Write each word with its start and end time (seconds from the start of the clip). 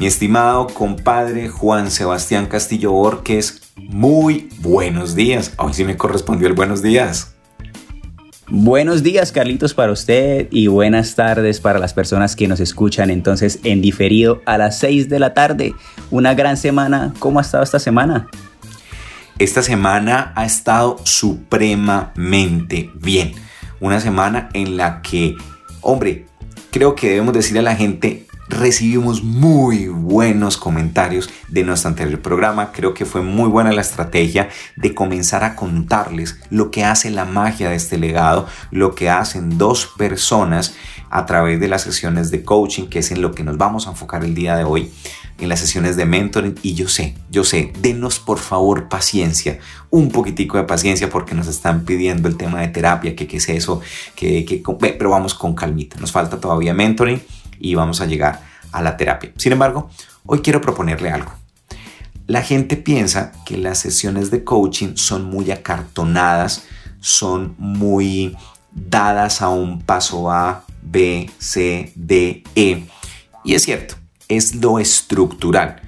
Mi 0.00 0.06
estimado 0.06 0.66
compadre 0.68 1.50
Juan 1.50 1.90
Sebastián 1.90 2.46
Castillo 2.46 2.90
Borges, 2.90 3.60
muy 3.76 4.48
buenos 4.60 5.14
días. 5.14 5.52
Hoy 5.58 5.74
sí 5.74 5.84
me 5.84 5.98
correspondió 5.98 6.48
el 6.48 6.54
buenos 6.54 6.80
días. 6.80 7.34
Buenos 8.48 9.02
días 9.02 9.30
Carlitos 9.30 9.74
para 9.74 9.92
usted 9.92 10.48
y 10.50 10.68
buenas 10.68 11.16
tardes 11.16 11.60
para 11.60 11.78
las 11.78 11.92
personas 11.92 12.34
que 12.34 12.48
nos 12.48 12.60
escuchan 12.60 13.10
entonces 13.10 13.58
en 13.62 13.82
diferido 13.82 14.40
a 14.46 14.56
las 14.56 14.78
6 14.78 15.10
de 15.10 15.18
la 15.18 15.34
tarde. 15.34 15.74
Una 16.10 16.32
gran 16.32 16.56
semana. 16.56 17.12
¿Cómo 17.18 17.38
ha 17.38 17.42
estado 17.42 17.62
esta 17.62 17.78
semana? 17.78 18.26
Esta 19.38 19.60
semana 19.60 20.32
ha 20.34 20.46
estado 20.46 20.96
supremamente 21.04 22.90
bien. 22.94 23.34
Una 23.80 24.00
semana 24.00 24.48
en 24.54 24.78
la 24.78 25.02
que, 25.02 25.36
hombre, 25.82 26.24
creo 26.70 26.94
que 26.94 27.10
debemos 27.10 27.34
decirle 27.34 27.58
a 27.58 27.64
la 27.64 27.76
gente 27.76 28.29
recibimos 28.50 29.22
muy 29.22 29.86
buenos 29.86 30.56
comentarios 30.56 31.30
de 31.48 31.62
nuestro 31.62 31.88
anterior 31.88 32.20
programa. 32.20 32.72
Creo 32.72 32.94
que 32.94 33.06
fue 33.06 33.22
muy 33.22 33.48
buena 33.48 33.72
la 33.72 33.80
estrategia 33.80 34.48
de 34.76 34.94
comenzar 34.94 35.44
a 35.44 35.54
contarles 35.54 36.38
lo 36.50 36.70
que 36.70 36.84
hace 36.84 37.10
la 37.10 37.24
magia 37.24 37.70
de 37.70 37.76
este 37.76 37.96
legado, 37.96 38.46
lo 38.70 38.94
que 38.94 39.08
hacen 39.08 39.56
dos 39.56 39.86
personas 39.96 40.74
a 41.10 41.26
través 41.26 41.60
de 41.60 41.68
las 41.68 41.82
sesiones 41.82 42.30
de 42.30 42.44
coaching, 42.44 42.88
que 42.88 42.98
es 42.98 43.10
en 43.12 43.22
lo 43.22 43.32
que 43.32 43.44
nos 43.44 43.56
vamos 43.56 43.86
a 43.86 43.90
enfocar 43.90 44.24
el 44.24 44.34
día 44.34 44.56
de 44.56 44.64
hoy 44.64 44.90
en 45.38 45.48
las 45.48 45.60
sesiones 45.60 45.96
de 45.96 46.04
mentoring. 46.04 46.56
Y 46.62 46.74
yo 46.74 46.88
sé, 46.88 47.14
yo 47.30 47.44
sé, 47.44 47.72
denos 47.80 48.18
por 48.18 48.38
favor 48.38 48.88
paciencia, 48.88 49.60
un 49.90 50.10
poquitico 50.10 50.58
de 50.58 50.64
paciencia 50.64 51.08
porque 51.08 51.34
nos 51.34 51.46
están 51.46 51.84
pidiendo 51.84 52.28
el 52.28 52.36
tema 52.36 52.60
de 52.60 52.68
terapia, 52.68 53.14
que 53.14 53.26
qué 53.28 53.36
es 53.36 53.48
eso, 53.48 53.80
que, 54.16 54.44
que, 54.44 54.62
pero 54.80 55.10
vamos 55.10 55.34
con 55.34 55.54
calmita, 55.54 55.98
nos 56.00 56.12
falta 56.12 56.40
todavía 56.40 56.74
mentoring 56.74 57.22
y 57.60 57.74
vamos 57.74 58.00
a 58.00 58.06
llegar 58.06 58.42
a 58.72 58.82
la 58.82 58.96
terapia. 58.96 59.32
Sin 59.36 59.52
embargo, 59.52 59.90
hoy 60.26 60.40
quiero 60.40 60.60
proponerle 60.60 61.10
algo. 61.10 61.32
La 62.26 62.42
gente 62.42 62.76
piensa 62.76 63.32
que 63.44 63.56
las 63.56 63.78
sesiones 63.78 64.30
de 64.30 64.44
coaching 64.44 64.94
son 64.94 65.24
muy 65.24 65.50
acartonadas, 65.50 66.64
son 67.00 67.54
muy 67.58 68.36
dadas 68.72 69.42
a 69.42 69.48
un 69.48 69.82
paso 69.82 70.30
A, 70.30 70.64
B, 70.82 71.28
C, 71.38 71.92
D, 71.96 72.44
E. 72.54 72.84
Y 73.44 73.54
es 73.54 73.62
cierto, 73.62 73.96
es 74.28 74.54
lo 74.54 74.78
estructural. 74.78 75.82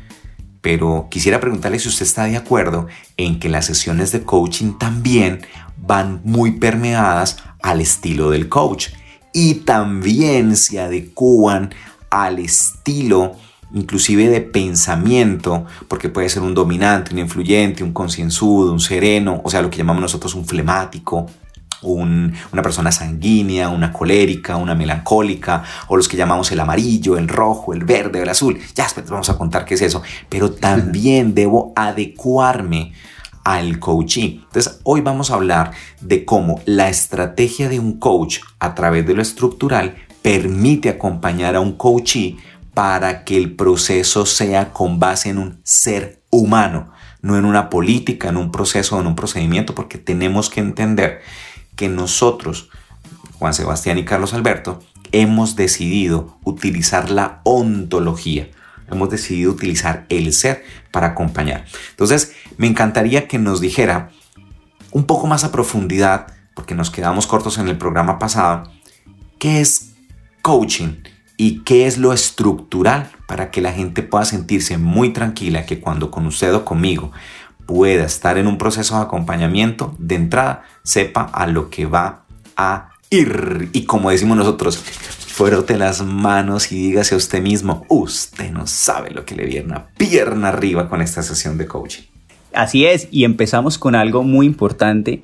Pero 0.60 1.08
quisiera 1.10 1.40
preguntarle 1.40 1.78
si 1.78 1.88
usted 1.88 2.06
está 2.06 2.24
de 2.24 2.36
acuerdo 2.36 2.86
en 3.16 3.38
que 3.38 3.48
las 3.48 3.66
sesiones 3.66 4.12
de 4.12 4.22
coaching 4.22 4.78
también 4.78 5.46
van 5.76 6.20
muy 6.24 6.52
permeadas 6.52 7.38
al 7.62 7.80
estilo 7.80 8.30
del 8.30 8.48
coach 8.48 8.88
y 9.32 9.54
también 9.54 10.56
se 10.56 10.80
adecúan 10.80 11.74
al 12.10 12.38
estilo 12.38 13.36
inclusive 13.74 14.28
de 14.28 14.42
pensamiento, 14.42 15.64
porque 15.88 16.10
puede 16.10 16.28
ser 16.28 16.42
un 16.42 16.52
dominante, 16.54 17.12
un 17.12 17.20
influyente, 17.20 17.82
un 17.82 17.94
concienzudo, 17.94 18.70
un 18.70 18.80
sereno, 18.80 19.40
o 19.44 19.50
sea, 19.50 19.62
lo 19.62 19.70
que 19.70 19.78
llamamos 19.78 20.02
nosotros 20.02 20.34
un 20.34 20.44
flemático, 20.44 21.26
una 21.82 22.62
persona 22.62 22.92
sanguínea, 22.92 23.68
una 23.68 23.92
colérica, 23.92 24.56
una 24.56 24.74
melancólica, 24.74 25.64
o 25.88 25.96
los 25.96 26.08
que 26.08 26.16
llamamos 26.16 26.52
el 26.52 26.60
amarillo, 26.60 27.16
el 27.16 27.28
rojo, 27.28 27.72
el 27.72 27.84
verde, 27.84 28.22
el 28.22 28.28
azul. 28.28 28.58
Ya 28.74 28.84
después 28.84 29.08
vamos 29.10 29.30
a 29.30 29.38
contar 29.38 29.64
qué 29.64 29.74
es 29.74 29.82
eso. 29.82 30.02
Pero 30.28 30.52
también 30.52 31.34
debo 31.34 31.72
adecuarme 31.74 32.92
al 33.44 33.78
coaching. 33.78 34.40
Entonces, 34.44 34.80
hoy 34.84 35.00
vamos 35.00 35.30
a 35.30 35.34
hablar 35.34 35.72
de 36.00 36.24
cómo 36.24 36.60
la 36.64 36.88
estrategia 36.88 37.68
de 37.68 37.80
un 37.80 37.98
coach 37.98 38.38
a 38.58 38.74
través 38.74 39.06
de 39.06 39.14
lo 39.14 39.22
estructural 39.22 39.96
permite 40.22 40.88
acompañar 40.88 41.56
a 41.56 41.60
un 41.60 41.72
coachee 41.72 42.38
para 42.74 43.24
que 43.24 43.36
el 43.36 43.54
proceso 43.54 44.24
sea 44.24 44.72
con 44.72 44.98
base 44.98 45.30
en 45.30 45.38
un 45.38 45.60
ser 45.62 46.22
humano, 46.30 46.90
no 47.20 47.36
en 47.36 47.44
una 47.44 47.68
política, 47.68 48.28
en 48.28 48.36
un 48.36 48.50
proceso, 48.50 48.98
en 49.00 49.06
un 49.06 49.16
procedimiento, 49.16 49.74
porque 49.74 49.98
tenemos 49.98 50.48
que 50.48 50.60
entender 50.60 51.20
que 51.76 51.88
nosotros, 51.88 52.70
Juan 53.38 53.54
Sebastián 53.54 53.98
y 53.98 54.04
Carlos 54.04 54.32
Alberto, 54.32 54.80
hemos 55.10 55.56
decidido 55.56 56.38
utilizar 56.44 57.10
la 57.10 57.40
ontología 57.44 58.48
hemos 58.92 59.10
decidido 59.10 59.50
utilizar 59.50 60.06
el 60.08 60.32
ser 60.32 60.64
para 60.90 61.08
acompañar. 61.08 61.64
Entonces, 61.90 62.32
me 62.56 62.66
encantaría 62.66 63.26
que 63.28 63.38
nos 63.38 63.60
dijera 63.60 64.10
un 64.90 65.04
poco 65.04 65.26
más 65.26 65.44
a 65.44 65.52
profundidad, 65.52 66.26
porque 66.54 66.74
nos 66.74 66.90
quedamos 66.90 67.26
cortos 67.26 67.58
en 67.58 67.68
el 67.68 67.78
programa 67.78 68.18
pasado, 68.18 68.70
qué 69.38 69.60
es 69.60 69.94
coaching 70.42 71.02
y 71.36 71.60
qué 71.60 71.86
es 71.86 71.98
lo 71.98 72.12
estructural 72.12 73.10
para 73.26 73.50
que 73.50 73.62
la 73.62 73.72
gente 73.72 74.02
pueda 74.02 74.24
sentirse 74.24 74.76
muy 74.76 75.12
tranquila 75.12 75.66
que 75.66 75.80
cuando 75.80 76.10
con 76.10 76.26
usted 76.26 76.54
o 76.54 76.64
conmigo 76.64 77.10
pueda 77.66 78.04
estar 78.04 78.38
en 78.38 78.46
un 78.46 78.58
proceso 78.58 78.96
de 78.96 79.02
acompañamiento, 79.02 79.94
de 79.98 80.16
entrada 80.16 80.64
sepa 80.82 81.22
a 81.22 81.46
lo 81.46 81.70
que 81.70 81.86
va 81.86 82.24
a 82.56 82.90
ir. 83.08 83.70
Y 83.72 83.84
como 83.84 84.10
decimos 84.10 84.36
nosotros, 84.36 84.82
frote 85.32 85.78
las 85.78 86.04
manos 86.04 86.70
y 86.72 86.76
dígase 86.76 87.14
a 87.14 87.18
usted 87.18 87.40
mismo, 87.40 87.86
usted 87.88 88.50
no 88.50 88.66
sabe 88.66 89.10
lo 89.10 89.24
que 89.24 89.34
le 89.34 89.46
viene 89.46 89.68
una 89.68 89.86
pierna 89.96 90.48
arriba 90.48 90.90
con 90.90 91.00
esta 91.00 91.22
sesión 91.22 91.56
de 91.56 91.66
coaching. 91.66 92.02
Así 92.52 92.84
es, 92.84 93.08
y 93.10 93.24
empezamos 93.24 93.78
con 93.78 93.94
algo 93.94 94.24
muy 94.24 94.44
importante 94.44 95.22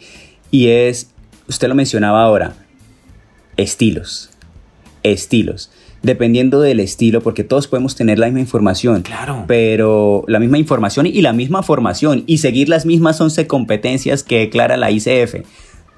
y 0.51 0.69
es, 0.69 1.11
usted 1.47 1.69
lo 1.69 1.75
mencionaba 1.75 2.23
ahora, 2.23 2.55
estilos, 3.59 4.31
estilos. 5.03 5.71
Dependiendo 6.01 6.61
del 6.61 6.79
estilo, 6.79 7.21
porque 7.21 7.43
todos 7.43 7.67
podemos 7.67 7.97
tener 7.97 8.21
la 8.21 8.27
misma 8.27 8.41
información. 8.41 9.03
Claro. 9.03 9.45
Pero 9.49 10.25
la 10.29 10.39
misma 10.39 10.57
información 10.57 11.07
y 11.07 11.21
la 11.23 11.33
misma 11.33 11.65
formación 11.65 12.23
y 12.27 12.39
seguir 12.39 12.69
las 12.69 12.87
mismas 12.87 13.21
11 13.21 13.49
competencias 13.49 14.23
que 14.23 14.39
declara 14.39 14.77
la 14.77 14.93
ICF. 14.93 15.45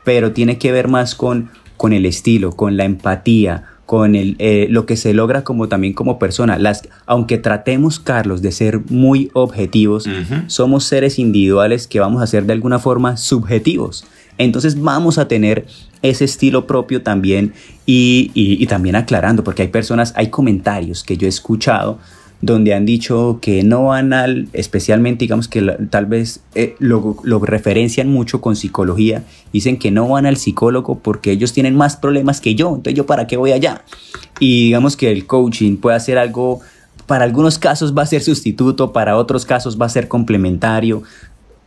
Pero 0.02 0.32
tiene 0.32 0.56
que 0.56 0.72
ver 0.72 0.88
más 0.88 1.14
con, 1.14 1.50
con 1.76 1.92
el 1.92 2.06
estilo, 2.06 2.52
con 2.56 2.78
la 2.78 2.84
empatía, 2.84 3.66
con 3.90 4.14
el, 4.14 4.36
eh, 4.38 4.68
lo 4.70 4.86
que 4.86 4.96
se 4.96 5.12
logra 5.12 5.42
como 5.42 5.66
también 5.66 5.94
como 5.94 6.16
persona. 6.16 6.60
Las, 6.60 6.88
aunque 7.06 7.38
tratemos, 7.38 7.98
Carlos, 7.98 8.40
de 8.40 8.52
ser 8.52 8.82
muy 8.88 9.32
objetivos, 9.32 10.08
somos 10.46 10.84
seres 10.84 11.18
individuales 11.18 11.88
que 11.88 11.98
vamos 11.98 12.22
a 12.22 12.28
ser 12.28 12.44
de 12.44 12.52
alguna 12.52 12.78
forma 12.78 13.16
subjetivos. 13.16 14.04
Entonces 14.38 14.80
vamos 14.80 15.18
a 15.18 15.26
tener 15.26 15.66
ese 16.02 16.24
estilo 16.24 16.68
propio 16.68 17.02
también 17.02 17.52
y, 17.84 18.30
y 18.32 18.64
también 18.68 18.94
aclarando, 18.94 19.42
porque 19.42 19.62
hay 19.62 19.68
personas, 19.68 20.12
hay 20.14 20.28
comentarios 20.28 21.02
que 21.02 21.16
yo 21.16 21.26
he 21.26 21.28
escuchado 21.28 21.98
donde 22.42 22.72
han 22.72 22.86
dicho 22.86 23.38
que 23.42 23.62
no 23.62 23.86
van 23.86 24.12
al, 24.12 24.48
especialmente 24.52 25.24
digamos 25.24 25.46
que 25.46 25.60
tal 25.90 26.06
vez 26.06 26.40
eh, 26.54 26.74
lo, 26.78 27.16
lo, 27.22 27.38
referencian 27.40 28.08
mucho 28.08 28.40
con 28.40 28.56
psicología, 28.56 29.24
dicen 29.52 29.78
que 29.78 29.90
no 29.90 30.08
van 30.08 30.24
al 30.24 30.38
psicólogo 30.38 30.98
porque 31.00 31.32
ellos 31.32 31.52
tienen 31.52 31.76
más 31.76 31.96
problemas 31.96 32.40
que 32.40 32.54
yo, 32.54 32.68
entonces 32.68 32.94
yo 32.94 33.04
para 33.04 33.26
qué 33.26 33.36
voy 33.36 33.52
allá. 33.52 33.84
Y 34.38 34.64
digamos 34.64 34.96
que 34.96 35.12
el 35.12 35.26
coaching 35.26 35.76
puede 35.76 35.96
hacer 35.96 36.16
algo, 36.16 36.60
para 37.06 37.24
algunos 37.24 37.58
casos 37.58 37.96
va 37.96 38.02
a 38.02 38.06
ser 38.06 38.22
sustituto, 38.22 38.92
para 38.92 39.16
otros 39.16 39.44
casos 39.44 39.78
va 39.78 39.86
a 39.86 39.90
ser 39.90 40.08
complementario. 40.08 41.02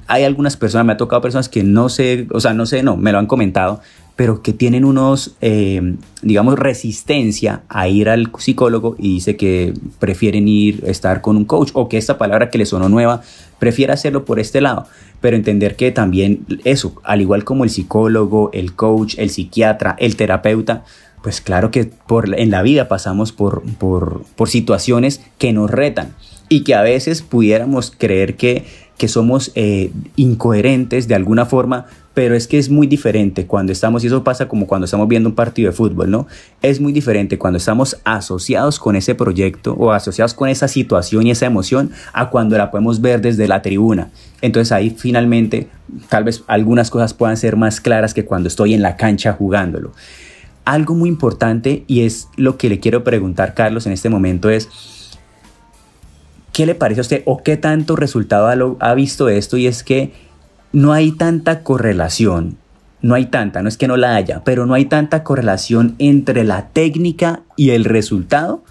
Hay 0.08 0.24
algunas 0.24 0.58
personas, 0.58 0.88
me 0.88 0.94
ha 0.94 0.98
tocado 0.98 1.22
personas 1.22 1.50
que 1.50 1.64
no 1.64 1.88
sé, 1.90 2.28
o 2.32 2.40
sea, 2.40 2.54
no 2.54 2.66
sé, 2.66 2.82
no, 2.82 2.98
me 2.98 3.12
lo 3.12 3.20
han 3.20 3.28
comentado, 3.28 3.82
pero 4.16 4.44
que 4.44 4.54
tienen 4.54 4.86
unos, 4.86 5.36
eh, 5.42 5.96
digamos, 6.22 6.60
resistencia 6.60 7.64
a 7.68 7.88
ir 7.88 8.10
al 8.10 8.32
psicólogo 8.38 8.96
y 9.00 9.16
dice 9.16 9.36
que 9.36 9.74
prefieren 10.00 10.48
ir, 10.48 10.84
estar 10.86 11.22
con 11.22 11.36
un 11.36 11.46
coach 11.46 11.72
o 11.74 11.90
que 11.90 11.98
esta 11.98 12.18
palabra 12.18 12.50
que 12.50 12.60
le 12.60 12.66
sonó 12.66 12.90
nueva, 12.90 13.22
prefiere 13.58 13.94
hacerlo 13.94 14.24
por 14.26 14.40
este 14.40 14.62
lado, 14.62 14.86
pero 15.20 15.36
entender 15.36 15.76
que 15.76 15.92
también 15.92 16.46
eso, 16.64 16.94
al 17.04 17.22
igual 17.22 17.44
como 17.44 17.64
el 17.64 17.70
psicólogo, 17.70 18.52
el 18.54 18.76
coach, 18.76 19.16
el 19.18 19.30
psiquiatra, 19.30 19.96
el 19.98 20.16
terapeuta, 20.16 20.84
pues 21.24 21.40
claro 21.40 21.72
que 21.72 21.86
por, 21.86 22.38
en 22.38 22.52
la 22.52 22.62
vida 22.62 22.88
pasamos 22.90 23.32
por, 23.32 23.64
por, 23.80 24.24
por 24.36 24.50
situaciones 24.50 25.22
que 25.38 25.54
nos 25.54 25.72
retan 25.72 26.14
y 26.50 26.64
que 26.64 26.76
a 26.76 26.82
veces 26.82 27.22
pudiéramos 27.22 27.92
creer 27.98 28.36
que, 28.36 28.66
que 28.98 29.08
somos 29.08 29.52
eh, 29.56 29.92
incoherentes 30.18 31.08
de 31.08 31.16
alguna 31.16 31.46
forma, 31.46 31.88
pero 32.14 32.36
es 32.36 32.48
que 32.48 32.60
es 32.60 32.70
muy 32.70 32.86
diferente 32.86 33.48
cuando 33.48 33.72
estamos, 33.72 34.04
y 34.04 34.08
eso 34.08 34.24
pasa 34.24 34.48
como 34.48 34.68
cuando 34.68 34.86
estamos 34.86 35.08
viendo 35.08 35.30
un 35.30 35.36
partido 35.36 35.72
de 35.72 35.76
fútbol, 35.76 36.12
¿no? 36.12 36.28
Es 36.62 36.80
muy 36.80 36.94
diferente 36.94 37.40
cuando 37.40 37.58
estamos 37.58 37.98
asociados 38.04 38.80
con 38.80 38.96
ese 38.96 39.16
proyecto 39.16 39.74
o 39.74 39.92
asociados 39.92 40.34
con 40.34 40.50
esa 40.50 40.68
situación 40.68 41.26
y 41.26 41.32
esa 41.32 41.48
emoción 41.48 41.92
a 42.14 42.30
cuando 42.30 42.58
la 42.58 42.70
podemos 42.70 43.02
ver 43.02 43.22
desde 43.22 43.48
la 43.48 43.62
tribuna. 43.62 44.12
Entonces 44.42 44.72
ahí 44.72 44.92
finalmente 44.92 45.68
tal 46.10 46.24
vez 46.24 46.44
algunas 46.48 46.90
cosas 46.90 47.14
puedan 47.14 47.38
ser 47.38 47.56
más 47.56 47.82
claras 47.82 48.14
que 48.14 48.26
cuando 48.26 48.48
estoy 48.48 48.74
en 48.74 48.82
la 48.82 48.96
cancha 48.96 49.34
jugándolo. 49.34 49.94
Algo 50.66 50.96
muy 50.96 51.10
importante 51.10 51.84
y 51.88 52.02
es 52.02 52.28
lo 52.38 52.58
que 52.58 52.70
le 52.70 52.80
quiero 52.80 53.04
preguntar 53.04 53.54
Carlos 53.54 53.86
en 53.86 53.92
este 53.92 54.10
momento 54.10 54.50
es, 54.50 54.70
¿qué 56.54 56.66
le 56.66 56.76
parece 56.76 57.02
a 57.02 57.04
usted 57.04 57.24
o 57.26 57.42
qué 57.44 57.58
tanto 57.58 57.96
resultado 57.96 58.78
ha, 58.80 58.94
visto 58.94 59.28
esto? 59.28 59.58
Y 59.58 59.68
es 59.68 59.84
que 59.84 60.14
no 60.74 60.92
hay 60.92 61.12
tanta 61.12 61.62
correlación, 61.64 62.58
no 63.02 63.14
hay 63.14 63.28
tanta, 63.28 63.62
no 63.62 63.70
es 63.70 63.78
que 63.78 63.88
no 63.88 63.96
la 63.96 64.16
haya, 64.16 64.44
pero 64.44 64.66
no 64.66 64.74
hay 64.74 64.86
tanta 64.86 65.24
correlación 65.24 65.96
entre 66.00 66.44
la 66.44 66.70
técnica 66.70 67.42
y 67.56 67.70
el 67.70 67.86
resultado, 67.86 68.64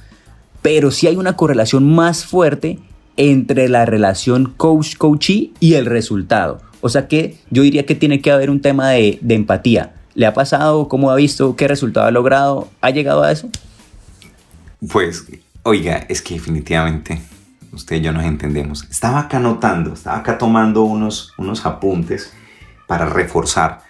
pero 0.63 0.91
sí 0.91 1.07
hay 1.07 1.17
una 1.17 1.37
correlación 1.37 1.89
más 1.89 2.25
fuerte 2.25 2.81
entre 3.17 3.69
la 3.69 3.87
relación 3.87 4.53
coach-coachee 4.57 5.53
y 5.61 5.75
el 5.75 5.87
resultado. 5.87 6.61
O 6.81 6.89
sea 6.89 7.07
que 7.07 7.39
yo 7.51 7.63
diría 7.63 7.87
que 7.87 7.95
tiene 7.95 8.21
que 8.21 8.33
haber 8.33 8.51
un 8.51 8.61
tema 8.61 8.91
de, 8.91 9.19
de 9.23 9.35
empatía. 9.37 9.95
¿Le 10.15 10.27
ha 10.27 10.35
pasado? 10.35 10.89
¿Cómo 10.89 11.11
ha 11.11 11.15
visto? 11.15 11.55
¿Qué 11.55 11.69
resultado 11.69 12.07
ha 12.07 12.11
logrado? 12.11 12.69
¿Ha 12.81 12.91
llegado 12.91 13.23
a 13.23 13.31
eso? 13.31 13.49
Pues, 14.91 15.25
oiga, 15.63 16.05
es 16.09 16.21
que 16.21 16.35
definitivamente 16.35 17.21
usted 17.73 17.97
y 17.97 18.01
yo 18.01 18.13
nos 18.13 18.25
entendemos. 18.25 18.87
Estaba 18.91 19.21
acá 19.21 19.39
anotando, 19.39 19.95
estaba 19.95 20.19
acá 20.19 20.39
tomando 20.39 20.83
unos, 20.83 21.33
unos 21.39 21.65
apuntes 21.67 22.33
para 22.87 23.07
reforzar 23.07 23.83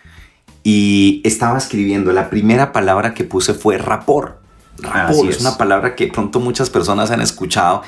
y 0.63 1.21
estaba 1.25 1.59
escribiendo. 1.59 2.13
La 2.13 2.31
primera 2.31 2.73
palabra 2.73 3.15
que 3.15 3.25
puse 3.25 3.55
fue 3.55 3.79
rapor. 3.79 4.41
Rapor 4.79 5.29
es. 5.29 5.41
una 5.41 5.59
palabra 5.59 5.95
que 5.95 6.07
pronto 6.07 6.41
muchas 6.41 6.71
personas 6.71 7.11
han 7.11 7.21
escuchado 7.21 7.83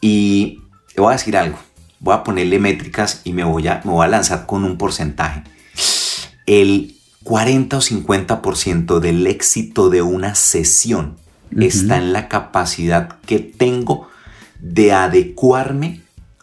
y 0.00 0.60
le 0.94 1.02
voy 1.02 1.10
a 1.10 1.16
decir 1.16 1.36
algo. 1.36 1.58
Voy 1.98 2.14
a 2.14 2.24
ponerle 2.24 2.58
métricas 2.58 3.22
y 3.24 3.32
me 3.32 3.44
voy 3.44 3.68
a, 3.68 3.80
me 3.84 3.90
voy 3.90 4.06
a 4.06 4.08
lanzar 4.08 4.46
con 4.46 4.64
un 4.64 4.78
porcentaje. 4.78 5.42
El 6.46 6.96
40 7.24 7.76
o 7.76 7.80
50% 7.80 9.00
del 9.00 9.26
éxito 9.26 9.90
de 9.90 10.02
una 10.02 10.34
sesión 10.34 11.16
está 11.58 11.98
en 11.98 12.12
la 12.12 12.28
capacidad 12.28 13.18
que 13.26 13.38
tengo 13.38 14.08
de 14.60 14.92
adecuarme 14.92 16.00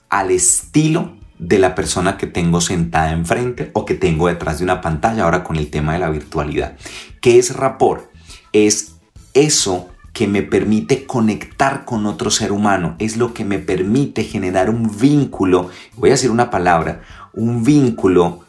al 0.09 0.31
estilo 0.31 1.15
de 1.39 1.59
la 1.59 1.75
persona 1.75 2.17
que 2.17 2.27
tengo 2.27 2.61
sentada 2.61 3.11
enfrente 3.11 3.69
o 3.73 3.85
que 3.85 3.93
tengo 3.93 4.27
detrás 4.27 4.57
de 4.57 4.63
una 4.63 4.81
pantalla 4.81 5.23
ahora 5.23 5.43
con 5.43 5.55
el 5.57 5.69
tema 5.69 5.93
de 5.93 5.99
la 5.99 6.09
virtualidad. 6.09 6.75
¿Qué 7.21 7.37
es 7.37 7.55
rapport? 7.55 8.09
Es 8.53 8.95
eso 9.33 9.89
que 10.13 10.27
me 10.27 10.41
permite 10.41 11.05
conectar 11.05 11.85
con 11.85 12.07
otro 12.07 12.31
ser 12.31 12.51
humano, 12.51 12.95
es 12.97 13.17
lo 13.17 13.35
que 13.35 13.45
me 13.45 13.59
permite 13.59 14.23
generar 14.23 14.71
un 14.71 14.97
vínculo, 14.97 15.69
voy 15.95 16.09
a 16.09 16.13
decir 16.13 16.31
una 16.31 16.49
palabra, 16.49 17.01
un 17.33 17.63
vínculo 17.63 18.39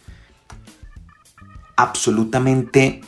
absolutamente, 1.77 3.03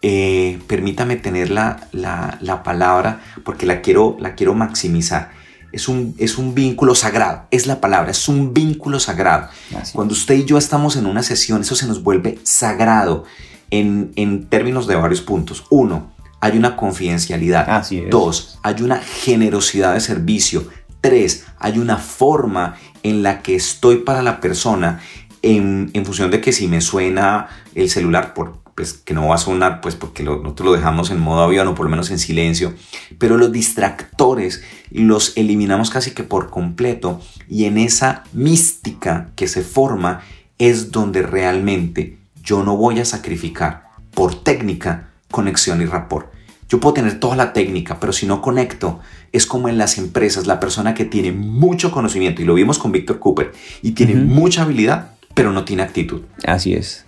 eh, 0.00 0.58
permítame 0.66 1.16
tener 1.16 1.50
la, 1.50 1.86
la, 1.92 2.62
palabra 2.62 3.20
porque 3.44 3.66
la 3.66 3.82
quiero, 3.82 4.16
la 4.18 4.34
quiero 4.34 4.54
maximizar 4.54 5.32
es 5.72 5.88
un, 5.88 6.14
es 6.18 6.38
un 6.38 6.54
vínculo 6.54 6.94
sagrado, 6.94 7.42
es 7.50 7.66
la 7.66 7.80
palabra, 7.80 8.10
es 8.10 8.28
un 8.28 8.54
vínculo 8.54 8.98
sagrado. 9.00 9.48
Cuando 9.92 10.14
usted 10.14 10.34
y 10.36 10.44
yo 10.44 10.58
estamos 10.58 10.96
en 10.96 11.06
una 11.06 11.22
sesión, 11.22 11.60
eso 11.60 11.74
se 11.74 11.86
nos 11.86 12.02
vuelve 12.02 12.38
sagrado 12.42 13.24
en, 13.70 14.12
en 14.16 14.46
términos 14.46 14.86
de 14.86 14.96
varios 14.96 15.20
puntos. 15.20 15.64
Uno, 15.70 16.12
hay 16.40 16.56
una 16.56 16.76
confidencialidad. 16.76 17.66
Dos, 18.10 18.58
hay 18.62 18.82
una 18.82 18.96
generosidad 18.96 19.94
de 19.94 20.00
servicio. 20.00 20.68
Tres, 21.00 21.44
hay 21.58 21.78
una 21.78 21.96
forma 21.98 22.76
en 23.02 23.22
la 23.22 23.42
que 23.42 23.54
estoy 23.54 23.98
para 23.98 24.22
la 24.22 24.40
persona 24.40 25.00
en, 25.42 25.90
en 25.92 26.04
función 26.04 26.30
de 26.30 26.40
que 26.40 26.52
si 26.52 26.66
me 26.66 26.80
suena 26.80 27.48
el 27.74 27.90
celular 27.90 28.34
por 28.34 28.58
pues 28.78 28.92
que 28.92 29.12
no 29.12 29.26
va 29.26 29.34
a 29.34 29.38
sonar 29.38 29.80
pues 29.80 29.96
porque 29.96 30.22
nosotros 30.22 30.64
lo 30.64 30.72
dejamos 30.72 31.10
en 31.10 31.18
modo 31.18 31.42
avión 31.42 31.66
o 31.66 31.74
por 31.74 31.86
lo 31.86 31.90
menos 31.90 32.12
en 32.12 32.20
silencio, 32.20 32.74
pero 33.18 33.36
los 33.36 33.50
distractores 33.50 34.62
los 34.92 35.36
eliminamos 35.36 35.90
casi 35.90 36.12
que 36.12 36.22
por 36.22 36.48
completo 36.48 37.20
y 37.48 37.64
en 37.64 37.76
esa 37.76 38.22
mística 38.32 39.30
que 39.34 39.48
se 39.48 39.62
forma 39.62 40.20
es 40.58 40.92
donde 40.92 41.22
realmente 41.22 42.18
yo 42.40 42.62
no 42.62 42.76
voy 42.76 43.00
a 43.00 43.04
sacrificar 43.04 43.88
por 44.14 44.44
técnica 44.44 45.08
conexión 45.28 45.82
y 45.82 45.84
rapport. 45.84 46.32
Yo 46.68 46.78
puedo 46.78 46.94
tener 46.94 47.18
toda 47.18 47.34
la 47.34 47.52
técnica, 47.52 47.98
pero 47.98 48.12
si 48.12 48.26
no 48.26 48.40
conecto, 48.40 49.00
es 49.32 49.44
como 49.44 49.68
en 49.68 49.76
las 49.76 49.98
empresas, 49.98 50.46
la 50.46 50.60
persona 50.60 50.94
que 50.94 51.04
tiene 51.04 51.32
mucho 51.32 51.90
conocimiento, 51.90 52.42
y 52.42 52.44
lo 52.44 52.54
vimos 52.54 52.78
con 52.78 52.92
Víctor 52.92 53.18
Cooper, 53.18 53.52
y 53.82 53.92
tiene 53.92 54.14
mucha 54.14 54.62
habilidad, 54.62 55.16
pero 55.34 55.50
no 55.50 55.64
tiene 55.64 55.82
actitud. 55.82 56.20
Así 56.44 56.74
es. 56.74 57.04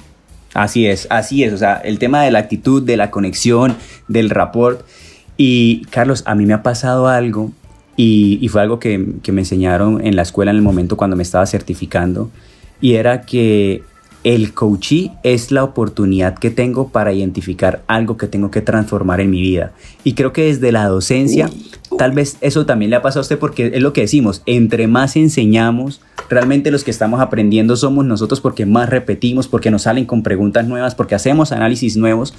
Así 0.55 0.87
es, 0.87 1.06
así 1.11 1.44
es. 1.44 1.52
O 1.52 1.58
sea, 1.58 1.75
el 1.76 1.99
tema 1.99 2.23
de 2.23 2.31
la 2.31 2.41
actitud, 2.41 2.82
de 2.82 2.97
la 2.97 3.11
conexión, 3.11 3.76
del 4.08 4.31
rapport. 4.31 4.85
Y 5.37 5.82
Carlos, 5.91 6.23
a 6.26 6.35
mí 6.35 6.47
me 6.47 6.55
ha 6.55 6.62
pasado 6.62 7.08
algo 7.08 7.52
y, 7.97 8.49
fue 8.49 8.62
algo 8.62 8.79
que, 8.79 8.99
me 8.99 9.41
enseñaron 9.41 10.05
en 10.05 10.17
la 10.17 10.23
escuela 10.23 10.50
en 10.50 10.56
el 10.56 10.62
momento 10.62 10.97
cuando 10.97 11.17
me 11.17 11.23
estaba 11.23 11.47
certificando. 11.47 12.31
Y 12.81 12.94
era 12.94 13.23
que 13.23 13.82
el 14.22 14.52
coachee 14.52 15.12
es 15.22 15.50
la 15.50 15.64
oportunidad 15.64 16.38
que 16.38 16.50
tengo 16.50 16.88
para 16.88 17.12
identificar 17.12 17.82
algo 17.87 18.17
que 18.17 18.26
tengo 18.26 18.50
que 18.50 18.61
transformar 18.61 19.20
en 19.20 19.31
mi 19.31 19.40
vida. 19.40 19.72
Y 20.05 20.12
creo 20.12 20.32
que 20.32 20.44
desde 20.44 20.72
la 20.72 20.87
docencia, 20.87 21.49
tal 21.96 22.12
vez 22.12 22.37
eso 22.43 22.67
también 22.67 22.90
le 22.90 22.96
ha 22.96 23.02
pasado 23.02 23.20
a 23.20 23.22
usted 23.22 23.38
porque 23.38 23.70
es 23.75 23.81
lo 23.81 23.93
que 23.93 24.02
decimos, 24.02 24.43
entre 24.44 24.87
más 24.88 25.17
enseñamos, 25.17 26.02
realmente 26.28 26.70
los 26.70 26.84
que 26.84 26.90
estamos 26.90 27.20
aprendiendo 27.20 27.76
somos 27.76 28.05
nosotros 28.05 28.40
porque 28.40 28.67
más 28.67 28.90
repetimos, 28.90 29.49
porque 29.49 29.70
nos 29.70 29.82
salen 29.82 30.05
con 30.05 30.23
preguntas 30.23 30.66
nuevas, 30.66 30.94
porque 30.94 31.14
hacemos 31.14 31.52
análisis 31.52 31.96
nuevos. 31.96 32.34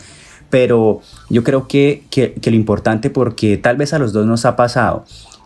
Pero 0.52 1.00
yo 1.30 1.44
creo 1.46 1.68
que, 1.68 2.04
que, 2.10 2.36
lo 2.44 2.56
importante, 2.58 3.10
porque 3.10 3.58
tal 3.58 3.78
vez 3.78 3.94
a 3.94 4.00
los 4.00 4.12
dos 4.12 4.28
nos 4.28 4.44
ha 4.46 4.58
pasado, 4.58 5.06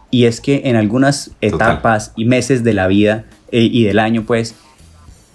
y 0.09 0.25
es 0.25 0.41
que 0.41 0.63
en 0.65 0.75
algunas 0.75 1.31
etapas 1.41 2.11
y 2.15 2.25
meses 2.25 2.63
de 2.63 2.73
la 2.73 2.87
vida 2.87 3.25
eh, 3.51 3.69
y 3.71 3.83
del 3.83 3.99
año, 3.99 4.23
pues, 4.25 4.55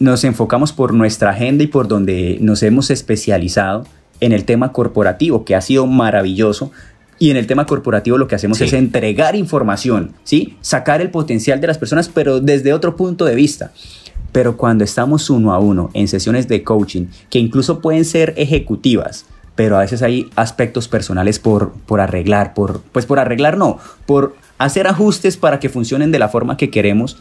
nos 0.00 0.24
enfocamos 0.24 0.72
por 0.72 0.94
nuestra 0.94 1.30
agenda 1.30 1.62
y 1.62 1.66
por 1.68 1.86
donde 1.86 2.38
nos 2.40 2.62
hemos 2.62 2.90
especializado 2.90 3.84
en 4.18 4.32
el 4.32 4.44
tema 4.44 4.72
corporativo, 4.72 5.44
que 5.44 5.54
ha 5.54 5.60
sido 5.60 5.86
maravilloso. 5.86 6.72
Y 7.18 7.30
en 7.30 7.36
el 7.36 7.46
tema 7.46 7.66
corporativo 7.66 8.16
lo 8.16 8.26
que 8.26 8.34
hacemos 8.34 8.62
es 8.62 8.72
entregar 8.72 9.36
información, 9.36 10.12
¿sí? 10.24 10.56
Sacar 10.62 11.02
el 11.02 11.10
potencial 11.10 11.60
de 11.60 11.66
las 11.66 11.76
personas, 11.76 12.08
pero 12.08 12.40
desde 12.40 12.72
otro 12.72 12.96
punto 12.96 13.26
de 13.26 13.34
vista. 13.34 13.72
Pero 14.32 14.56
cuando 14.56 14.84
estamos 14.84 15.28
uno 15.28 15.52
a 15.52 15.58
uno 15.58 15.90
en 15.92 16.08
sesiones 16.08 16.48
de 16.48 16.64
coaching, 16.64 17.06
que 17.28 17.38
incluso 17.38 17.80
pueden 17.80 18.06
ser 18.06 18.32
ejecutivas, 18.38 19.26
pero 19.54 19.76
a 19.76 19.80
veces 19.80 20.00
hay 20.02 20.30
aspectos 20.34 20.88
personales 20.88 21.38
por, 21.38 21.72
por 21.72 22.00
arreglar, 22.00 22.54
por, 22.54 22.80
pues 22.80 23.04
por 23.04 23.18
arreglar 23.18 23.58
no, 23.58 23.78
por 24.06 24.34
hacer 24.56 24.86
ajustes 24.86 25.36
para 25.36 25.60
que 25.60 25.68
funcionen 25.68 26.12
de 26.12 26.18
la 26.18 26.30
forma 26.30 26.56
que 26.56 26.70
queremos, 26.70 27.18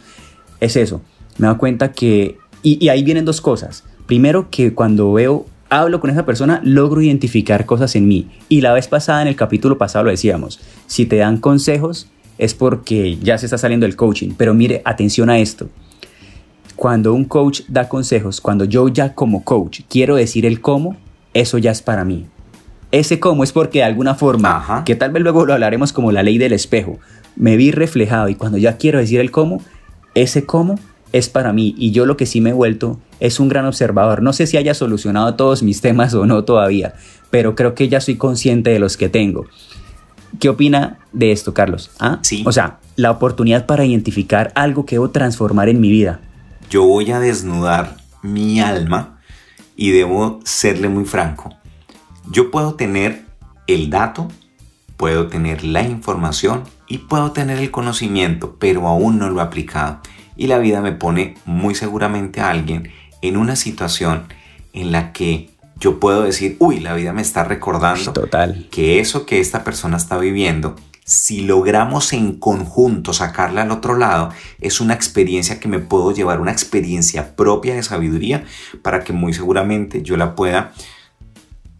es 0.60 0.76
eso. 0.76 1.02
Me 1.36 1.46
da 1.46 1.58
cuenta 1.58 1.92
que 1.92 2.38
y, 2.62 2.88
ahí 2.88 3.02
vienen 3.02 3.24
dos 3.24 3.40
cosas. 3.40 3.84
Primero, 4.06 4.50
que 4.50 4.74
cuando 4.74 5.12
veo, 5.12 5.46
hablo 5.68 6.00
con 6.00 6.10
esa 6.10 6.26
persona, 6.26 6.60
logro 6.64 7.00
identificar 7.00 7.66
cosas 7.66 7.94
en 7.96 8.08
mí. 8.08 8.28
Y 8.48 8.60
la 8.60 8.72
vez 8.72 8.88
pasada, 8.88 9.22
en 9.22 9.28
el 9.28 9.36
capítulo 9.36 9.78
pasado, 9.78 10.04
lo 10.04 10.10
decíamos, 10.10 10.60
si 10.86 11.06
te 11.06 11.16
dan 11.16 11.38
consejos 11.38 12.08
es 12.38 12.54
porque 12.54 13.18
ya 13.18 13.36
se 13.36 13.46
está 13.46 13.58
saliendo 13.58 13.84
el 13.84 13.96
coaching. 13.96 14.30
Pero 14.36 14.54
mire, 14.54 14.80
atención 14.86 15.28
a 15.28 15.38
esto. 15.38 15.68
Cuando 16.74 17.12
un 17.12 17.26
coach 17.26 17.60
da 17.68 17.88
consejos, 17.88 18.40
cuando 18.40 18.64
yo 18.64 18.88
ya 18.88 19.14
como 19.14 19.44
coach 19.44 19.82
quiero 19.90 20.16
decir 20.16 20.46
el 20.46 20.62
cómo, 20.62 20.96
eso 21.34 21.58
ya 21.58 21.70
es 21.70 21.82
para 21.82 22.04
mí. 22.04 22.26
Ese 22.92 23.20
cómo 23.20 23.44
es 23.44 23.52
porque 23.52 23.80
de 23.80 23.84
alguna 23.84 24.14
forma, 24.14 24.82
que 24.86 24.96
tal 24.96 25.12
vez 25.12 25.22
luego 25.22 25.44
lo 25.44 25.52
hablaremos 25.52 25.92
como 25.92 26.12
la 26.12 26.22
ley 26.22 26.38
del 26.38 26.54
espejo, 26.54 26.98
me 27.36 27.56
vi 27.56 27.70
reflejado 27.70 28.30
y 28.30 28.34
cuando 28.34 28.56
ya 28.56 28.78
quiero 28.78 28.98
decir 28.98 29.20
el 29.20 29.30
cómo, 29.30 29.62
ese 30.14 30.46
cómo 30.46 30.76
es 31.12 31.28
para 31.28 31.52
mí 31.52 31.74
y 31.76 31.90
yo 31.90 32.06
lo 32.06 32.16
que 32.16 32.26
sí 32.26 32.40
me 32.40 32.50
he 32.50 32.54
vuelto 32.54 32.98
es 33.18 33.40
un 33.40 33.48
gran 33.48 33.66
observador. 33.66 34.22
No 34.22 34.32
sé 34.32 34.46
si 34.46 34.56
haya 34.56 34.74
solucionado 34.74 35.34
todos 35.34 35.62
mis 35.62 35.80
temas 35.80 36.14
o 36.14 36.26
no 36.26 36.44
todavía, 36.44 36.94
pero 37.30 37.54
creo 37.54 37.74
que 37.74 37.88
ya 37.88 38.00
soy 38.00 38.16
consciente 38.16 38.70
de 38.70 38.78
los 38.78 38.96
que 38.96 39.08
tengo. 39.08 39.46
¿Qué 40.38 40.48
opina 40.48 40.98
de 41.12 41.32
esto, 41.32 41.54
Carlos? 41.54 41.90
¿Ah? 41.98 42.18
Sí. 42.22 42.44
O 42.46 42.52
sea, 42.52 42.78
la 42.96 43.10
oportunidad 43.10 43.66
para 43.66 43.84
identificar 43.84 44.52
algo 44.54 44.86
que 44.86 44.96
debo 44.96 45.10
transformar 45.10 45.68
en 45.68 45.80
mi 45.80 45.90
vida. 45.90 46.20
Yo 46.70 46.84
voy 46.84 47.10
a 47.10 47.18
desnudar 47.18 47.96
mi 48.22 48.60
alma 48.60 49.18
y 49.76 49.90
debo 49.90 50.40
serle 50.44 50.88
muy 50.88 51.04
franco. 51.04 51.54
Yo 52.30 52.50
puedo 52.50 52.74
tener 52.74 53.24
el 53.66 53.90
dato, 53.90 54.28
puedo 54.96 55.26
tener 55.26 55.64
la 55.64 55.82
información 55.82 56.62
y 56.86 56.98
puedo 56.98 57.32
tener 57.32 57.58
el 57.58 57.70
conocimiento, 57.70 58.56
pero 58.60 58.86
aún 58.86 59.18
no 59.18 59.30
lo 59.30 59.40
he 59.40 59.42
aplicado 59.42 60.00
y 60.40 60.46
la 60.46 60.58
vida 60.58 60.80
me 60.80 60.92
pone 60.92 61.34
muy 61.44 61.74
seguramente 61.74 62.40
a 62.40 62.48
alguien 62.48 62.90
en 63.20 63.36
una 63.36 63.56
situación 63.56 64.24
en 64.72 64.90
la 64.90 65.12
que 65.12 65.50
yo 65.78 66.00
puedo 66.00 66.22
decir, 66.22 66.56
uy, 66.60 66.80
la 66.80 66.94
vida 66.94 67.12
me 67.12 67.20
está 67.20 67.44
recordando 67.44 68.14
Total. 68.14 68.66
que 68.70 69.00
eso 69.00 69.26
que 69.26 69.38
esta 69.38 69.64
persona 69.64 69.98
está 69.98 70.16
viviendo, 70.16 70.76
si 71.04 71.42
logramos 71.42 72.14
en 72.14 72.38
conjunto 72.38 73.12
sacarla 73.12 73.62
al 73.62 73.70
otro 73.70 73.98
lado, 73.98 74.30
es 74.62 74.80
una 74.80 74.94
experiencia 74.94 75.60
que 75.60 75.68
me 75.68 75.78
puedo 75.78 76.10
llevar, 76.10 76.40
una 76.40 76.52
experiencia 76.52 77.36
propia 77.36 77.74
de 77.74 77.82
sabiduría 77.82 78.44
para 78.80 79.04
que 79.04 79.12
muy 79.12 79.34
seguramente 79.34 80.00
yo 80.00 80.16
la 80.16 80.34
pueda 80.34 80.72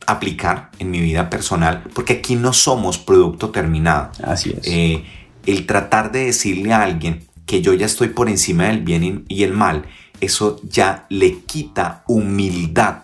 aplicar 0.07 0.71
en 0.79 0.91
mi 0.91 1.01
vida 1.01 1.31
personal, 1.31 1.85
porque 1.95 2.13
aquí 2.13 2.37
no 2.37 2.53
somos 2.53 2.99
producto 2.99 3.49
terminado. 3.49 4.11
Así 4.23 4.55
es. 4.55 4.67
Eh, 4.67 5.03
el 5.47 5.65
tratar 5.65 6.13
de 6.13 6.27
decirle 6.27 6.75
a 6.75 6.83
alguien 6.83 7.30
que 7.51 7.63
yo 7.63 7.75
ya 7.75 7.87
estoy 7.87 8.11
por 8.11 8.29
encima 8.29 8.67
del 8.67 8.83
bien 8.83 9.25
y 9.27 9.43
el 9.43 9.55
mal, 9.55 9.87
eso 10.21 10.61
ya 10.63 11.07
le 11.09 11.41
quita 11.41 12.05
humildad 12.07 13.03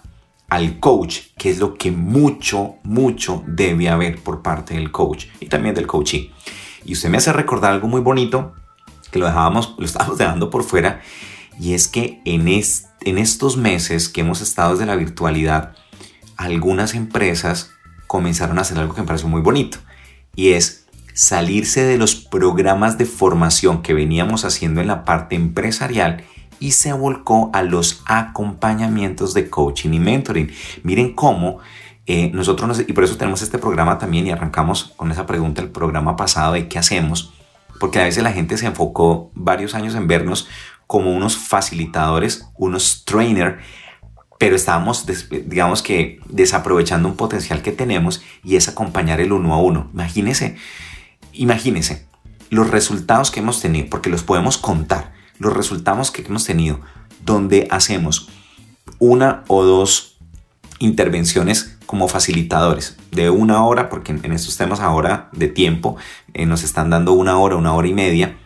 al 0.49 0.79
coach, 0.79 1.23
que 1.37 1.51
es 1.51 1.59
lo 1.59 1.75
que 1.75 1.91
mucho, 1.91 2.77
mucho 2.85 3.43
debe 3.49 3.89
haber 3.89 4.23
por 4.23 4.43
parte 4.43 4.75
del 4.75 4.93
coach 4.93 5.27
y 5.41 5.47
también 5.47 5.75
del 5.75 5.89
coaching. 5.89 6.29
Y 6.85 6.93
usted 6.93 7.09
me 7.09 7.17
hace 7.17 7.33
recordar 7.33 7.73
algo 7.73 7.89
muy 7.89 8.01
bonito 8.01 8.55
que 9.11 9.19
lo 9.19 9.27
dejábamos, 9.27 9.75
lo 9.79 9.85
estábamos 9.85 10.17
dejando 10.17 10.49
por 10.49 10.63
fuera, 10.63 11.01
y 11.59 11.75
es 11.75 11.89
que 11.89 12.21
en, 12.25 12.47
en 12.47 13.19
estos 13.19 13.57
meses 13.57 14.09
que 14.09 14.21
hemos 14.21 14.41
estado 14.43 14.75
desde 14.75 14.87
la 14.87 14.95
virtualidad, 14.95 15.75
algunas 16.37 16.95
empresas 16.95 17.73
comenzaron 18.07 18.59
a 18.59 18.61
hacer 18.61 18.79
algo 18.79 18.95
que 18.95 19.01
me 19.01 19.09
pareció 19.09 19.27
muy 19.27 19.41
bonito, 19.41 19.79
y 20.37 20.51
es 20.51 20.86
salirse 21.17 21.83
de 21.83 21.97
los 21.97 22.15
programas 22.15 22.99
de 22.99 23.07
formación 23.07 23.81
que 23.81 23.95
veníamos 23.95 24.45
haciendo 24.45 24.83
en 24.83 24.87
la 24.87 25.07
parte 25.07 25.35
empresarial 25.35 26.23
y 26.61 26.73
se 26.73 26.93
volcó 26.93 27.51
a 27.55 27.63
los 27.63 28.03
acompañamientos 28.05 29.33
de 29.33 29.49
coaching 29.49 29.95
y 29.95 29.99
mentoring. 29.99 30.53
Miren 30.83 31.15
cómo 31.15 31.59
eh, 32.05 32.31
nosotros, 32.35 32.85
y 32.87 32.93
por 32.93 33.03
eso 33.03 33.17
tenemos 33.17 33.41
este 33.41 33.57
programa 33.57 33.97
también 33.97 34.27
y 34.27 34.31
arrancamos 34.31 34.93
con 34.97 35.11
esa 35.11 35.25
pregunta 35.25 35.63
el 35.63 35.71
programa 35.71 36.17
pasado 36.17 36.53
de 36.53 36.69
qué 36.69 36.79
hacemos, 36.79 37.33
porque 37.81 37.99
a 37.99 38.05
veces 38.05 38.23
la 38.23 38.33
gente 38.33 38.59
se 38.59 38.67
enfocó 38.67 39.31
varios 39.35 39.75
años 39.75 39.95
en 39.95 40.07
vernos 40.07 40.47
como 40.87 41.17
unos 41.17 41.39
facilitadores, 41.39 42.47
unos 42.59 43.07
trainer, 43.07 43.61
pero 44.39 44.55
estábamos, 44.55 45.07
digamos 45.47 45.81
que, 45.81 46.21
desaprovechando 46.29 47.09
un 47.09 47.17
potencial 47.17 47.63
que 47.63 47.73
tenemos 47.73 48.23
y 48.45 48.57
es 48.57 48.69
acompañar 48.69 49.23
el 49.23 49.33
uno 49.33 49.55
a 49.55 49.59
uno. 49.59 49.89
Imagínense, 49.95 50.57
imagínense 51.37 52.07
los 52.51 52.71
resultados 52.71 53.31
que 53.31 53.41
hemos 53.41 53.61
tenido, 53.61 53.89
porque 53.91 54.11
los 54.11 54.23
podemos 54.23 54.59
contar 54.59 55.13
los 55.39 55.55
resultados 55.55 56.11
que 56.11 56.23
hemos 56.23 56.45
tenido, 56.45 56.81
donde 57.25 57.69
hacemos 57.71 58.29
una 58.99 59.45
o 59.49 59.65
dos 59.65 60.19
intervenciones 60.79 61.77
como 61.87 62.09
facilitadores 62.09 62.97
de 63.11 63.31
una 63.31 63.65
hora, 63.65 63.89
porque 63.89 64.13
en 64.13 64.33
estos 64.33 64.57
temas 64.57 64.81
ahora 64.81 65.29
de 65.33 65.49
tiempo 65.49 65.97
eh, 66.35 66.47
nos 66.47 66.63
están 66.63 66.91
dando 66.91 67.13
una 67.13 67.39
hora, 67.39 67.57
una 67.57 67.75
hora 67.75 67.89
y 67.89 67.95
media, 67.95 68.37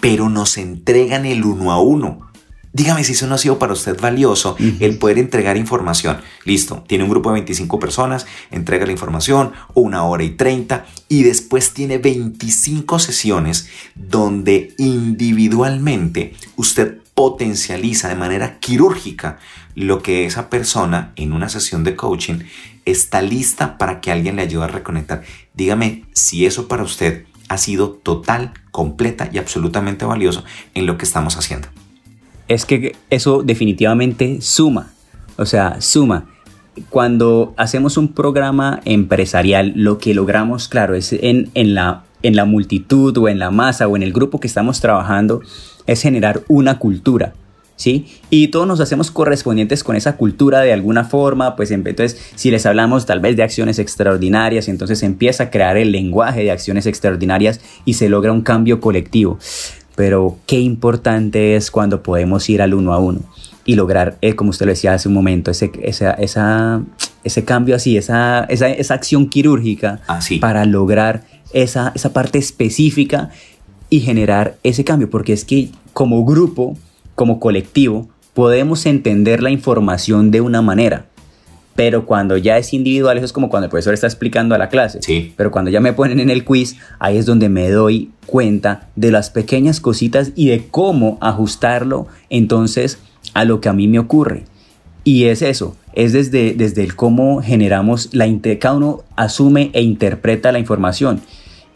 pero 0.00 0.28
nos 0.28 0.58
entregan 0.58 1.26
el 1.26 1.44
uno 1.44 1.72
a 1.72 1.80
uno. 1.80 2.27
Dígame 2.72 3.02
si 3.02 3.12
eso 3.12 3.26
no 3.26 3.34
ha 3.34 3.38
sido 3.38 3.58
para 3.58 3.72
usted 3.72 3.98
valioso, 3.98 4.56
el 4.80 4.98
poder 4.98 5.18
entregar 5.18 5.56
información. 5.56 6.18
Listo, 6.44 6.84
tiene 6.86 7.04
un 7.04 7.10
grupo 7.10 7.30
de 7.30 7.34
25 7.34 7.78
personas, 7.78 8.26
entrega 8.50 8.84
la 8.84 8.92
información, 8.92 9.52
una 9.72 10.04
hora 10.04 10.22
y 10.22 10.30
30, 10.30 10.84
y 11.08 11.22
después 11.22 11.72
tiene 11.72 11.96
25 11.96 12.98
sesiones 12.98 13.68
donde 13.94 14.74
individualmente 14.76 16.34
usted 16.56 16.98
potencializa 17.14 18.08
de 18.08 18.14
manera 18.14 18.58
quirúrgica 18.60 19.38
lo 19.74 20.02
que 20.02 20.26
esa 20.26 20.50
persona 20.50 21.12
en 21.16 21.32
una 21.32 21.48
sesión 21.48 21.84
de 21.84 21.96
coaching 21.96 22.40
está 22.84 23.22
lista 23.22 23.78
para 23.78 24.00
que 24.00 24.12
alguien 24.12 24.36
le 24.36 24.42
ayude 24.42 24.64
a 24.64 24.68
reconectar. 24.68 25.22
Dígame 25.54 26.04
si 26.12 26.46
eso 26.46 26.68
para 26.68 26.82
usted 26.82 27.24
ha 27.48 27.56
sido 27.56 27.90
total, 27.90 28.52
completa 28.70 29.30
y 29.32 29.38
absolutamente 29.38 30.04
valioso 30.04 30.44
en 30.74 30.86
lo 30.86 30.98
que 30.98 31.06
estamos 31.06 31.36
haciendo 31.36 31.68
es 32.48 32.64
que 32.64 32.96
eso 33.10 33.42
definitivamente 33.42 34.40
suma, 34.40 34.90
o 35.36 35.46
sea, 35.46 35.80
suma. 35.80 36.26
Cuando 36.90 37.54
hacemos 37.56 37.96
un 37.96 38.14
programa 38.14 38.80
empresarial, 38.84 39.72
lo 39.76 39.98
que 39.98 40.14
logramos, 40.14 40.68
claro, 40.68 40.94
es 40.94 41.12
en, 41.12 41.50
la, 41.74 42.04
en 42.22 42.36
la 42.36 42.44
multitud 42.44 43.16
o 43.18 43.28
en 43.28 43.38
la 43.38 43.50
masa 43.50 43.86
o 43.88 43.96
en 43.96 44.02
el 44.02 44.12
grupo 44.12 44.40
que 44.40 44.46
estamos 44.46 44.80
trabajando, 44.80 45.42
es 45.86 46.02
generar 46.02 46.42
una 46.48 46.78
cultura. 46.78 47.34
¿Sí? 47.76 48.08
Y 48.28 48.48
todos 48.48 48.66
nos 48.66 48.80
hacemos 48.80 49.12
correspondientes 49.12 49.84
con 49.84 49.94
esa 49.94 50.16
cultura 50.16 50.62
de 50.62 50.72
alguna 50.72 51.04
forma, 51.04 51.54
pues 51.54 51.70
entonces 51.70 52.20
si 52.34 52.50
les 52.50 52.66
hablamos 52.66 53.06
tal 53.06 53.20
vez 53.20 53.36
de 53.36 53.44
acciones 53.44 53.78
extraordinarias, 53.78 54.66
entonces 54.66 55.04
empieza 55.04 55.44
a 55.44 55.50
crear 55.50 55.76
el 55.76 55.92
lenguaje 55.92 56.42
de 56.42 56.50
acciones 56.50 56.86
extraordinarias 56.86 57.60
y 57.84 57.94
se 57.94 58.08
logra 58.08 58.32
un 58.32 58.40
cambio 58.42 58.80
colectivo 58.80 59.38
pero 59.98 60.38
qué 60.46 60.60
importante 60.60 61.56
es 61.56 61.72
cuando 61.72 62.04
podemos 62.04 62.48
ir 62.48 62.62
al 62.62 62.72
uno 62.72 62.94
a 62.94 63.00
uno 63.00 63.18
y 63.64 63.74
lograr, 63.74 64.16
eh, 64.20 64.36
como 64.36 64.50
usted 64.50 64.64
lo 64.64 64.70
decía 64.70 64.94
hace 64.94 65.08
un 65.08 65.14
momento, 65.14 65.50
ese, 65.50 65.72
esa, 65.82 66.82
ese 67.24 67.44
cambio 67.44 67.74
así, 67.74 67.96
esa, 67.96 68.44
esa, 68.44 68.68
esa 68.68 68.94
acción 68.94 69.28
quirúrgica 69.28 70.00
para 70.40 70.66
lograr 70.66 71.24
esa, 71.52 71.90
esa 71.96 72.12
parte 72.12 72.38
específica 72.38 73.30
y 73.90 73.98
generar 73.98 74.56
ese 74.62 74.84
cambio, 74.84 75.10
porque 75.10 75.32
es 75.32 75.44
que 75.44 75.70
como 75.92 76.24
grupo, 76.24 76.76
como 77.16 77.40
colectivo, 77.40 78.08
podemos 78.34 78.86
entender 78.86 79.42
la 79.42 79.50
información 79.50 80.30
de 80.30 80.42
una 80.42 80.62
manera, 80.62 81.06
pero 81.78 82.06
cuando 82.06 82.36
ya 82.36 82.58
es 82.58 82.74
individual, 82.74 83.18
eso 83.18 83.26
es 83.26 83.32
como 83.32 83.48
cuando 83.48 83.66
el 83.66 83.70
profesor 83.70 83.94
está 83.94 84.08
explicando 84.08 84.52
a 84.52 84.58
la 84.58 84.68
clase. 84.68 84.98
Sí. 85.00 85.32
Pero 85.36 85.52
cuando 85.52 85.70
ya 85.70 85.78
me 85.78 85.92
ponen 85.92 86.18
en 86.18 86.28
el 86.28 86.44
quiz, 86.44 86.74
ahí 86.98 87.16
es 87.16 87.24
donde 87.24 87.48
me 87.48 87.70
doy 87.70 88.10
cuenta 88.26 88.88
de 88.96 89.12
las 89.12 89.30
pequeñas 89.30 89.78
cositas 89.78 90.32
y 90.34 90.48
de 90.48 90.66
cómo 90.72 91.18
ajustarlo 91.20 92.08
entonces 92.30 92.98
a 93.32 93.44
lo 93.44 93.60
que 93.60 93.68
a 93.68 93.74
mí 93.74 93.86
me 93.86 94.00
ocurre. 94.00 94.42
Y 95.04 95.26
es 95.26 95.40
eso, 95.40 95.76
es 95.92 96.12
desde, 96.12 96.54
desde 96.54 96.82
el 96.82 96.96
cómo 96.96 97.42
generamos 97.42 98.12
la 98.12 98.26
cada 98.58 98.74
uno 98.74 99.04
asume 99.14 99.70
e 99.72 99.80
interpreta 99.80 100.50
la 100.50 100.58
información. 100.58 101.20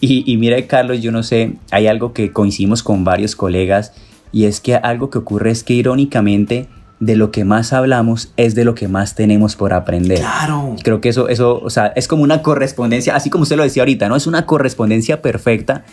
Y, 0.00 0.24
y 0.26 0.36
mira, 0.36 0.60
Carlos, 0.66 1.00
yo 1.00 1.12
no 1.12 1.22
sé, 1.22 1.52
hay 1.70 1.86
algo 1.86 2.12
que 2.12 2.32
coincidimos 2.32 2.82
con 2.82 3.04
varios 3.04 3.36
colegas 3.36 3.92
y 4.32 4.46
es 4.46 4.60
que 4.60 4.74
algo 4.74 5.10
que 5.10 5.18
ocurre 5.18 5.52
es 5.52 5.62
que 5.62 5.74
irónicamente 5.74 6.66
de 7.02 7.16
lo 7.16 7.32
que 7.32 7.44
más 7.44 7.72
hablamos 7.72 8.32
es 8.36 8.54
de 8.54 8.64
lo 8.64 8.76
que 8.76 8.86
más 8.86 9.16
tenemos 9.16 9.56
por 9.56 9.72
aprender. 9.72 10.20
Claro. 10.20 10.76
Creo 10.84 11.00
que 11.00 11.08
eso, 11.08 11.28
eso, 11.28 11.60
o 11.60 11.68
sea, 11.68 11.86
es 11.96 12.06
como 12.06 12.22
una 12.22 12.42
correspondencia, 12.42 13.16
así 13.16 13.28
como 13.28 13.42
usted 13.42 13.56
lo 13.56 13.64
decía 13.64 13.82
ahorita, 13.82 14.08
¿no? 14.08 14.14
Es 14.14 14.28
una 14.28 14.46
correspondencia 14.46 15.20
perfecta 15.20 15.84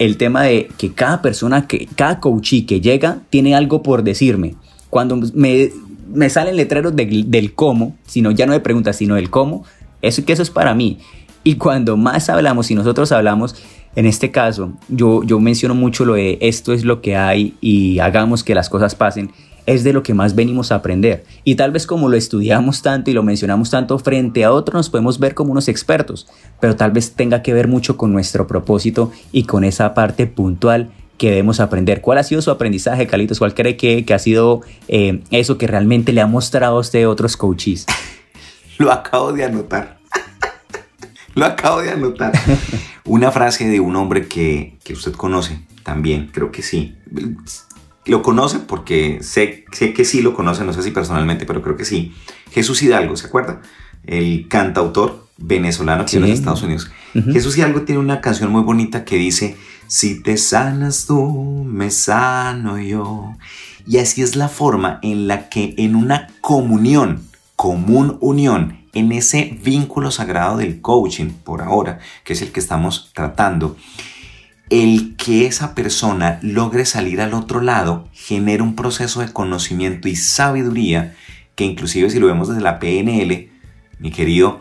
el 0.00 0.16
tema 0.16 0.42
de 0.42 0.68
que 0.76 0.92
cada 0.92 1.22
persona, 1.22 1.68
que 1.68 1.86
cada 1.94 2.18
coachí 2.18 2.66
que 2.66 2.80
llega 2.80 3.18
tiene 3.30 3.54
algo 3.54 3.84
por 3.84 4.02
decirme. 4.02 4.56
Cuando 4.90 5.16
me, 5.34 5.70
me 6.12 6.30
salen 6.30 6.56
letreros 6.56 6.96
del 6.96 7.52
cómo, 7.54 7.96
sino 8.04 8.32
ya 8.32 8.46
no 8.46 8.52
de 8.52 8.58
preguntas, 8.58 8.96
sino 8.96 9.14
del 9.14 9.30
cómo, 9.30 9.64
eso 10.02 10.24
que 10.24 10.32
eso 10.32 10.42
es 10.42 10.50
para 10.50 10.74
mí. 10.74 10.98
Y 11.44 11.54
cuando 11.54 11.96
más 11.96 12.28
hablamos, 12.28 12.72
y 12.72 12.74
nosotros 12.74 13.12
hablamos, 13.12 13.54
en 13.94 14.04
este 14.04 14.32
caso, 14.32 14.72
yo, 14.88 15.22
yo 15.22 15.38
menciono 15.38 15.76
mucho 15.76 16.04
lo 16.04 16.14
de 16.14 16.38
esto 16.40 16.72
es 16.72 16.84
lo 16.84 17.00
que 17.00 17.14
hay 17.16 17.54
y 17.60 18.00
hagamos 18.00 18.42
que 18.42 18.56
las 18.56 18.68
cosas 18.68 18.96
pasen 18.96 19.30
es 19.66 19.84
de 19.84 19.92
lo 19.92 20.02
que 20.02 20.14
más 20.14 20.34
venimos 20.34 20.72
a 20.72 20.76
aprender. 20.76 21.24
Y 21.44 21.56
tal 21.56 21.72
vez 21.72 21.86
como 21.86 22.08
lo 22.08 22.16
estudiamos 22.16 22.82
tanto 22.82 23.10
y 23.10 23.14
lo 23.14 23.22
mencionamos 23.22 23.70
tanto 23.70 23.98
frente 23.98 24.44
a 24.44 24.52
otros, 24.52 24.74
nos 24.74 24.90
podemos 24.90 25.18
ver 25.18 25.34
como 25.34 25.52
unos 25.52 25.68
expertos, 25.68 26.28
pero 26.60 26.76
tal 26.76 26.92
vez 26.92 27.12
tenga 27.12 27.42
que 27.42 27.52
ver 27.52 27.68
mucho 27.68 27.96
con 27.96 28.12
nuestro 28.12 28.46
propósito 28.46 29.10
y 29.32 29.44
con 29.44 29.64
esa 29.64 29.92
parte 29.92 30.26
puntual 30.26 30.90
que 31.18 31.30
debemos 31.30 31.60
aprender. 31.60 32.00
¿Cuál 32.00 32.18
ha 32.18 32.22
sido 32.22 32.42
su 32.42 32.50
aprendizaje, 32.50 33.06
Calitos? 33.06 33.38
¿Cuál 33.38 33.54
cree 33.54 33.76
que, 33.76 34.04
ha 34.14 34.18
sido 34.18 34.60
eh, 34.88 35.22
eso 35.30 35.58
que 35.58 35.66
realmente 35.66 36.12
le 36.12 36.20
ha 36.20 36.26
mostrado 36.26 36.76
a 36.76 36.80
usted 36.80 37.08
otros 37.08 37.36
coaches? 37.36 37.86
Lo 38.78 38.92
acabo 38.92 39.32
de 39.32 39.44
anotar. 39.44 39.98
Lo 41.34 41.46
acabo 41.46 41.80
de 41.80 41.90
anotar. 41.90 42.32
Una 43.04 43.30
frase 43.30 43.66
de 43.68 43.80
un 43.80 43.96
hombre 43.96 44.26
que, 44.26 44.76
que 44.84 44.92
usted 44.92 45.12
conoce 45.12 45.60
también, 45.84 46.28
creo 46.32 46.50
que 46.50 46.62
sí 46.62 46.96
lo 48.06 48.22
conoce 48.22 48.60
porque 48.60 49.18
sé, 49.22 49.64
sé 49.72 49.92
que 49.92 50.04
sí 50.04 50.22
lo 50.22 50.34
conoce, 50.34 50.64
no 50.64 50.72
sé 50.72 50.82
si 50.82 50.90
personalmente, 50.90 51.44
pero 51.44 51.62
creo 51.62 51.76
que 51.76 51.84
sí. 51.84 52.14
Jesús 52.52 52.82
Hidalgo, 52.82 53.16
¿se 53.16 53.26
acuerda? 53.26 53.60
El 54.04 54.48
cantautor 54.48 55.26
venezolano 55.36 56.02
aquí 56.02 56.16
en 56.16 56.22
los 56.22 56.30
Estados 56.30 56.62
Unidos. 56.62 56.90
Jesús 57.32 57.56
Hidalgo 57.56 57.82
tiene 57.82 58.00
una 58.00 58.20
canción 58.20 58.50
muy 58.50 58.62
bonita 58.62 59.04
que 59.04 59.16
dice, 59.16 59.56
si 59.86 60.22
te 60.22 60.36
sanas 60.36 61.06
tú, 61.06 61.64
me 61.64 61.90
sano 61.90 62.78
yo. 62.78 63.34
Y 63.86 63.98
así 63.98 64.22
es 64.22 64.36
la 64.36 64.48
forma 64.48 64.98
en 65.02 65.28
la 65.28 65.48
que 65.48 65.74
en 65.78 65.94
una 65.94 66.28
comunión, 66.40 67.22
común 67.54 68.18
unión, 68.20 68.78
en 68.92 69.12
ese 69.12 69.58
vínculo 69.62 70.10
sagrado 70.10 70.56
del 70.56 70.80
coaching, 70.80 71.30
por 71.44 71.62
ahora, 71.62 71.98
que 72.24 72.32
es 72.32 72.42
el 72.42 72.50
que 72.50 72.60
estamos 72.60 73.10
tratando, 73.14 73.76
el 74.70 75.16
que 75.16 75.46
esa 75.46 75.74
persona 75.74 76.38
logre 76.42 76.84
salir 76.84 77.20
al 77.20 77.34
otro 77.34 77.60
lado 77.60 78.08
genera 78.12 78.62
un 78.62 78.74
proceso 78.74 79.20
de 79.20 79.32
conocimiento 79.32 80.08
y 80.08 80.16
sabiduría 80.16 81.14
que 81.56 81.64
inclusive 81.64 82.10
si 82.10 82.20
lo 82.20 82.26
vemos 82.26 82.48
desde 82.48 82.60
la 82.60 82.78
PNL, 82.78 83.50
mi 83.98 84.10
querido, 84.10 84.60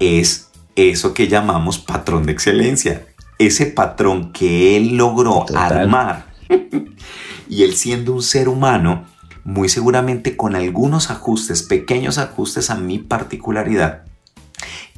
es 0.00 0.50
eso 0.74 1.14
que 1.14 1.28
llamamos 1.28 1.78
patrón 1.78 2.24
de 2.24 2.32
excelencia. 2.32 3.06
Ese 3.38 3.66
patrón 3.66 4.32
que 4.32 4.76
él 4.76 4.96
logró 4.96 5.44
armar. 5.54 6.26
y 7.48 7.62
él 7.62 7.74
siendo 7.74 8.14
un 8.14 8.22
ser 8.22 8.48
humano, 8.48 9.04
muy 9.44 9.68
seguramente 9.68 10.36
con 10.36 10.56
algunos 10.56 11.10
ajustes, 11.10 11.62
pequeños 11.62 12.18
ajustes 12.18 12.70
a 12.70 12.76
mi 12.76 12.98
particularidad, 12.98 14.04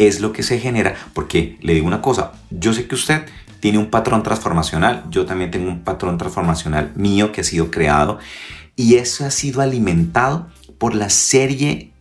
es 0.06 0.21
lo 0.21 0.32
que 0.32 0.42
se 0.42 0.59
genera. 0.59 0.94
Porque 1.14 1.59
le 1.61 1.75
digo 1.75 1.87
una 1.87 2.02
cosa, 2.02 2.32
yo 2.50 2.73
sé 2.73 2.87
que 2.87 2.94
usted 2.94 3.25
tiene 3.61 3.78
un 3.78 3.90
patrón 3.90 4.23
transformacional, 4.23 5.04
yo 5.11 5.25
también 5.25 5.50
tengo 5.50 5.68
un 5.68 5.85
patrón 5.85 6.18
transformacional 6.18 6.92
mío 6.97 7.30
que 7.30 7.42
ha 7.42 7.44
sido 7.44 7.71
creado 7.71 8.18
y 8.75 8.97
eso 8.97 9.25
ha 9.25 9.30
sido 9.30 9.61
alimentado 9.61 10.49
por 10.78 10.94
la 10.94 11.11
serie, 11.11 11.92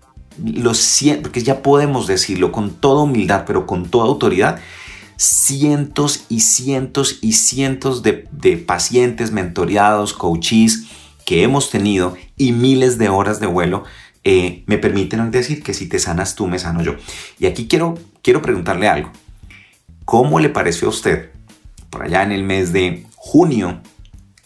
los 0.43 1.03
porque 1.21 1.43
ya 1.43 1.61
podemos 1.61 2.07
decirlo 2.07 2.51
con 2.51 2.71
toda 2.71 3.03
humildad, 3.03 3.43
pero 3.45 3.67
con 3.67 3.89
toda 3.89 4.05
autoridad, 4.05 4.59
cientos 5.17 6.25
y 6.29 6.39
cientos 6.39 7.19
y 7.21 7.33
cientos 7.33 8.01
de, 8.01 8.27
pacientes 8.65 9.31
mentoreados, 9.31 10.13
coaches 10.13 10.85
que 11.27 11.43
hemos 11.43 11.69
tenido 11.69 12.15
y 12.37 12.53
miles 12.53 12.97
de 12.97 13.09
horas 13.09 13.39
de 13.39 13.45
vuelo 13.45 13.83
eh, 14.23 14.63
me 14.67 14.77
permiten 14.77 15.31
decir 15.31 15.63
que 15.63 15.73
si 15.73 15.87
te 15.87 15.99
sanas 15.99 16.35
tú, 16.35 16.47
me 16.47 16.59
sano 16.59 16.81
yo. 16.81 16.95
Y 17.39 17.47
aquí 17.47 17.67
quiero, 17.67 17.97
quiero 18.21 18.41
preguntarle 18.41 18.87
algo. 18.87 19.11
¿Cómo 20.05 20.39
le 20.39 20.49
pareció 20.49 20.87
a 20.87 20.91
usted 20.91 21.31
por 21.89 22.03
allá 22.03 22.23
en 22.23 22.31
el 22.31 22.43
mes 22.43 22.73
de 22.73 23.05
junio 23.15 23.81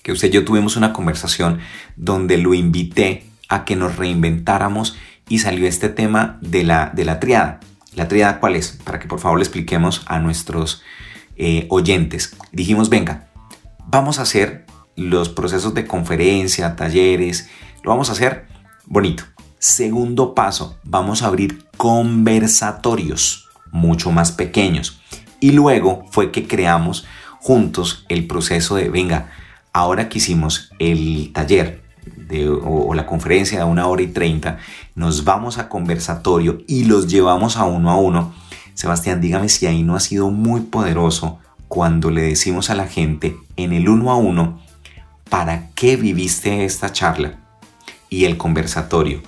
que 0.04 0.12
usted 0.12 0.28
y 0.28 0.32
yo 0.32 0.46
tuvimos 0.46 0.76
una 0.76 0.94
conversación 0.94 1.60
donde 1.96 2.38
lo 2.38 2.54
invité 2.54 3.26
a 3.50 3.66
que 3.66 3.76
nos 3.76 3.96
reinventáramos 3.96 4.98
y 5.28 5.40
salió 5.40 5.68
este 5.68 5.90
tema 5.90 6.38
de 6.42 6.64
la, 6.64 6.92
de 6.94 7.06
la 7.06 7.20
triada. 7.20 7.60
¿La 7.96 8.08
triada 8.08 8.40
cuál 8.40 8.56
es? 8.56 8.80
Para 8.84 9.00
que 9.00 9.08
por 9.08 9.20
favor 9.20 9.40
le 9.40 9.44
expliquemos 9.44 10.04
a 10.06 10.20
nuestros 10.20 10.84
eh, 11.38 11.66
oyentes. 11.70 12.36
Dijimos, 12.52 12.90
venga, 12.90 13.28
vamos 13.88 14.20
a 14.20 14.24
hacer 14.24 14.66
los 14.96 15.30
procesos 15.30 15.74
de 15.74 15.88
conferencia, 15.88 16.76
talleres, 16.76 17.50
lo 17.84 17.92
vamos 17.92 18.10
a 18.10 18.14
hacer 18.14 18.46
bonito. 18.86 19.24
Segundo 19.60 20.36
paso, 20.36 20.78
vamos 20.84 21.22
a 21.22 21.28
abrir 21.28 21.66
conversatorios 21.78 23.50
mucho 23.72 24.12
más 24.12 24.32
pequeños. 24.32 25.00
Y 25.40 25.52
luego 25.52 26.06
fue 26.12 26.32
que 26.32 26.48
creamos 26.48 27.06
juntos 27.40 28.06
el 28.10 28.26
proceso 28.26 28.76
de, 28.76 28.90
venga, 28.90 29.32
ahora 29.74 30.10
que 30.10 30.18
hicimos 30.18 30.72
el 30.80 31.32
taller 31.34 31.84
o, 32.64 32.94
la 32.94 33.06
conferencia 33.06 33.60
de 33.60 33.66
una 33.66 33.88
hora 33.88 34.02
y 34.02 34.08
treinta, 34.08 34.58
nos 34.96 35.24
vamos 35.24 35.58
a 35.58 35.70
conversatorio 35.70 36.60
y 36.68 36.86
los 36.86 37.08
llevamos 37.08 37.58
a 37.58 37.66
uno 37.66 37.92
a 37.92 37.98
uno. 37.98 38.34
Sebastián, 38.74 39.22
dígame 39.22 39.50
si 39.50 39.68
ahí 39.68 39.84
no 39.84 39.96
ha 39.96 40.00
sido 40.00 40.32
muy 40.32 40.62
poderoso 40.62 41.40
cuando 41.68 42.10
le 42.10 42.22
decimos 42.22 42.70
a 42.70 42.76
la 42.76 42.88
gente 42.88 43.38
en 43.58 43.74
el 43.74 43.90
uno 43.90 44.12
a 44.12 44.16
uno, 44.16 44.62
¿para 45.30 45.70
qué 45.76 45.98
viviste 45.98 46.66
esta 46.66 46.92
charla? 46.92 47.40
Y 48.10 48.26
el 48.26 48.38
conversatorio, 48.38 49.22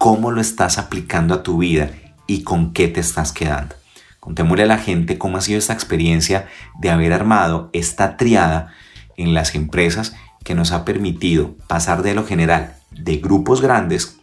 ¿cómo 0.00 0.30
lo 0.30 0.40
estás 0.40 0.78
aplicando 0.78 1.34
a 1.34 1.42
tu 1.42 1.58
vida 1.58 1.90
y 2.26 2.42
con 2.42 2.72
qué 2.72 2.88
te 2.88 3.00
estás 3.00 3.32
quedando? 3.32 3.74
Contémosle 4.18 4.62
a 4.62 4.66
la 4.66 4.78
gente 4.78 5.18
cómo 5.18 5.36
ha 5.36 5.42
sido 5.42 5.58
esta 5.58 5.74
experiencia 5.74 6.48
de 6.80 6.88
haber 6.88 7.12
armado 7.12 7.68
esta 7.74 8.16
triada 8.16 8.72
en 9.18 9.34
las 9.34 9.54
empresas 9.54 10.16
que 10.42 10.54
nos 10.54 10.72
ha 10.72 10.86
permitido 10.86 11.54
pasar 11.66 12.02
de 12.02 12.14
lo 12.14 12.24
general 12.24 12.76
de 12.90 13.18
grupos 13.18 13.60
grandes 13.60 14.18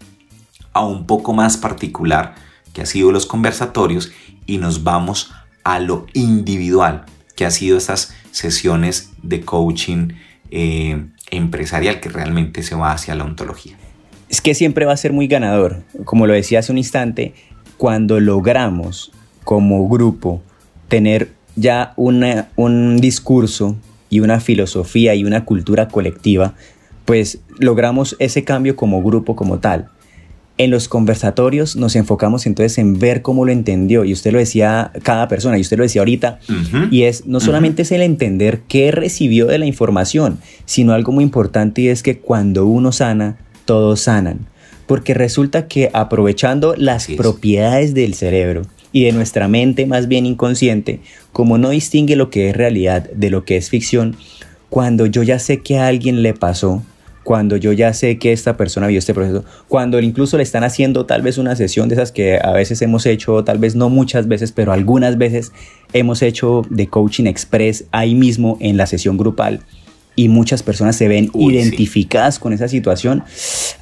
a 0.74 0.84
un 0.84 1.06
poco 1.06 1.34
más 1.34 1.58
particular 1.58 2.34
que 2.74 2.82
ha 2.82 2.88
sido 2.88 3.12
los 3.12 3.28
conversatorios 3.28 4.12
y 4.48 4.58
nos 4.58 4.84
vamos 4.84 5.32
a 5.64 5.78
lo 5.78 6.08
individual 6.14 7.06
que 7.36 7.46
ha 7.46 7.52
sido 7.52 7.78
estas 7.78 8.16
sesiones 8.32 9.12
de 9.22 9.42
coaching 9.42 10.14
eh, 10.50 11.06
empresarial 11.30 12.00
que 12.00 12.10
realmente 12.10 12.64
se 12.64 12.74
va 12.74 12.94
hacia 12.94 13.14
la 13.14 13.26
ontología. 13.26 13.78
Es 14.30 14.42
que 14.42 14.54
siempre 14.54 14.86
va 14.86 14.94
a 14.94 14.98
ser 14.98 15.14
muy 15.14 15.28
ganador, 15.28 15.84
como 16.06 16.28
lo 16.28 16.34
decía 16.34 16.60
hace 16.60 16.72
un 16.72 16.78
instante, 16.78 17.34
cuando 17.78 18.20
logramos 18.20 19.12
como 19.44 19.88
grupo 19.88 20.42
tener 20.90 21.32
ya 21.56 21.94
un 21.96 22.98
discurso 22.98 23.78
y 24.10 24.20
una 24.20 24.40
filosofía 24.40 25.16
y 25.16 25.24
una 25.24 25.46
cultura 25.46 25.88
colectiva, 25.88 26.54
pues 27.06 27.40
logramos 27.58 28.16
ese 28.20 28.44
cambio 28.44 28.76
como 28.76 29.02
grupo 29.02 29.36
como 29.36 29.60
tal. 29.60 29.88
En 30.60 30.72
los 30.72 30.88
conversatorios 30.88 31.76
nos 31.76 31.96
enfocamos 31.96 32.48
entonces 32.48 32.80
en 32.80 32.98
ver 33.00 33.22
cómo 33.22 33.46
lo 33.46 33.52
entendió, 33.52 34.06
y 34.06 34.14
usted 34.14 34.32
lo 34.32 34.40
decía 34.40 34.92
cada 35.04 35.28
persona, 35.28 35.58
y 35.58 35.62
usted 35.62 35.78
lo 35.78 35.84
decía 35.84 36.02
ahorita, 36.02 36.40
y 36.90 37.04
es 37.04 37.28
no 37.28 37.40
solamente 37.40 37.84
es 37.84 37.92
el 37.92 38.02
entender 38.02 38.62
qué 38.68 38.92
recibió 38.92 39.46
de 39.46 39.60
la 39.60 39.68
información, 39.68 40.40
sino 40.66 40.94
algo 40.94 41.12
muy 41.12 41.24
importante 41.24 41.82
y 41.82 41.88
es 41.90 42.02
que 42.02 42.18
cuando 42.18 42.66
uno 42.66 42.92
sana, 42.92 43.38
todos 43.68 44.02
sanan, 44.02 44.48
porque 44.88 45.14
resulta 45.14 45.68
que 45.68 45.92
aprovechando 45.94 46.74
las 46.76 47.08
propiedades 47.08 47.94
del 47.94 48.16
cerebro, 48.16 48.64
y 48.92 49.04
de 49.04 49.12
nuestra 49.12 49.48
mente 49.48 49.86
más 49.86 50.08
bien 50.08 50.26
inconsciente, 50.26 51.02
como 51.32 51.60
no 51.60 51.70
distingue 51.70 52.16
lo 52.16 52.32
que 52.32 52.50
es 52.50 52.56
realidad 52.56 53.08
de 53.12 53.30
lo 53.30 53.46
que 53.46 53.58
es 53.58 53.70
ficción, 53.70 54.16
cuando 54.70 55.06
yo 55.06 55.22
ya 55.22 55.38
sé 55.38 55.62
que 55.62 55.78
a 55.78 55.88
alguien 55.88 56.24
le 56.24 56.34
pasó, 56.34 56.84
cuando 57.24 57.58
yo 57.58 57.74
ya 57.74 57.94
sé 57.94 58.18
que 58.18 58.32
esta 58.32 58.56
persona 58.56 58.88
vio 58.88 58.98
este 58.98 59.14
proceso, 59.14 59.44
cuando 59.68 60.00
incluso 60.00 60.38
le 60.38 60.44
están 60.44 60.64
haciendo 60.64 61.06
tal 61.06 61.22
vez 61.22 61.38
una 61.38 61.56
sesión 61.56 61.90
de 61.90 61.96
esas 61.96 62.12
que 62.12 62.40
a 62.42 62.54
veces 62.54 62.82
hemos 62.82 63.06
hecho, 63.06 63.44
tal 63.44 63.60
vez 63.60 63.76
no 63.76 63.90
muchas 63.90 64.28
veces, 64.28 64.52
pero 64.52 64.72
algunas 64.72 65.18
veces 65.18 65.52
hemos 65.94 66.22
hecho 66.22 66.64
de 66.70 66.88
coaching 66.88 67.26
express 67.26 67.86
ahí 67.92 68.16
mismo 68.16 68.58
en 68.62 68.78
la 68.78 68.88
sesión 68.88 69.18
grupal 69.18 69.60
y 70.18 70.28
muchas 70.28 70.64
personas 70.64 70.98
se 70.98 71.08
ven 71.08 71.30
identificadas 71.34 72.40
con 72.40 72.52
esa 72.52 72.68
situación, 72.68 73.24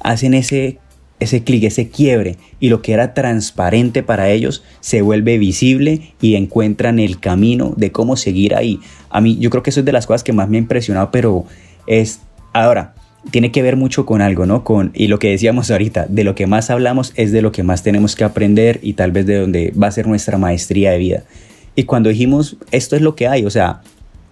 hacen 0.00 0.34
ese 0.34 0.78
ese 1.18 1.42
clic, 1.42 1.64
ese 1.64 1.88
quiebre 1.88 2.36
y 2.60 2.68
lo 2.68 2.82
que 2.82 2.92
era 2.92 3.14
transparente 3.14 4.02
para 4.02 4.28
ellos 4.28 4.62
se 4.80 5.00
vuelve 5.00 5.38
visible 5.38 6.12
y 6.20 6.34
encuentran 6.34 6.98
el 6.98 7.18
camino 7.20 7.72
de 7.76 7.90
cómo 7.90 8.16
seguir 8.16 8.54
ahí. 8.54 8.80
A 9.08 9.22
mí 9.22 9.38
yo 9.40 9.48
creo 9.48 9.62
que 9.62 9.70
eso 9.70 9.80
es 9.80 9.86
de 9.86 9.92
las 9.92 10.06
cosas 10.06 10.22
que 10.22 10.34
más 10.34 10.48
me 10.48 10.58
ha 10.58 10.60
impresionado, 10.60 11.10
pero 11.10 11.46
es 11.86 12.20
ahora 12.52 12.94
tiene 13.30 13.50
que 13.50 13.62
ver 13.62 13.76
mucho 13.76 14.06
con 14.06 14.20
algo, 14.20 14.46
¿no? 14.46 14.62
Con 14.62 14.92
y 14.94 15.08
lo 15.08 15.18
que 15.18 15.30
decíamos 15.30 15.70
ahorita, 15.70 16.06
de 16.08 16.22
lo 16.22 16.34
que 16.34 16.46
más 16.46 16.70
hablamos 16.70 17.12
es 17.16 17.32
de 17.32 17.42
lo 17.42 17.50
que 17.50 17.62
más 17.62 17.82
tenemos 17.82 18.14
que 18.14 18.24
aprender 18.24 18.78
y 18.82 18.92
tal 18.92 19.10
vez 19.10 19.26
de 19.26 19.40
donde 19.40 19.72
va 19.72 19.88
a 19.88 19.92
ser 19.92 20.06
nuestra 20.06 20.38
maestría 20.38 20.90
de 20.90 20.98
vida. 20.98 21.22
Y 21.74 21.84
cuando 21.84 22.10
dijimos 22.10 22.56
esto 22.72 22.94
es 22.94 23.02
lo 23.02 23.16
que 23.16 23.26
hay, 23.26 23.46
o 23.46 23.50
sea, 23.50 23.80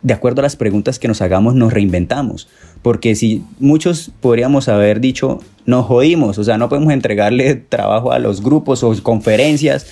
de 0.04 0.12
acuerdo 0.12 0.40
a 0.40 0.44
las 0.44 0.54
preguntas 0.54 0.98
que 0.98 1.08
nos 1.08 1.22
hagamos, 1.22 1.54
nos 1.54 1.72
reinventamos. 1.72 2.46
Porque 2.82 3.16
si 3.16 3.42
muchos 3.58 4.12
podríamos 4.20 4.68
haber 4.68 5.00
dicho, 5.00 5.40
nos 5.64 5.86
jodimos, 5.86 6.38
o 6.38 6.44
sea, 6.44 6.58
no 6.58 6.68
podemos 6.68 6.92
entregarle 6.92 7.54
trabajo 7.54 8.12
a 8.12 8.18
los 8.18 8.42
grupos 8.42 8.84
o 8.84 8.94
conferencias, 9.02 9.86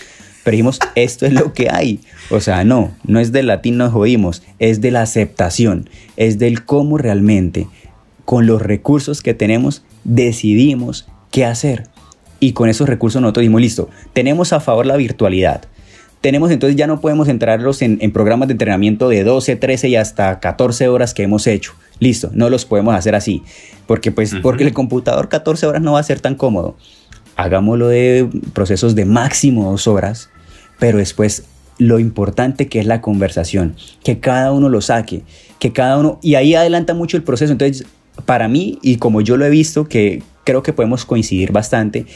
pero 0.44 0.52
dijimos, 0.52 0.78
esto 0.94 1.24
es 1.24 1.32
lo 1.32 1.54
que 1.54 1.70
hay. 1.70 2.00
O 2.30 2.40
sea, 2.40 2.62
no, 2.62 2.92
no 3.04 3.20
es 3.20 3.32
del 3.32 3.46
latín 3.46 3.78
nos 3.78 3.90
jodimos, 3.90 4.42
es 4.58 4.82
de 4.82 4.90
la 4.90 5.00
aceptación, 5.00 5.88
es 6.18 6.38
del 6.38 6.66
cómo 6.66 6.98
realmente, 6.98 7.66
con 8.26 8.46
los 8.46 8.60
recursos 8.60 9.22
que 9.22 9.32
tenemos, 9.32 9.82
decidimos 10.04 11.08
qué 11.30 11.46
hacer. 11.46 11.88
Y 12.38 12.52
con 12.52 12.68
esos 12.68 12.86
recursos 12.86 13.22
nosotros 13.22 13.42
dijimos, 13.42 13.62
listo, 13.62 13.88
tenemos 14.12 14.52
a 14.52 14.60
favor 14.60 14.84
la 14.84 14.96
virtualidad, 14.96 15.62
tenemos 16.22 16.52
entonces 16.52 16.76
ya 16.76 16.86
no 16.86 17.00
podemos 17.00 17.28
entrarlos 17.28 17.82
en, 17.82 17.98
programas 18.12 18.46
de 18.48 18.52
entrenamiento 18.52 19.08
de 19.08 19.24
12, 19.24 19.56
13 19.56 19.88
y 19.88 19.96
hasta 19.96 20.38
14 20.38 20.88
horas 20.88 21.14
que 21.14 21.24
hemos 21.24 21.46
hecho. 21.46 21.74
Listo, 21.98 22.30
no 22.32 22.48
los 22.48 22.64
podemos 22.64 22.94
hacer 22.94 23.14
así, 23.14 23.42
porque 23.86 24.12
pues 24.12 24.34
porque 24.40 24.64
el 24.64 24.72
computador 24.72 25.28
14 25.28 25.66
horas 25.66 25.82
no 25.82 25.92
va 25.92 26.00
a 26.00 26.04
ser 26.04 26.20
tan 26.20 26.36
cómodo. 26.36 26.76
Hagámoslo 27.34 27.88
de 27.88 28.28
procesos 28.52 28.94
de 28.94 29.04
máximo 29.04 29.70
dos 29.70 29.88
horas, 29.88 30.30
pero 30.78 30.98
después 30.98 31.44
lo 31.78 31.98
importante 31.98 32.68
que 32.68 32.78
es 32.78 32.86
la 32.86 33.00
conversación, 33.00 33.74
que 34.04 34.20
cada 34.20 34.52
uno 34.52 34.68
lo 34.68 34.80
saque, 34.80 35.22
que 35.58 35.72
cada 35.72 35.98
uno, 35.98 36.20
y 36.22 36.36
ahí 36.36 36.54
adelanta 36.54 36.94
mucho 36.94 37.16
el 37.16 37.24
proceso. 37.24 37.52
Entonces, 37.52 37.84
para 38.26 38.46
mí, 38.46 38.78
y 38.80 38.96
como 38.96 39.22
yo 39.22 39.36
lo 39.36 39.44
he 39.44 39.50
visto, 39.50 39.88
que 39.88 40.22
creo 40.44 40.62
que 40.62 40.72
podemos 40.72 41.04
coincidir 41.04 41.50
bastante, 41.50 42.06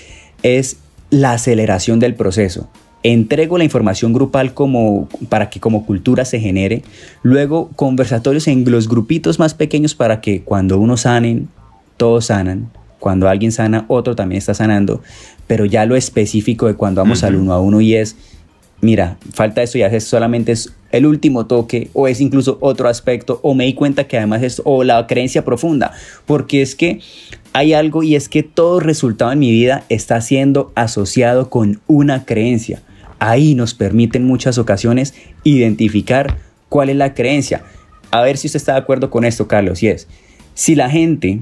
es 0.44 0.76
la 1.10 1.32
aceleración 1.32 1.98
del 1.98 2.14
proceso 2.14 2.68
entrego 3.12 3.58
la 3.58 3.64
información 3.64 4.12
grupal 4.12 4.52
como, 4.52 5.08
para 5.28 5.48
que 5.50 5.60
como 5.60 5.86
cultura 5.86 6.24
se 6.24 6.40
genere, 6.40 6.82
luego 7.22 7.70
conversatorios 7.76 8.48
en 8.48 8.68
los 8.70 8.88
grupitos 8.88 9.38
más 9.38 9.54
pequeños 9.54 9.94
para 9.94 10.20
que 10.20 10.42
cuando 10.42 10.78
uno 10.78 10.96
sanen, 10.96 11.48
todos 11.96 12.26
sanan, 12.26 12.70
cuando 12.98 13.28
alguien 13.28 13.52
sana, 13.52 13.84
otro 13.88 14.16
también 14.16 14.38
está 14.38 14.54
sanando, 14.54 15.02
pero 15.46 15.64
ya 15.64 15.86
lo 15.86 15.94
específico 15.96 16.66
de 16.66 16.74
cuando 16.74 17.00
vamos 17.00 17.22
al 17.22 17.36
uno 17.36 17.52
a 17.52 17.60
uno 17.60 17.80
y 17.80 17.94
es 17.94 18.16
mira, 18.80 19.16
falta 19.32 19.62
eso 19.62 19.78
y 19.78 19.82
haces 19.82 20.04
solamente 20.04 20.52
es 20.52 20.72
el 20.92 21.06
último 21.06 21.46
toque 21.46 21.90
o 21.92 22.08
es 22.08 22.20
incluso 22.20 22.58
otro 22.60 22.88
aspecto 22.88 23.40
o 23.42 23.54
me 23.54 23.64
di 23.64 23.74
cuenta 23.74 24.04
que 24.04 24.16
además 24.16 24.42
es 24.42 24.62
o 24.64 24.84
la 24.84 25.06
creencia 25.06 25.44
profunda, 25.44 25.92
porque 26.26 26.62
es 26.62 26.74
que 26.74 27.00
hay 27.52 27.72
algo 27.72 28.02
y 28.02 28.16
es 28.16 28.28
que 28.28 28.42
todo 28.42 28.80
resultado 28.80 29.32
en 29.32 29.38
mi 29.38 29.50
vida 29.50 29.84
está 29.88 30.20
siendo 30.20 30.72
asociado 30.74 31.48
con 31.48 31.80
una 31.86 32.24
creencia. 32.24 32.82
Ahí 33.18 33.54
nos 33.54 33.74
permite 33.74 34.18
en 34.18 34.24
muchas 34.24 34.58
ocasiones 34.58 35.14
identificar 35.44 36.38
cuál 36.68 36.90
es 36.90 36.96
la 36.96 37.14
creencia. 37.14 37.64
A 38.10 38.22
ver 38.22 38.36
si 38.36 38.48
usted 38.48 38.58
está 38.58 38.72
de 38.72 38.78
acuerdo 38.78 39.10
con 39.10 39.24
esto, 39.24 39.48
Carlos, 39.48 39.82
y 39.82 39.88
es, 39.88 40.08
si 40.54 40.74
la 40.74 40.90
gente 40.90 41.40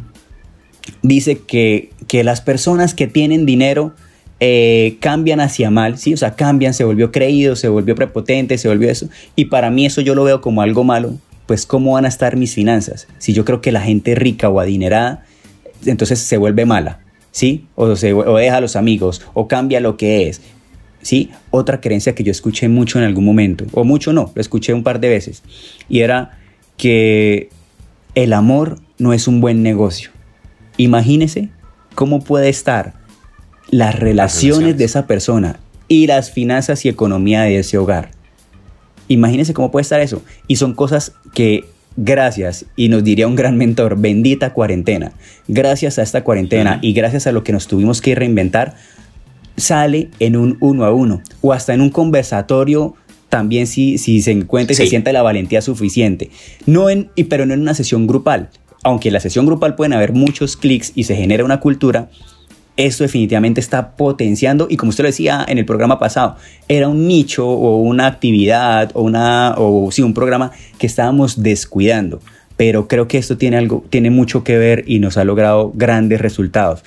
dice 1.02 1.38
que, 1.38 1.90
que 2.08 2.24
las 2.24 2.40
personas 2.40 2.94
que 2.94 3.06
tienen 3.06 3.46
dinero 3.46 3.94
eh, 4.40 4.96
cambian 5.00 5.40
hacia 5.40 5.70
mal, 5.70 5.98
¿sí? 5.98 6.12
O 6.12 6.16
sea, 6.16 6.34
cambian, 6.34 6.74
se 6.74 6.84
volvió 6.84 7.12
creído, 7.12 7.56
se 7.56 7.68
volvió 7.68 7.94
prepotente, 7.94 8.58
se 8.58 8.68
volvió 8.68 8.90
eso. 8.90 9.08
Y 9.36 9.46
para 9.46 9.70
mí 9.70 9.86
eso 9.86 10.00
yo 10.00 10.14
lo 10.14 10.24
veo 10.24 10.40
como 10.40 10.62
algo 10.62 10.84
malo, 10.84 11.14
pues 11.46 11.66
¿cómo 11.66 11.92
van 11.92 12.04
a 12.04 12.08
estar 12.08 12.36
mis 12.36 12.54
finanzas? 12.54 13.06
Si 13.18 13.32
yo 13.32 13.44
creo 13.44 13.60
que 13.60 13.72
la 13.72 13.80
gente 13.80 14.14
rica 14.14 14.48
o 14.48 14.60
adinerada, 14.60 15.24
entonces 15.86 16.18
se 16.18 16.36
vuelve 16.36 16.66
mala, 16.66 17.00
¿sí? 17.30 17.66
O, 17.74 17.94
se, 17.96 18.12
o 18.12 18.36
deja 18.36 18.56
a 18.56 18.60
los 18.60 18.76
amigos, 18.76 19.22
o 19.34 19.46
cambia 19.48 19.80
lo 19.80 19.96
que 19.96 20.28
es. 20.28 20.40
¿Sí? 21.04 21.30
Otra 21.50 21.82
creencia 21.82 22.14
que 22.14 22.24
yo 22.24 22.32
escuché 22.32 22.68
mucho 22.68 22.98
en 22.98 23.04
algún 23.04 23.26
momento, 23.26 23.66
o 23.72 23.84
mucho 23.84 24.14
no, 24.14 24.32
lo 24.34 24.40
escuché 24.40 24.72
un 24.72 24.82
par 24.82 25.00
de 25.00 25.10
veces, 25.10 25.42
y 25.88 26.00
era 26.00 26.38
que 26.78 27.50
el 28.14 28.32
amor 28.32 28.78
no 28.98 29.12
es 29.12 29.28
un 29.28 29.42
buen 29.42 29.62
negocio. 29.62 30.10
Imagínese 30.78 31.50
cómo 31.94 32.24
puede 32.24 32.48
estar 32.48 32.94
las 33.68 33.98
relaciones, 33.98 34.78
de 34.78 34.84
esa 34.84 35.06
persona 35.06 35.60
y 35.88 36.06
las 36.06 36.30
finanzas 36.30 36.84
y 36.84 36.88
economía 36.88 37.42
de 37.42 37.58
ese 37.58 37.76
hogar. 37.76 38.10
Imagínense 39.08 39.52
cómo 39.52 39.70
puede 39.70 39.82
estar 39.82 40.00
eso. 40.00 40.22
Y 40.48 40.56
son 40.56 40.74
cosas 40.74 41.12
que 41.34 41.64
gracias, 41.96 42.66
y 42.76 42.88
nos 42.88 43.04
diría 43.04 43.28
un 43.28 43.36
gran 43.36 43.56
mentor, 43.56 43.98
bendita 43.98 44.52
cuarentena, 44.52 45.12
gracias 45.46 45.98
a 45.98 46.02
esta 46.02 46.24
cuarentena 46.24 46.78
y 46.82 46.92
gracias 46.92 47.26
a 47.26 47.32
lo 47.32 47.44
que 47.44 47.52
nos 47.52 47.68
tuvimos 47.68 48.00
que 48.00 48.14
reinventar, 48.14 48.74
sale 49.56 50.10
en 50.18 50.36
un 50.36 50.56
uno 50.60 50.84
a 50.84 50.92
uno 50.92 51.22
o 51.40 51.52
hasta 51.52 51.74
en 51.74 51.80
un 51.80 51.90
conversatorio 51.90 52.94
también 53.28 53.66
si, 53.66 53.98
si 53.98 54.22
se 54.22 54.30
encuentra 54.30 54.72
y 54.72 54.76
se 54.76 54.86
siente 54.86 55.12
la 55.12 55.22
valentía 55.22 55.60
suficiente. 55.60 56.30
No 56.66 56.88
en, 56.88 57.10
pero 57.28 57.46
no 57.46 57.54
en 57.54 57.62
una 57.62 57.74
sesión 57.74 58.06
grupal. 58.06 58.50
Aunque 58.84 59.08
en 59.08 59.14
la 59.14 59.20
sesión 59.20 59.46
grupal 59.46 59.74
pueden 59.74 59.92
haber 59.92 60.12
muchos 60.12 60.56
clics 60.56 60.92
y 60.94 61.04
se 61.04 61.16
genera 61.16 61.44
una 61.44 61.58
cultura, 61.58 62.10
esto 62.76 63.04
definitivamente 63.04 63.60
está 63.60 63.96
potenciando 63.96 64.66
y 64.68 64.76
como 64.76 64.90
usted 64.90 65.04
lo 65.04 65.08
decía 65.08 65.44
en 65.48 65.58
el 65.58 65.64
programa 65.64 65.98
pasado, 65.98 66.36
era 66.68 66.88
un 66.88 67.06
nicho 67.06 67.48
o 67.48 67.78
una 67.78 68.06
actividad 68.06 68.90
o, 68.94 69.02
una, 69.02 69.54
o 69.56 69.90
sí, 69.90 70.02
un 70.02 70.14
programa 70.14 70.52
que 70.78 70.86
estábamos 70.86 71.42
descuidando. 71.42 72.20
Pero 72.56 72.86
creo 72.86 73.08
que 73.08 73.18
esto 73.18 73.36
tiene, 73.36 73.56
algo, 73.56 73.84
tiene 73.90 74.10
mucho 74.10 74.44
que 74.44 74.58
ver 74.58 74.84
y 74.86 75.00
nos 75.00 75.16
ha 75.16 75.24
logrado 75.24 75.72
grandes 75.74 76.20
resultados. 76.20 76.84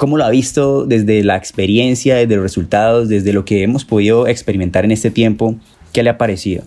¿Cómo 0.00 0.16
lo 0.16 0.24
ha 0.24 0.30
visto 0.30 0.86
desde 0.86 1.22
la 1.22 1.36
experiencia, 1.36 2.16
desde 2.16 2.36
los 2.36 2.42
resultados, 2.42 3.10
desde 3.10 3.34
lo 3.34 3.44
que 3.44 3.62
hemos 3.62 3.84
podido 3.84 4.26
experimentar 4.28 4.86
en 4.86 4.92
este 4.92 5.10
tiempo? 5.10 5.56
¿Qué 5.92 6.02
le 6.02 6.08
ha 6.08 6.16
parecido? 6.16 6.64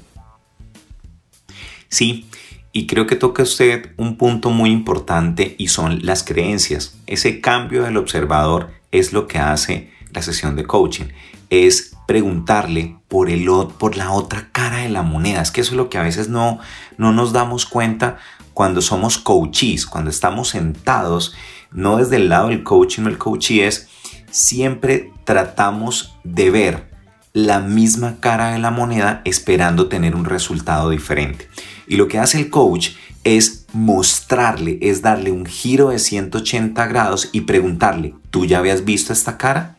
Sí, 1.90 2.28
y 2.74 2.86
creo 2.86 3.08
que 3.08 3.16
toca 3.16 3.42
usted 3.42 3.90
un 3.98 4.18
punto 4.18 4.52
muy 4.52 4.70
importante 4.70 5.56
y 5.58 5.70
son 5.70 6.06
las 6.06 6.22
creencias. 6.22 6.96
Ese 7.08 7.42
cambio 7.42 7.82
del 7.82 7.98
observador 7.98 8.70
es 8.92 9.14
lo 9.14 9.26
que 9.26 9.40
hace 9.40 9.90
la 10.12 10.22
sesión 10.22 10.56
de 10.56 10.66
coaching. 10.66 11.06
Es 11.50 11.96
preguntarle 12.06 12.98
por, 13.08 13.32
el, 13.32 13.48
por 13.80 13.98
la 13.98 14.12
otra 14.12 14.50
cara 14.52 14.78
de 14.84 14.90
la 14.90 15.02
moneda. 15.02 15.42
Es 15.42 15.50
que 15.50 15.62
eso 15.62 15.72
es 15.72 15.78
lo 15.78 15.90
que 15.90 15.98
a 15.98 16.04
veces 16.04 16.30
no, 16.30 16.60
no 17.00 17.12
nos 17.14 17.34
damos 17.34 17.66
cuenta 17.66 18.20
cuando 18.54 18.84
somos 18.84 19.18
coaches, 19.18 19.88
cuando 19.88 20.12
estamos 20.12 20.50
sentados, 20.50 21.34
no 21.74 21.98
desde 21.98 22.18
el 22.18 22.30
lado 22.30 22.50
del 22.50 22.64
coaching 22.64 23.04
o 23.04 23.10
el 23.10 23.18
coachee 23.18 23.66
es, 23.66 23.88
siempre 24.32 25.12
tratamos 25.26 26.16
de 26.24 26.50
ver 26.52 26.94
la 27.34 27.60
misma 27.60 28.18
cara 28.20 28.54
de 28.54 28.60
la 28.60 28.72
moneda 28.72 29.22
esperando 29.26 29.88
tener 29.88 30.16
un 30.16 30.26
resultado 30.26 30.90
diferente. 30.92 31.50
Y 31.88 31.96
lo 31.96 32.08
que 32.08 32.20
hace 32.20 32.40
el 32.40 32.50
coach 32.50 32.92
es 33.24 33.66
mostrarle, 33.74 34.78
es 34.82 35.02
darle 35.02 35.32
un 35.32 35.46
giro 35.46 35.90
de 35.90 36.00
180 36.00 36.86
grados 36.88 37.30
y 37.32 37.42
preguntarle, 37.42 38.14
¿tú 38.30 38.46
ya 38.46 38.60
habías 38.60 38.86
visto 38.86 39.14
esta 39.14 39.38
cara? 39.38 39.78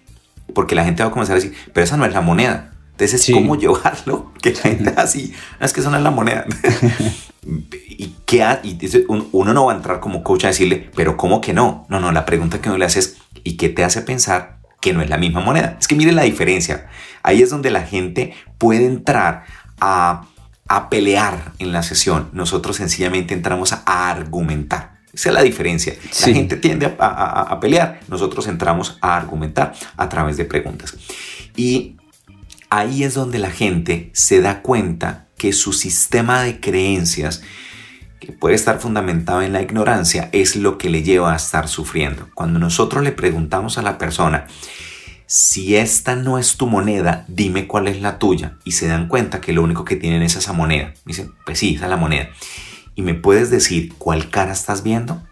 Porque 0.54 0.74
la 0.74 0.84
gente 0.84 1.02
va 1.02 1.10
a 1.10 1.12
comenzar 1.12 1.36
a 1.36 1.40
decir, 1.40 1.54
pero 1.72 1.84
esa 1.84 1.96
no 1.96 2.04
es 2.04 2.12
la 2.12 2.20
moneda. 2.20 2.73
Entonces, 2.98 3.30
¿cómo 3.32 3.56
llevarlo? 3.56 4.32
Que 4.42 4.52
la 4.52 4.60
gente 4.60 4.94
así, 4.96 5.32
es 5.58 5.72
que 5.72 5.80
esa 5.80 5.90
no 5.90 5.96
es 5.96 6.02
la 6.02 6.10
moneda. 6.10 6.44
y, 7.88 8.14
que 8.26 8.44
uno 9.08 9.54
no 9.54 9.66
va 9.66 9.72
a 9.72 9.76
entrar 9.76 10.00
como 10.00 10.22
coach 10.22 10.44
a 10.44 10.48
decirle, 10.48 10.90
pero 10.94 11.16
¿cómo 11.16 11.40
que 11.40 11.52
no? 11.52 11.86
No, 11.88 11.98
no, 11.98 12.12
la 12.12 12.26
pregunta 12.26 12.60
que 12.60 12.68
uno 12.68 12.78
le 12.78 12.84
hace 12.84 12.98
es, 12.98 13.16
¿y 13.42 13.56
qué 13.56 13.68
te 13.68 13.84
hace 13.84 14.02
pensar 14.02 14.58
que 14.80 14.92
no 14.92 15.00
es 15.00 15.08
la 15.08 15.16
misma 15.16 15.40
moneda? 15.40 15.76
Es 15.80 15.88
que 15.88 15.94
mire 15.94 16.12
la 16.12 16.22
diferencia. 16.22 16.88
Ahí 17.22 17.42
es 17.42 17.50
donde 17.50 17.70
la 17.70 17.82
gente 17.82 18.34
puede 18.58 18.86
entrar 18.86 19.44
a 19.80 20.26
a 20.68 20.88
pelear 20.88 21.52
en 21.58 21.72
la 21.72 21.82
sesión, 21.82 22.30
nosotros 22.32 22.76
sencillamente 22.76 23.34
entramos 23.34 23.72
a 23.72 24.10
argumentar. 24.10 24.94
Esa 25.12 25.28
es 25.28 25.34
la 25.34 25.42
diferencia. 25.42 25.94
La 26.26 26.32
gente 26.32 26.56
tiende 26.56 26.96
a, 26.98 27.58
pelear, 27.60 28.00
nosotros 28.08 28.48
entramos 28.48 28.98
a 29.00 29.16
argumentar 29.16 29.74
a 29.96 30.08
través 30.08 30.36
de 30.36 30.44
preguntas. 30.44 30.96
Y 31.54 31.96
ahí 32.70 33.04
es 33.04 33.14
donde 33.14 33.38
la 33.38 33.50
gente 33.50 34.10
se 34.12 34.40
da 34.40 34.62
cuenta 34.62 35.26
que 35.36 35.52
su 35.52 35.72
sistema 35.72 36.42
de 36.42 36.60
creencias, 36.60 37.42
que 38.20 38.32
puede 38.32 38.54
estar 38.54 38.80
fundamentado 38.80 39.42
en 39.42 39.52
la 39.52 39.62
ignorancia, 39.62 40.30
es 40.32 40.56
lo 40.56 40.78
que 40.78 40.90
le 40.90 41.02
lleva 41.02 41.32
a 41.32 41.36
estar 41.36 41.68
sufriendo. 41.68 42.28
Cuando 42.34 42.58
nosotros 42.58 43.02
le 43.02 43.12
preguntamos 43.12 43.78
a 43.78 43.82
la 43.82 43.98
persona, 43.98 44.46
si 45.26 45.76
esta 45.76 46.16
no 46.16 46.38
es 46.38 46.56
tu 46.56 46.66
moneda, 46.66 47.24
dime 47.28 47.66
cuál 47.66 47.88
es 47.88 48.00
la 48.00 48.18
tuya. 48.18 48.58
Y 48.64 48.72
se 48.72 48.86
dan 48.86 49.08
cuenta 49.08 49.40
que 49.40 49.52
lo 49.52 49.62
único 49.62 49.84
que 49.84 49.96
tienen 49.96 50.22
es 50.22 50.36
esa 50.36 50.52
moneda. 50.52 50.94
Dicen, 51.04 51.32
pues 51.44 51.58
sí, 51.58 51.74
esa 51.74 51.84
es 51.84 51.90
la 51.90 51.96
moneda. 51.96 52.28
¿Y 52.94 53.02
me 53.02 53.14
puedes 53.14 53.50
decir 53.50 53.94
cuál 53.98 54.30
cara 54.30 54.52
estás 54.52 54.82
viendo? 54.82 55.22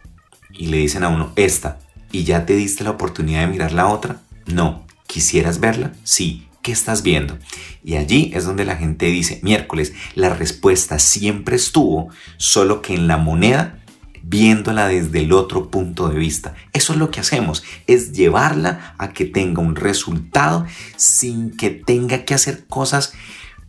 Y 0.51 0.66
le 0.66 0.79
dicen 0.79 1.05
a 1.05 1.09
uno, 1.09 1.33
esta. 1.37 1.79
¿Y 2.11 2.25
ya 2.25 2.47
te 2.47 2.55
diste 2.55 2.85
la 2.85 2.90
oportunidad 2.90 3.40
de 3.40 3.47
mirar 3.47 3.73
la 3.73 3.87
otra? 3.87 4.21
No. 4.47 4.87
¿Quisieras 5.07 5.61
verla? 5.61 5.92
Sí. 6.05 6.49
¿Qué 6.62 6.70
estás 6.70 7.03
viendo? 7.03 7.38
Y 7.83 7.96
allí 7.96 8.31
es 8.35 8.44
donde 8.44 8.64
la 8.64 8.77
gente 8.77 9.07
dice, 9.07 9.40
miércoles, 9.42 9.92
la 10.14 10.33
respuesta 10.33 11.01
siempre 11.01 11.57
estuvo, 11.57 12.09
solo 12.37 12.83
que 12.83 12.94
en 12.94 13.09
la 13.09 13.16
moneda 13.16 13.81
viéndola 14.22 14.87
desde 14.87 15.20
el 15.20 15.33
otro 15.33 15.70
punto 15.70 16.09
de 16.09 16.18
vista. 16.18 16.55
Eso 16.72 16.92
es 16.92 16.98
lo 16.98 17.11
que 17.11 17.20
hacemos, 17.20 17.64
es 17.87 18.12
llevarla 18.12 18.94
a 18.98 19.12
que 19.12 19.25
tenga 19.25 19.61
un 19.61 19.75
resultado 19.75 20.64
sin 20.96 21.57
que 21.57 21.70
tenga 21.70 22.25
que 22.25 22.35
hacer 22.35 22.66
cosas, 22.66 23.12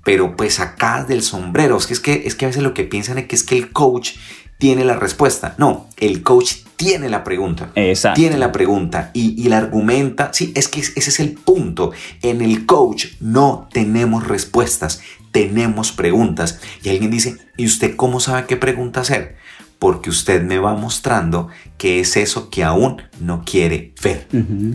pero 0.04 0.36
pues 0.36 0.60
acá 0.60 1.04
del 1.04 1.24
sombrero. 1.24 1.78
Es 1.78 2.00
que, 2.00 2.24
es 2.26 2.36
que, 2.36 2.46
a 2.46 2.50
veces 2.50 2.64
lo 2.64 2.74
que 2.74 2.84
piensan 2.84 3.18
es 3.18 3.28
que 3.28 3.36
es 3.36 3.44
que 3.44 3.58
el 3.58 3.72
coach 3.72 4.12
tiene 4.60 4.86
la 4.86 4.96
respuesta. 4.96 5.56
No, 5.58 5.90
el 5.98 6.22
coach 6.22 6.58
tiene 6.76 7.10
la 7.10 7.24
pregunta. 7.24 7.72
Exacto. 7.76 8.20
Tiene 8.20 8.38
la 8.38 8.52
pregunta 8.52 9.12
y, 9.14 9.42
y 9.42 9.50
la 9.50 9.58
argumenta. 9.58 10.32
Sí, 10.34 10.52
es 10.56 10.68
que 10.68 10.80
ese 10.80 10.94
es 10.98 11.20
el 11.20 11.32
punto. 11.34 11.92
En 12.22 12.42
el 12.42 12.66
coach 12.66 13.08
no 13.20 13.68
tenemos 13.72 14.28
respuestas, 14.28 15.02
tenemos 15.32 15.92
preguntas. 15.92 16.60
Y 16.84 16.90
alguien 16.90 17.12
dice, 17.12 17.38
¿y 17.58 17.66
usted 17.66 17.96
cómo 17.96 18.20
sabe 18.20 18.46
qué 18.48 18.58
pregunta 18.58 19.02
hacer? 19.02 19.42
porque 19.80 20.10
usted 20.10 20.42
me 20.42 20.60
va 20.60 20.76
mostrando 20.76 21.50
que 21.78 22.00
es 22.00 22.16
eso 22.16 22.50
que 22.50 22.64
aún 22.64 23.02
no 23.20 23.44
quiere 23.44 23.94
ver. 24.02 24.30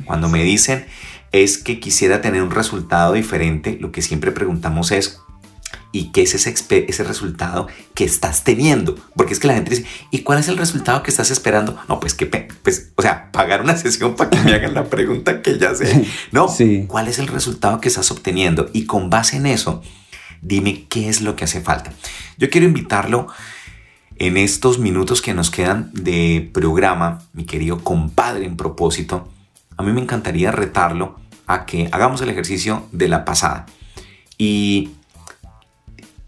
Cuando 0.04 0.28
me 0.28 0.42
dicen 0.42 0.84
es 1.32 1.58
que 1.58 1.80
quisiera 1.80 2.20
tener 2.20 2.42
un 2.42 2.50
resultado 2.50 3.14
diferente, 3.14 3.78
lo 3.80 3.92
que 3.92 4.02
siempre 4.02 4.32
preguntamos 4.32 4.92
es, 4.92 5.20
¿y 5.92 6.10
qué 6.12 6.22
es 6.22 6.34
ese, 6.34 6.54
ese 6.70 7.04
resultado 7.04 7.66
que 7.94 8.04
estás 8.04 8.44
teniendo? 8.44 8.96
Porque 9.16 9.32
es 9.32 9.40
que 9.40 9.48
la 9.48 9.54
gente 9.54 9.70
dice, 9.70 9.86
¿y 10.10 10.20
cuál 10.20 10.38
es 10.38 10.48
el 10.48 10.58
resultado 10.58 11.02
que 11.02 11.10
estás 11.10 11.30
esperando? 11.30 11.78
No, 11.88 11.98
pues 12.00 12.14
que, 12.14 12.26
pues, 12.26 12.92
o 12.96 13.02
sea, 13.02 13.32
pagar 13.32 13.62
una 13.62 13.76
sesión 13.76 14.16
para 14.16 14.30
que 14.30 14.38
me 14.40 14.54
hagan 14.54 14.74
la 14.74 14.84
pregunta 14.84 15.42
que 15.42 15.58
ya 15.58 15.74
sé. 15.74 16.06
No, 16.32 16.54
¿cuál 16.86 17.08
es 17.08 17.18
el 17.18 17.26
resultado 17.26 17.80
que 17.80 17.88
estás 17.88 18.10
obteniendo? 18.10 18.68
Y 18.72 18.84
con 18.84 19.10
base 19.10 19.36
en 19.36 19.46
eso, 19.46 19.82
dime 20.42 20.86
qué 20.88 21.08
es 21.08 21.20
lo 21.20 21.36
que 21.36 21.44
hace 21.44 21.60
falta. 21.60 21.92
Yo 22.36 22.50
quiero 22.50 22.66
invitarlo 22.66 23.28
en 24.16 24.36
estos 24.36 24.78
minutos 24.78 25.22
que 25.22 25.32
nos 25.32 25.50
quedan 25.50 25.90
de 25.94 26.50
programa, 26.52 27.22
mi 27.32 27.44
querido 27.44 27.82
compadre 27.82 28.44
en 28.44 28.56
propósito, 28.56 29.28
a 29.76 29.82
mí 29.82 29.92
me 29.92 30.00
encantaría 30.00 30.50
retarlo 30.50 31.20
a 31.46 31.64
que 31.64 31.88
hagamos 31.92 32.20
el 32.20 32.28
ejercicio 32.28 32.86
de 32.92 33.08
la 33.08 33.24
pasada. 33.24 33.66
Y 34.36 34.90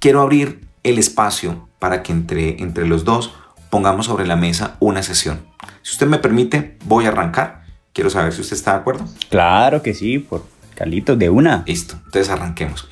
quiero 0.01 0.23
abrir 0.23 0.67
el 0.83 0.99
espacio 0.99 1.69
para 1.79 2.03
que 2.03 2.11
entre, 2.11 2.61
entre 2.61 2.87
los 2.87 3.05
dos 3.05 3.33
pongamos 3.69 4.07
sobre 4.07 4.27
la 4.27 4.35
mesa 4.35 4.77
una 4.81 5.03
sesión. 5.03 5.47
Si 5.83 5.93
usted 5.93 6.09
me 6.09 6.19
permite, 6.19 6.77
voy 6.85 7.05
a 7.05 7.09
arrancar. 7.09 7.63
Quiero 7.93 8.11
saber 8.11 8.33
si 8.33 8.41
usted 8.41 8.57
está 8.57 8.73
de 8.73 8.79
acuerdo. 8.79 9.05
Claro 9.29 9.83
que 9.83 9.95
sí, 9.95 10.19
por 10.19 10.45
Carlitos, 10.75 11.19
de 11.19 11.29
una. 11.31 11.63
Listo, 11.67 11.95
entonces 12.07 12.31
arranquemos. 12.31 12.89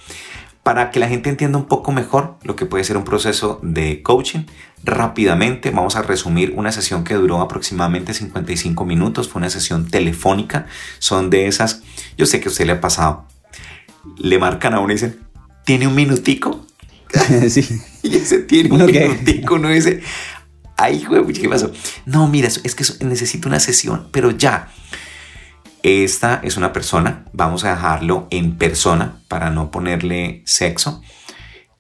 para 0.62 0.90
que 0.90 1.00
la 1.00 1.08
gente 1.08 1.30
entienda 1.30 1.56
un 1.56 1.64
poco 1.64 1.92
mejor 1.92 2.36
lo 2.42 2.54
que 2.54 2.66
puede 2.66 2.84
ser 2.84 2.98
un 2.98 3.04
proceso 3.04 3.58
de 3.62 4.02
coaching, 4.02 4.40
rápidamente 4.84 5.70
vamos 5.70 5.96
a 5.96 6.02
resumir 6.02 6.52
una 6.54 6.72
sesión 6.72 7.04
que 7.04 7.14
duró 7.14 7.40
aproximadamente 7.40 8.12
55 8.12 8.84
minutos. 8.84 9.30
Fue 9.30 9.40
una 9.40 9.48
sesión 9.48 9.88
telefónica. 9.88 10.66
Son 10.98 11.30
de 11.30 11.46
esas, 11.46 11.82
yo 12.18 12.26
sé 12.26 12.40
que 12.40 12.48
a 12.48 12.52
usted 12.52 12.66
le 12.66 12.72
ha 12.72 12.80
pasado. 12.82 13.24
Le 14.18 14.38
marcan 14.38 14.74
a 14.74 14.80
uno 14.80 14.92
y 14.92 14.96
dicen, 14.96 15.18
¿tiene 15.64 15.86
un 15.86 15.94
minutico? 15.94 16.66
sí. 17.48 17.80
y 18.02 18.16
ese 18.16 18.40
tiene 18.40 18.70
un 18.70 18.86
minutico. 18.86 19.54
Uno 19.54 19.68
dice, 19.68 20.02
ay, 20.76 21.04
¿qué 21.34 21.48
pasó? 21.48 21.72
No, 22.06 22.28
mira, 22.28 22.48
es 22.48 22.74
que 22.74 23.04
necesito 23.04 23.48
una 23.48 23.60
sesión, 23.60 24.08
pero 24.12 24.30
ya. 24.30 24.70
Esta 25.84 26.40
es 26.42 26.56
una 26.56 26.72
persona, 26.72 27.24
vamos 27.32 27.64
a 27.64 27.70
dejarlo 27.70 28.26
en 28.30 28.56
persona 28.56 29.22
para 29.28 29.50
no 29.50 29.70
ponerle 29.70 30.42
sexo. 30.44 31.02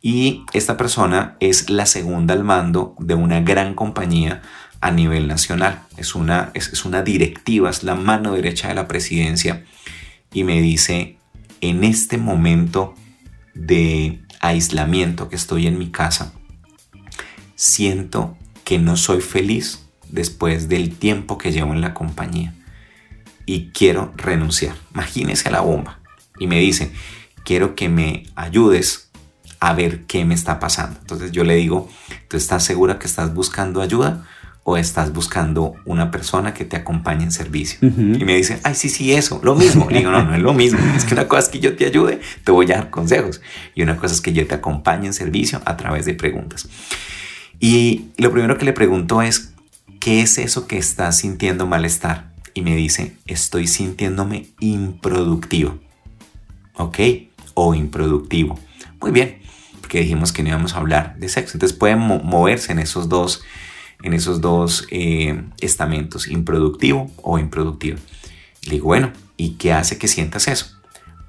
Y 0.00 0.44
esta 0.52 0.76
persona 0.76 1.36
es 1.40 1.68
la 1.68 1.84
segunda 1.84 2.34
al 2.34 2.44
mando 2.44 2.94
de 3.00 3.14
una 3.14 3.40
gran 3.40 3.74
compañía 3.74 4.42
a 4.80 4.90
nivel 4.90 5.26
nacional. 5.26 5.82
Es 5.96 6.14
una, 6.14 6.50
es, 6.54 6.84
una 6.84 7.02
directiva, 7.02 7.70
es 7.70 7.82
la 7.82 7.96
mano 7.96 8.34
derecha 8.34 8.68
de 8.68 8.74
la 8.74 8.86
presidencia. 8.86 9.64
Y 10.32 10.44
me 10.44 10.60
dice, 10.60 11.18
en 11.60 11.82
este 11.82 12.18
momento 12.18 12.94
de 13.54 14.22
aislamiento 14.40 15.28
que 15.28 15.36
estoy 15.36 15.66
en 15.66 15.78
mi 15.78 15.90
casa, 15.90 16.32
siento 17.54 18.36
que 18.64 18.78
no 18.78 18.96
soy 18.96 19.20
feliz 19.20 19.84
después 20.08 20.68
del 20.68 20.94
tiempo 20.94 21.38
que 21.38 21.52
llevo 21.52 21.72
en 21.72 21.80
la 21.80 21.94
compañía 21.94 22.54
y 23.46 23.70
quiero 23.70 24.12
renunciar. 24.16 24.76
Imagínese 24.94 25.48
a 25.48 25.52
la 25.52 25.60
bomba. 25.60 26.00
Y 26.38 26.46
me 26.46 26.60
dice, 26.60 26.92
quiero 27.44 27.74
que 27.74 27.88
me 27.88 28.26
ayudes 28.36 29.10
a 29.58 29.72
ver 29.72 30.04
qué 30.04 30.24
me 30.24 30.34
está 30.34 30.60
pasando. 30.60 31.00
Entonces 31.00 31.32
yo 31.32 31.44
le 31.44 31.56
digo, 31.56 31.88
¿tú 32.28 32.36
estás 32.36 32.62
segura 32.62 32.98
que 32.98 33.06
estás 33.06 33.34
buscando 33.34 33.80
ayuda? 33.80 34.26
O 34.70 34.76
estás 34.76 35.12
buscando 35.12 35.76
una 35.86 36.10
persona 36.10 36.52
que 36.52 36.66
te 36.66 36.76
acompañe 36.76 37.24
en 37.24 37.32
servicio. 37.32 37.78
Y 37.80 38.24
me 38.24 38.36
dice, 38.36 38.60
ay, 38.64 38.74
sí, 38.74 38.90
sí, 38.90 39.12
eso, 39.12 39.40
lo 39.42 39.54
mismo. 39.54 39.88
Le 39.88 40.00
digo, 40.00 40.10
no, 40.10 40.22
no 40.22 40.34
es 40.34 40.42
lo 40.42 40.52
mismo. 40.52 40.78
Es 40.94 41.04
que 41.04 41.14
una 41.14 41.26
cosa 41.26 41.44
es 41.44 41.48
que 41.48 41.58
yo 41.58 41.74
te 41.74 41.86
ayude, 41.86 42.20
te 42.44 42.52
voy 42.52 42.70
a 42.72 42.76
dar 42.76 42.90
consejos. 42.90 43.40
Y 43.74 43.82
una 43.82 43.96
cosa 43.96 44.14
es 44.14 44.20
que 44.20 44.32
yo 44.32 44.46
te 44.46 44.54
acompañe 44.54 45.06
en 45.06 45.14
servicio 45.14 45.62
a 45.64 45.76
través 45.78 46.04
de 46.04 46.12
preguntas. 46.12 46.68
Y 47.58 48.08
lo 48.18 48.30
primero 48.30 48.58
que 48.58 48.66
le 48.66 48.74
pregunto 48.74 49.22
es, 49.22 49.54
¿qué 50.00 50.20
es 50.20 50.36
eso 50.36 50.66
que 50.66 50.76
estás 50.76 51.16
sintiendo 51.16 51.66
malestar? 51.66 52.28
y 52.58 52.62
me 52.62 52.74
dice, 52.74 53.16
estoy 53.26 53.68
sintiéndome 53.68 54.48
improductivo. 54.58 55.78
¿Ok? 56.74 56.98
O 57.54 57.72
improductivo. 57.72 58.58
Muy 59.00 59.12
bien, 59.12 59.38
porque 59.80 60.00
dijimos 60.00 60.32
que 60.32 60.42
no 60.42 60.48
íbamos 60.48 60.74
a 60.74 60.78
hablar 60.78 61.16
de 61.18 61.28
sexo. 61.28 61.56
Entonces 61.56 61.78
pueden 61.78 62.00
moverse 62.00 62.72
en 62.72 62.80
esos 62.80 63.08
dos, 63.08 63.42
en 64.02 64.12
esos 64.12 64.40
dos 64.40 64.86
eh, 64.90 65.42
estamentos, 65.60 66.28
improductivo 66.28 67.10
o 67.22 67.38
improductivo. 67.38 67.98
Le 68.64 68.72
digo, 68.72 68.86
bueno, 68.86 69.12
¿y 69.36 69.50
qué 69.50 69.72
hace 69.72 69.98
que 69.98 70.08
sientas 70.08 70.48
eso? 70.48 70.66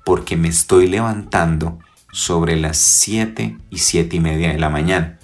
Porque 0.05 0.38
me 0.38 0.47
estoy 0.47 0.88
levantando 0.88 1.79
sobre 2.12 2.55
las 2.55 2.77
7 2.77 3.58
y 3.69 3.77
7 3.77 4.15
y 4.15 4.19
media 4.19 4.51
de 4.51 4.60
la 4.60 4.69
mañana. 4.69 5.19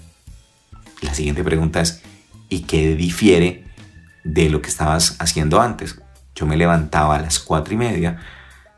La 1.02 1.14
siguiente 1.14 1.44
pregunta 1.44 1.80
es, 1.80 2.02
¿y 2.48 2.60
qué 2.60 2.94
difiere 2.94 3.66
de 4.26 4.50
lo 4.50 4.60
que 4.60 4.68
estabas 4.68 5.16
haciendo 5.20 5.60
antes. 5.60 6.00
Yo 6.34 6.46
me 6.46 6.56
levantaba 6.56 7.16
a 7.16 7.20
las 7.20 7.38
cuatro 7.38 7.74
y 7.74 7.76
media, 7.76 8.18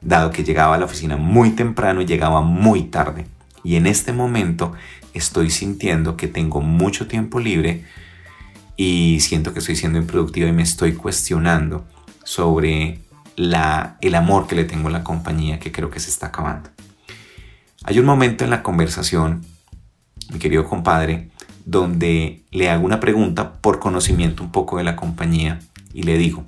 dado 0.00 0.30
que 0.30 0.44
llegaba 0.44 0.76
a 0.76 0.78
la 0.78 0.84
oficina 0.84 1.16
muy 1.16 1.50
temprano 1.50 2.02
y 2.02 2.06
llegaba 2.06 2.42
muy 2.42 2.84
tarde. 2.84 3.26
Y 3.64 3.76
en 3.76 3.86
este 3.86 4.12
momento 4.12 4.74
estoy 5.14 5.50
sintiendo 5.50 6.16
que 6.16 6.28
tengo 6.28 6.60
mucho 6.60 7.08
tiempo 7.08 7.40
libre 7.40 7.84
y 8.78 9.18
siento 9.20 9.52
que 9.52 9.58
estoy 9.58 9.74
siendo 9.74 9.98
improductivo 9.98 10.46
y 10.46 10.52
me 10.52 10.62
estoy 10.62 10.94
cuestionando 10.94 11.84
sobre 12.22 13.00
la, 13.34 13.98
el 14.00 14.14
amor 14.14 14.46
que 14.46 14.54
le 14.54 14.64
tengo 14.64 14.86
a 14.86 14.92
la 14.92 15.02
compañía 15.02 15.58
que 15.58 15.72
creo 15.72 15.90
que 15.90 15.98
se 15.98 16.10
está 16.10 16.28
acabando. 16.28 16.70
Hay 17.82 17.98
un 17.98 18.06
momento 18.06 18.44
en 18.44 18.50
la 18.50 18.62
conversación, 18.62 19.44
mi 20.32 20.38
querido 20.38 20.64
compadre, 20.64 21.30
donde 21.64 22.44
le 22.52 22.70
hago 22.70 22.86
una 22.86 23.00
pregunta 23.00 23.54
por 23.54 23.80
conocimiento 23.80 24.44
un 24.44 24.52
poco 24.52 24.78
de 24.78 24.84
la 24.84 24.94
compañía 24.94 25.58
y 25.92 26.04
le 26.04 26.16
digo, 26.16 26.44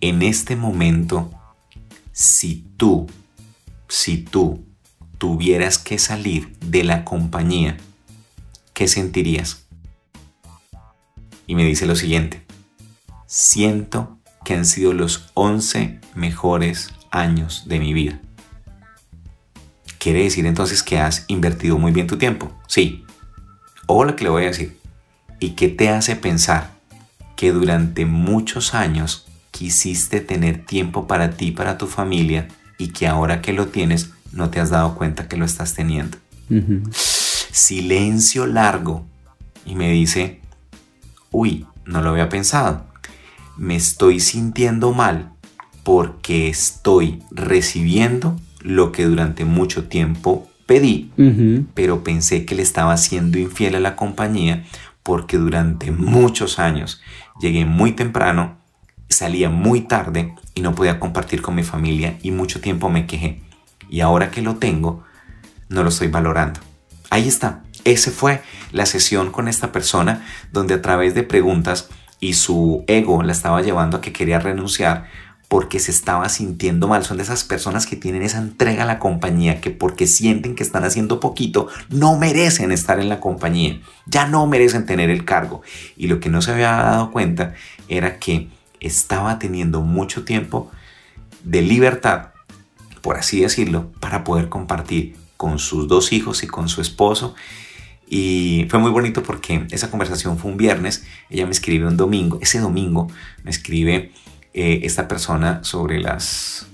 en 0.00 0.22
este 0.22 0.56
momento, 0.56 1.30
si 2.12 2.64
tú, 2.78 3.06
si 3.86 4.16
tú 4.16 4.64
tuvieras 5.18 5.76
que 5.76 5.98
salir 5.98 6.56
de 6.60 6.84
la 6.84 7.04
compañía, 7.04 7.76
¿qué 8.72 8.88
sentirías? 8.88 9.65
Y 11.46 11.54
me 11.54 11.64
dice 11.64 11.86
lo 11.86 11.96
siguiente, 11.96 12.44
siento 13.26 14.18
que 14.44 14.54
han 14.54 14.64
sido 14.64 14.92
los 14.92 15.30
11 15.34 16.00
mejores 16.14 16.90
años 17.10 17.64
de 17.66 17.78
mi 17.78 17.92
vida. 17.92 18.20
¿Quiere 19.98 20.22
decir 20.22 20.46
entonces 20.46 20.82
que 20.82 20.98
has 20.98 21.24
invertido 21.28 21.78
muy 21.78 21.92
bien 21.92 22.06
tu 22.06 22.16
tiempo? 22.16 22.52
Sí, 22.68 23.04
o 23.86 24.04
lo 24.04 24.14
que 24.14 24.24
le 24.24 24.30
voy 24.30 24.44
a 24.44 24.48
decir. 24.48 24.78
¿Y 25.40 25.50
qué 25.50 25.68
te 25.68 25.88
hace 25.88 26.16
pensar 26.16 26.70
que 27.34 27.52
durante 27.52 28.06
muchos 28.06 28.74
años 28.74 29.26
quisiste 29.50 30.20
tener 30.20 30.64
tiempo 30.64 31.06
para 31.06 31.32
ti, 31.32 31.50
para 31.50 31.76
tu 31.76 31.86
familia, 31.86 32.48
y 32.78 32.88
que 32.88 33.06
ahora 33.06 33.42
que 33.42 33.52
lo 33.52 33.68
tienes 33.68 34.10
no 34.32 34.50
te 34.50 34.60
has 34.60 34.70
dado 34.70 34.94
cuenta 34.94 35.28
que 35.28 35.36
lo 35.36 35.44
estás 35.44 35.74
teniendo? 35.74 36.18
Silencio 37.50 38.46
largo. 38.46 39.04
Y 39.64 39.74
me 39.74 39.90
dice, 39.90 40.40
uy, 41.30 41.66
no 41.84 42.02
lo 42.02 42.10
había 42.10 42.28
pensado. 42.28 42.84
Me 43.56 43.76
estoy 43.76 44.20
sintiendo 44.20 44.92
mal 44.92 45.32
porque 45.82 46.48
estoy 46.48 47.22
recibiendo 47.30 48.36
lo 48.60 48.92
que 48.92 49.04
durante 49.04 49.44
mucho 49.44 49.84
tiempo 49.84 50.48
pedí, 50.66 51.12
pero 51.74 52.02
pensé 52.02 52.44
que 52.44 52.56
le 52.56 52.62
estaba 52.62 52.96
siendo 52.96 53.38
infiel 53.38 53.76
a 53.76 53.80
la 53.80 53.94
compañía 53.94 54.64
porque 55.04 55.38
durante 55.38 55.92
muchos 55.92 56.58
años 56.58 57.00
llegué 57.40 57.64
muy 57.64 57.92
temprano, 57.92 58.56
salía 59.08 59.48
muy 59.48 59.82
tarde 59.82 60.34
y 60.56 60.62
no 60.62 60.74
podía 60.74 60.98
compartir 60.98 61.40
con 61.40 61.54
mi 61.54 61.62
familia 61.62 62.18
y 62.22 62.32
mucho 62.32 62.60
tiempo 62.60 62.90
me 62.90 63.06
quejé. 63.06 63.42
Y 63.88 64.00
ahora 64.00 64.32
que 64.32 64.42
lo 64.42 64.56
tengo, 64.56 65.04
no 65.68 65.84
lo 65.84 65.90
estoy 65.90 66.08
valorando. 66.08 66.58
Ahí 67.10 67.28
está. 67.28 67.62
Esa 67.86 68.10
fue 68.10 68.42
la 68.72 68.84
sesión 68.84 69.30
con 69.30 69.46
esta 69.46 69.70
persona 69.70 70.26
donde 70.52 70.74
a 70.74 70.82
través 70.82 71.14
de 71.14 71.22
preguntas 71.22 71.88
y 72.18 72.34
su 72.34 72.84
ego 72.88 73.22
la 73.22 73.30
estaba 73.30 73.62
llevando 73.62 73.96
a 73.96 74.00
que 74.00 74.12
quería 74.12 74.40
renunciar 74.40 75.06
porque 75.46 75.78
se 75.78 75.92
estaba 75.92 76.28
sintiendo 76.28 76.88
mal. 76.88 77.04
Son 77.04 77.16
de 77.16 77.22
esas 77.22 77.44
personas 77.44 77.86
que 77.86 77.94
tienen 77.94 78.22
esa 78.22 78.38
entrega 78.38 78.82
a 78.82 78.86
la 78.86 78.98
compañía, 78.98 79.60
que 79.60 79.70
porque 79.70 80.08
sienten 80.08 80.56
que 80.56 80.64
están 80.64 80.82
haciendo 80.82 81.20
poquito, 81.20 81.68
no 81.88 82.18
merecen 82.18 82.72
estar 82.72 82.98
en 82.98 83.08
la 83.08 83.20
compañía, 83.20 83.80
ya 84.06 84.26
no 84.26 84.48
merecen 84.48 84.84
tener 84.84 85.08
el 85.08 85.24
cargo. 85.24 85.62
Y 85.96 86.08
lo 86.08 86.18
que 86.18 86.28
no 86.28 86.42
se 86.42 86.50
había 86.50 86.72
dado 86.72 87.12
cuenta 87.12 87.54
era 87.86 88.18
que 88.18 88.48
estaba 88.80 89.38
teniendo 89.38 89.82
mucho 89.82 90.24
tiempo 90.24 90.72
de 91.44 91.62
libertad, 91.62 92.30
por 93.00 93.16
así 93.16 93.42
decirlo, 93.42 93.92
para 94.00 94.24
poder 94.24 94.48
compartir 94.48 95.14
con 95.36 95.60
sus 95.60 95.86
dos 95.86 96.12
hijos 96.12 96.42
y 96.42 96.48
con 96.48 96.68
su 96.68 96.80
esposo. 96.80 97.36
Y 98.08 98.66
fue 98.70 98.78
muy 98.78 98.90
bonito 98.90 99.22
porque 99.22 99.66
esa 99.70 99.90
conversación 99.90 100.38
fue 100.38 100.50
un 100.50 100.56
viernes, 100.56 101.04
ella 101.28 101.44
me 101.44 101.52
escribe 101.52 101.86
un 101.86 101.96
domingo, 101.96 102.38
ese 102.40 102.60
domingo 102.60 103.08
me 103.42 103.50
escribe 103.50 104.12
eh, 104.54 104.80
esta 104.84 105.08
persona 105.08 105.64
sobre 105.64 106.00
las 106.00 106.66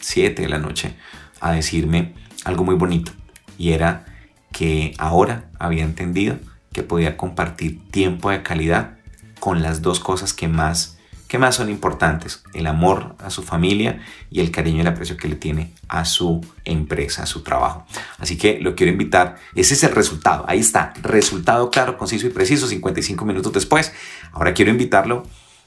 7 0.00 0.42
de 0.42 0.48
la 0.48 0.58
noche 0.58 0.94
a 1.40 1.52
decirme 1.52 2.14
algo 2.44 2.64
muy 2.64 2.76
bonito. 2.76 3.12
Y 3.58 3.72
era 3.72 4.06
que 4.52 4.94
ahora 4.98 5.50
había 5.58 5.84
entendido 5.84 6.38
que 6.72 6.82
podía 6.82 7.16
compartir 7.16 7.80
tiempo 7.90 8.30
de 8.30 8.42
calidad 8.42 8.98
con 9.40 9.62
las 9.62 9.82
dos 9.82 10.00
cosas 10.00 10.32
que 10.32 10.48
más, 10.48 10.91
que 11.32 11.38
más 11.38 11.54
son 11.54 11.70
importantes, 11.70 12.44
el 12.52 12.66
amor 12.66 13.16
a 13.18 13.30
su 13.30 13.42
familia 13.42 14.00
y 14.30 14.40
el 14.40 14.50
cariño 14.50 14.76
y 14.76 14.80
el 14.82 14.88
aprecio 14.88 15.16
que 15.16 15.28
le 15.28 15.36
tiene 15.36 15.72
a 15.88 16.04
su 16.04 16.44
empresa, 16.66 17.22
a 17.22 17.26
su 17.26 17.42
trabajo. 17.42 17.86
Así 18.18 18.36
que 18.36 18.60
lo 18.60 18.74
quiero 18.74 18.92
invitar, 18.92 19.36
ese 19.54 19.72
es 19.72 19.82
el 19.82 19.92
resultado, 19.92 20.44
ahí 20.46 20.58
está, 20.58 20.92
resultado 21.00 21.70
claro, 21.70 21.96
conciso 21.96 22.26
y 22.26 22.28
preciso, 22.28 22.66
55 22.66 23.24
minutos 23.24 23.50
después. 23.50 23.94
Ahora 24.32 24.52
quiero 24.52 24.70
invitarlo 24.70 25.22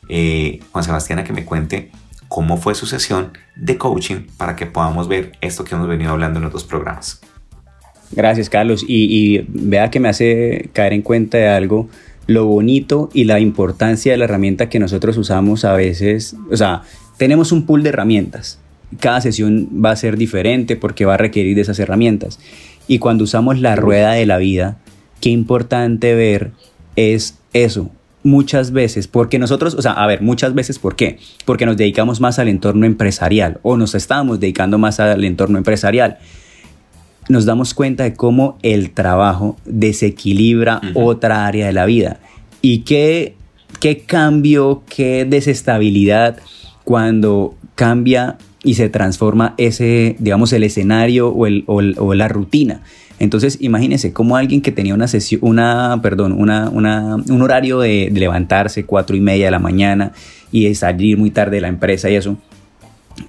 eh, 0.07 0.59
Juan 0.71 0.83
Sebastián 0.83 1.17
a 1.17 1.23
que 1.23 1.33
me 1.33 1.45
cuente 1.45 1.89
cómo 2.27 2.57
fue 2.57 2.75
su 2.75 2.85
sesión 2.85 3.35
de 3.55 3.79
coaching 3.79 4.27
para 4.37 4.55
que 4.55 4.67
podamos 4.67 5.07
ver 5.07 5.31
esto 5.41 5.63
que 5.63 5.73
hemos 5.73 5.87
venido 5.87 6.11
hablando 6.11 6.37
en 6.37 6.45
otros 6.45 6.63
programas. 6.63 7.21
Gracias, 8.11 8.51
Carlos. 8.51 8.85
Y, 8.87 9.45
vea 9.47 9.89
que 9.89 9.99
me 9.99 10.09
hace 10.09 10.69
caer 10.73 10.93
en 10.93 11.01
cuenta 11.01 11.39
de 11.39 11.47
algo, 11.47 11.89
lo 12.27 12.45
bonito 12.45 13.09
y 13.13 13.25
la 13.25 13.39
importancia 13.39 14.11
de 14.11 14.17
la 14.17 14.25
herramienta 14.25 14.69
que 14.69 14.79
nosotros 14.79 15.17
usamos 15.17 15.65
a 15.65 15.73
veces. 15.73 16.35
O 16.51 16.57
sea, 16.57 16.83
tenemos 17.17 17.51
un 17.51 17.65
pool 17.65 17.83
de 17.83 17.89
herramientas 17.89 18.59
cada 18.99 19.21
sesión 19.21 19.69
va 19.83 19.91
a 19.91 19.95
ser 19.95 20.17
diferente 20.17 20.75
porque 20.75 21.05
va 21.05 21.15
a 21.15 21.17
requerir 21.17 21.55
de 21.55 21.61
esas 21.61 21.79
herramientas. 21.79 22.39
Y 22.87 22.99
cuando 22.99 23.23
usamos 23.23 23.59
la 23.59 23.75
rueda 23.75 24.13
de 24.13 24.25
la 24.25 24.37
vida, 24.37 24.77
qué 25.21 25.29
importante 25.29 26.13
ver 26.13 26.51
es 26.95 27.39
eso. 27.53 27.89
Muchas 28.23 28.71
veces, 28.71 29.07
porque 29.07 29.37
nosotros, 29.37 29.75
o 29.75 29.81
sea, 29.83 29.91
a 29.91 30.07
ver, 30.07 30.21
muchas 30.21 30.55
veces, 30.55 30.79
¿por 30.79 30.95
qué? 30.95 31.19
Porque 31.45 31.67
nos 31.67 31.77
dedicamos 31.77 32.21
más 32.21 32.39
al 32.39 32.47
entorno 32.47 32.87
empresarial 32.87 33.59
o 33.61 33.77
nos 33.77 33.93
estamos 33.93 34.39
dedicando 34.39 34.79
más 34.79 34.99
al 34.99 35.23
entorno 35.23 35.59
empresarial. 35.59 36.17
Nos 37.27 37.45
damos 37.45 37.73
cuenta 37.73 38.03
de 38.03 38.13
cómo 38.13 38.57
el 38.61 38.91
trabajo 38.91 39.57
desequilibra 39.65 40.81
otra 40.93 41.47
área 41.47 41.65
de 41.65 41.73
la 41.73 41.85
vida 41.85 42.19
y 42.61 42.79
qué, 42.79 43.35
qué 43.79 43.99
cambio, 43.99 44.83
qué 44.87 45.25
desestabilidad 45.25 46.37
cuando 46.83 47.55
cambia 47.75 48.37
y 48.63 48.73
se 48.73 48.89
transforma 48.89 49.53
ese, 49.57 50.15
digamos, 50.19 50.51
el 50.51 50.63
escenario 50.63 51.29
o, 51.29 51.45
el, 51.45 51.63
o, 51.67 52.13
la 52.13 52.27
rutina. 52.27 52.81
Entonces, 53.19 53.57
imagínense 53.61 54.11
cómo 54.11 54.35
alguien 54.35 54.61
que 54.61 54.71
tenía 54.71 54.93
una 54.93 55.07
sesión, 55.07 55.41
una, 55.43 55.99
perdón, 56.01 56.31
una, 56.31 56.69
una, 56.69 57.15
un 57.15 57.41
horario 57.41 57.79
de, 57.79 58.09
levantarse 58.11 58.85
cuatro 58.85 59.15
y 59.15 59.21
media 59.21 59.45
de 59.45 59.51
la 59.51 59.59
mañana 59.59 60.11
y 60.51 60.67
de 60.67 60.75
salir 60.75 61.17
muy 61.17 61.29
tarde 61.29 61.57
de 61.57 61.61
la 61.61 61.67
empresa 61.67 62.09
y 62.09 62.15
eso, 62.15 62.37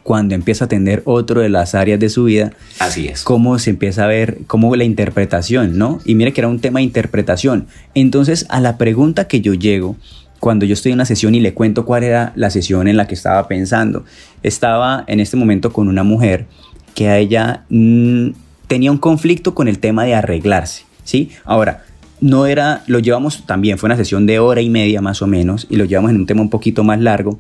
cuando 0.03 0.35
empieza 0.35 0.64
a 0.64 0.66
atender 0.66 1.03
otro 1.05 1.40
de 1.40 1.49
las 1.49 1.75
áreas 1.75 2.01
de 2.01 2.09
su 2.09 2.25
vida, 2.25 2.53
así 2.79 3.09
es. 3.09 3.22
Cómo 3.22 3.59
se 3.59 3.70
empieza 3.70 4.05
a 4.05 4.07
ver, 4.07 4.38
cómo 4.46 4.75
la 4.77 4.85
interpretación, 4.85 5.79
¿no? 5.79 6.01
Y 6.05 6.14
mire 6.14 6.33
que 6.33 6.40
era 6.40 6.49
un 6.49 6.61
tema 6.61 6.81
de 6.81 6.85
interpretación. 6.85 7.66
Entonces, 7.94 8.46
a 8.49 8.61
la 8.61 8.79
pregunta 8.79 9.29
que 9.29 9.40
yo 9.40 9.55
llego 9.55 9.96
cuando 10.40 10.66
yo 10.66 10.75
estoy 10.75 10.92
en 10.92 10.96
una 10.96 11.07
sesión 11.07 11.35
y 11.35 11.40
le 11.40 11.55
cuento 11.55 11.85
cuál 11.85 12.05
era 12.05 12.33
la 12.37 12.51
sesión 12.51 12.88
en 12.88 12.96
la 12.96 13.07
que 13.07 13.14
estaba 13.14 13.49
pensando. 13.49 14.05
Estaba 14.42 15.05
en 15.07 15.20
este 15.20 15.37
momento 15.37 15.72
con 15.72 15.88
una 15.88 16.03
mujer 16.03 16.46
que 16.94 17.09
a 17.09 17.18
ella 17.18 17.64
mm, 17.68 18.31
tenía 18.66 18.90
un 18.90 18.99
conflicto 18.99 19.55
con 19.55 19.68
el 19.68 19.79
tema 19.79 20.05
de 20.05 20.14
arreglarse, 20.14 20.85
¿sí? 21.05 21.31
Ahora, 21.44 21.85
no 22.20 22.46
era, 22.46 22.83
lo 22.87 22.99
llevamos 22.99 23.44
también, 23.46 23.79
fue 23.79 23.88
una 23.88 23.96
sesión 23.96 24.27
de 24.27 24.38
hora 24.38 24.61
y 24.61 24.70
media 24.70 25.01
más 25.03 25.20
o 25.22 25.27
menos, 25.27 25.66
y 25.68 25.77
lo 25.77 25.85
llevamos 25.85 26.11
en 26.11 26.16
un 26.16 26.27
tema 26.27 26.40
un 26.40 26.51
poquito 26.51 26.85
más 26.85 27.01
largo, 27.01 27.38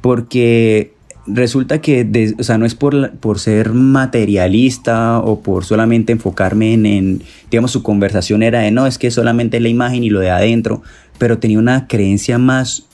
porque 0.00 0.94
resulta 1.28 1.80
que, 1.80 2.34
o 2.38 2.42
sea, 2.42 2.58
no 2.58 2.66
es 2.66 2.74
por, 2.74 3.12
por 3.18 3.38
ser 3.38 3.72
materialista 3.72 5.18
o 5.20 5.40
por 5.40 5.64
solamente 5.64 6.12
enfocarme 6.12 6.74
en, 6.74 6.86
en, 6.86 7.22
digamos, 7.50 7.70
su 7.70 7.82
conversación 7.82 8.42
era 8.42 8.60
de, 8.60 8.70
no, 8.70 8.86
es 8.86 8.98
que 8.98 9.10
solamente 9.10 9.60
la 9.60 9.68
imagen 9.68 10.04
y 10.04 10.10
lo 10.10 10.20
de 10.20 10.30
adentro, 10.30 10.82
pero 11.18 11.38
tenía 11.38 11.58
una 11.58 11.86
creencia 11.86 12.38
más 12.38 12.88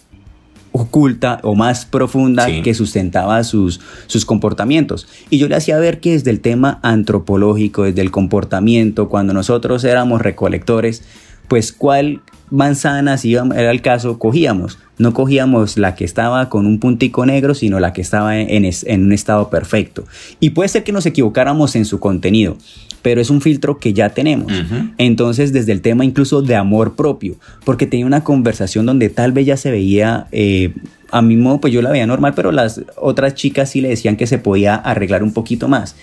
oculta 0.76 1.38
o 1.44 1.54
más 1.54 1.86
profunda 1.86 2.48
que 2.62 2.74
sustentaba 2.74 3.44
sus, 3.44 3.80
sus 4.08 4.26
comportamientos. 4.26 5.06
Y 5.30 5.38
yo 5.38 5.46
le 5.48 5.54
hacía 5.54 5.78
ver 5.78 6.00
que 6.00 6.10
desde 6.10 6.32
el 6.32 6.40
tema 6.40 6.80
antropológico, 6.82 7.84
desde 7.84 8.02
el 8.02 8.10
comportamiento, 8.10 9.08
cuando 9.08 9.32
nosotros 9.32 9.84
éramos 9.84 10.20
recolectores, 10.20 11.04
pues 11.48 11.72
cuál 11.72 12.20
manzana, 12.50 13.18
si 13.18 13.34
era 13.34 13.70
el 13.70 13.82
caso, 13.82 14.18
cogíamos. 14.18 14.78
No 14.96 15.12
cogíamos 15.12 15.76
la 15.76 15.94
que 15.96 16.04
estaba 16.04 16.48
con 16.48 16.66
un 16.66 16.78
puntico 16.78 17.26
negro, 17.26 17.54
sino 17.54 17.80
la 17.80 17.92
que 17.92 18.00
estaba 18.00 18.38
en, 18.38 18.64
en 18.64 19.04
un 19.04 19.12
estado 19.12 19.50
perfecto. 19.50 20.04
Y 20.40 20.50
puede 20.50 20.68
ser 20.68 20.84
que 20.84 20.92
nos 20.92 21.04
equivocáramos 21.04 21.74
en 21.74 21.84
su 21.84 21.98
contenido, 21.98 22.56
pero 23.02 23.20
es 23.20 23.28
un 23.28 23.40
filtro 23.40 23.78
que 23.78 23.92
ya 23.92 24.10
tenemos. 24.10 24.52
Entonces, 24.98 25.52
desde 25.52 25.72
el 25.72 25.80
tema 25.80 26.04
incluso 26.04 26.42
de 26.42 26.54
amor 26.54 26.94
propio, 26.94 27.36
porque 27.64 27.86
tenía 27.86 28.06
una 28.06 28.22
conversación 28.22 28.86
donde 28.86 29.08
tal 29.08 29.32
vez 29.32 29.46
ya 29.46 29.56
se 29.56 29.70
veía, 29.70 30.28
eh, 30.30 30.72
a 31.10 31.22
mi 31.22 31.36
modo, 31.36 31.60
pues 31.60 31.72
yo 31.72 31.82
la 31.82 31.90
veía 31.90 32.06
normal, 32.06 32.34
pero 32.34 32.52
las 32.52 32.80
otras 32.96 33.34
chicas 33.34 33.70
sí 33.70 33.80
le 33.80 33.88
decían 33.88 34.16
que 34.16 34.26
se 34.26 34.38
podía 34.38 34.76
arreglar 34.76 35.22
un 35.22 35.32
poquito 35.32 35.68
más. 35.68 35.96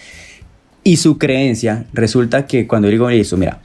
Y 0.84 0.98
su 0.98 1.18
creencia, 1.18 1.86
resulta 1.94 2.46
que 2.46 2.68
cuando 2.68 2.88
yo 2.88 2.92
digo 2.92 3.10
eso, 3.10 3.38
mira, 3.38 3.62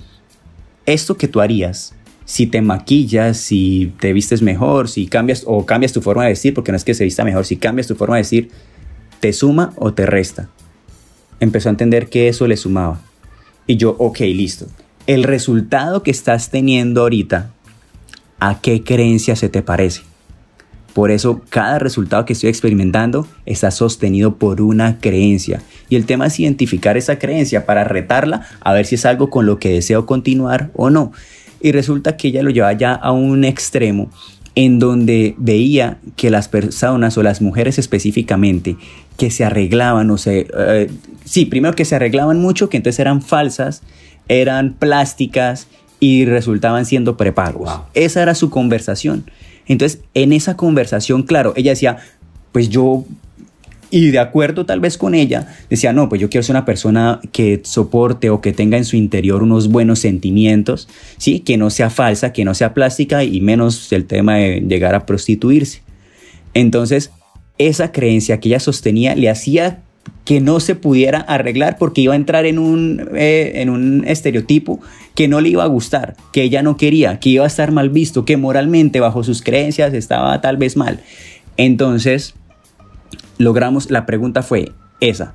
esto 0.86 1.16
que 1.16 1.28
tú 1.28 1.40
harías, 1.40 1.94
si 2.24 2.46
te 2.46 2.60
maquillas, 2.60 3.36
si 3.36 3.92
te 4.00 4.12
vistes 4.12 4.42
mejor, 4.42 4.88
si 4.88 5.06
cambias 5.06 5.44
o 5.46 5.66
cambias 5.66 5.92
tu 5.92 6.00
forma 6.00 6.24
de 6.24 6.30
decir, 6.30 6.54
porque 6.54 6.72
no 6.72 6.76
es 6.76 6.84
que 6.84 6.94
se 6.94 7.04
vista 7.04 7.24
mejor, 7.24 7.44
si 7.44 7.56
cambias 7.56 7.86
tu 7.86 7.94
forma 7.94 8.16
de 8.16 8.22
decir, 8.22 8.50
¿te 9.20 9.32
suma 9.32 9.72
o 9.76 9.92
te 9.92 10.06
resta? 10.06 10.48
Empezó 11.38 11.68
a 11.68 11.70
entender 11.70 12.08
que 12.08 12.28
eso 12.28 12.46
le 12.46 12.56
sumaba. 12.56 13.00
Y 13.66 13.76
yo, 13.76 13.96
ok, 13.98 14.20
listo. 14.20 14.66
El 15.06 15.22
resultado 15.22 16.02
que 16.02 16.10
estás 16.10 16.50
teniendo 16.50 17.02
ahorita, 17.02 17.52
¿a 18.40 18.60
qué 18.60 18.82
creencia 18.82 19.36
se 19.36 19.48
te 19.48 19.62
parece? 19.62 20.02
Por 20.96 21.10
eso 21.10 21.42
cada 21.50 21.78
resultado 21.78 22.24
que 22.24 22.32
estoy 22.32 22.48
experimentando 22.48 23.28
está 23.44 23.70
sostenido 23.70 24.36
por 24.36 24.62
una 24.62 24.98
creencia. 24.98 25.60
Y 25.90 25.96
el 25.96 26.06
tema 26.06 26.28
es 26.28 26.40
identificar 26.40 26.96
esa 26.96 27.18
creencia 27.18 27.66
para 27.66 27.84
retarla 27.84 28.46
a 28.60 28.72
ver 28.72 28.86
si 28.86 28.94
es 28.94 29.04
algo 29.04 29.28
con 29.28 29.44
lo 29.44 29.58
que 29.58 29.68
deseo 29.68 30.06
continuar 30.06 30.70
o 30.72 30.88
no. 30.88 31.12
Y 31.60 31.72
resulta 31.72 32.16
que 32.16 32.28
ella 32.28 32.42
lo 32.42 32.48
lleva 32.48 32.72
ya 32.72 32.94
a 32.94 33.12
un 33.12 33.44
extremo 33.44 34.10
en 34.54 34.78
donde 34.78 35.34
veía 35.36 35.98
que 36.16 36.30
las 36.30 36.48
personas 36.48 37.18
o 37.18 37.22
las 37.22 37.42
mujeres 37.42 37.78
específicamente 37.78 38.78
que 39.18 39.30
se 39.30 39.44
arreglaban 39.44 40.10
o 40.10 40.16
se... 40.16 40.46
Eh, 40.56 40.90
sí, 41.26 41.44
primero 41.44 41.74
que 41.74 41.84
se 41.84 41.94
arreglaban 41.94 42.40
mucho, 42.40 42.70
que 42.70 42.78
entonces 42.78 43.00
eran 43.00 43.20
falsas, 43.20 43.82
eran 44.28 44.72
plásticas 44.72 45.66
y 46.00 46.24
resultaban 46.24 46.86
siendo 46.86 47.18
prepagos. 47.18 47.82
Esa 47.92 48.22
era 48.22 48.34
su 48.34 48.48
conversación. 48.48 49.26
Entonces, 49.66 50.00
en 50.14 50.32
esa 50.32 50.56
conversación, 50.56 51.22
claro, 51.22 51.52
ella 51.56 51.72
decía, 51.72 51.98
pues 52.52 52.68
yo 52.68 53.04
y 53.90 54.10
de 54.10 54.18
acuerdo 54.18 54.66
tal 54.66 54.80
vez 54.80 54.98
con 54.98 55.14
ella, 55.14 55.54
decía, 55.70 55.92
no, 55.92 56.08
pues 56.08 56.20
yo 56.20 56.28
quiero 56.28 56.42
ser 56.42 56.54
una 56.54 56.64
persona 56.64 57.20
que 57.32 57.60
soporte 57.64 58.30
o 58.30 58.40
que 58.40 58.52
tenga 58.52 58.76
en 58.76 58.84
su 58.84 58.96
interior 58.96 59.42
unos 59.42 59.68
buenos 59.68 60.00
sentimientos, 60.00 60.88
¿sí? 61.18 61.40
Que 61.40 61.56
no 61.56 61.70
sea 61.70 61.88
falsa, 61.88 62.32
que 62.32 62.44
no 62.44 62.54
sea 62.54 62.74
plástica 62.74 63.22
y 63.22 63.40
menos 63.40 63.92
el 63.92 64.06
tema 64.06 64.36
de 64.36 64.60
llegar 64.60 64.94
a 64.94 65.06
prostituirse. 65.06 65.82
Entonces, 66.52 67.10
esa 67.58 67.92
creencia 67.92 68.40
que 68.40 68.48
ella 68.48 68.60
sostenía 68.60 69.14
le 69.14 69.30
hacía 69.30 69.82
que 70.24 70.40
no 70.40 70.60
se 70.60 70.74
pudiera 70.74 71.20
arreglar 71.20 71.78
porque 71.78 72.00
iba 72.00 72.14
a 72.14 72.16
entrar 72.16 72.46
en 72.46 72.58
un, 72.58 73.08
eh, 73.14 73.52
en 73.56 73.70
un 73.70 74.04
estereotipo 74.06 74.80
que 75.14 75.28
no 75.28 75.40
le 75.40 75.50
iba 75.50 75.62
a 75.64 75.68
gustar, 75.68 76.16
que 76.32 76.42
ella 76.42 76.62
no 76.62 76.76
quería, 76.76 77.20
que 77.20 77.30
iba 77.30 77.44
a 77.44 77.46
estar 77.46 77.72
mal 77.72 77.90
visto, 77.90 78.24
que 78.24 78.36
moralmente 78.36 79.00
bajo 79.00 79.22
sus 79.22 79.42
creencias 79.42 79.94
estaba 79.94 80.40
tal 80.40 80.56
vez 80.56 80.76
mal. 80.76 81.00
Entonces, 81.56 82.34
logramos, 83.38 83.90
la 83.90 84.04
pregunta 84.04 84.42
fue 84.42 84.72
esa, 85.00 85.34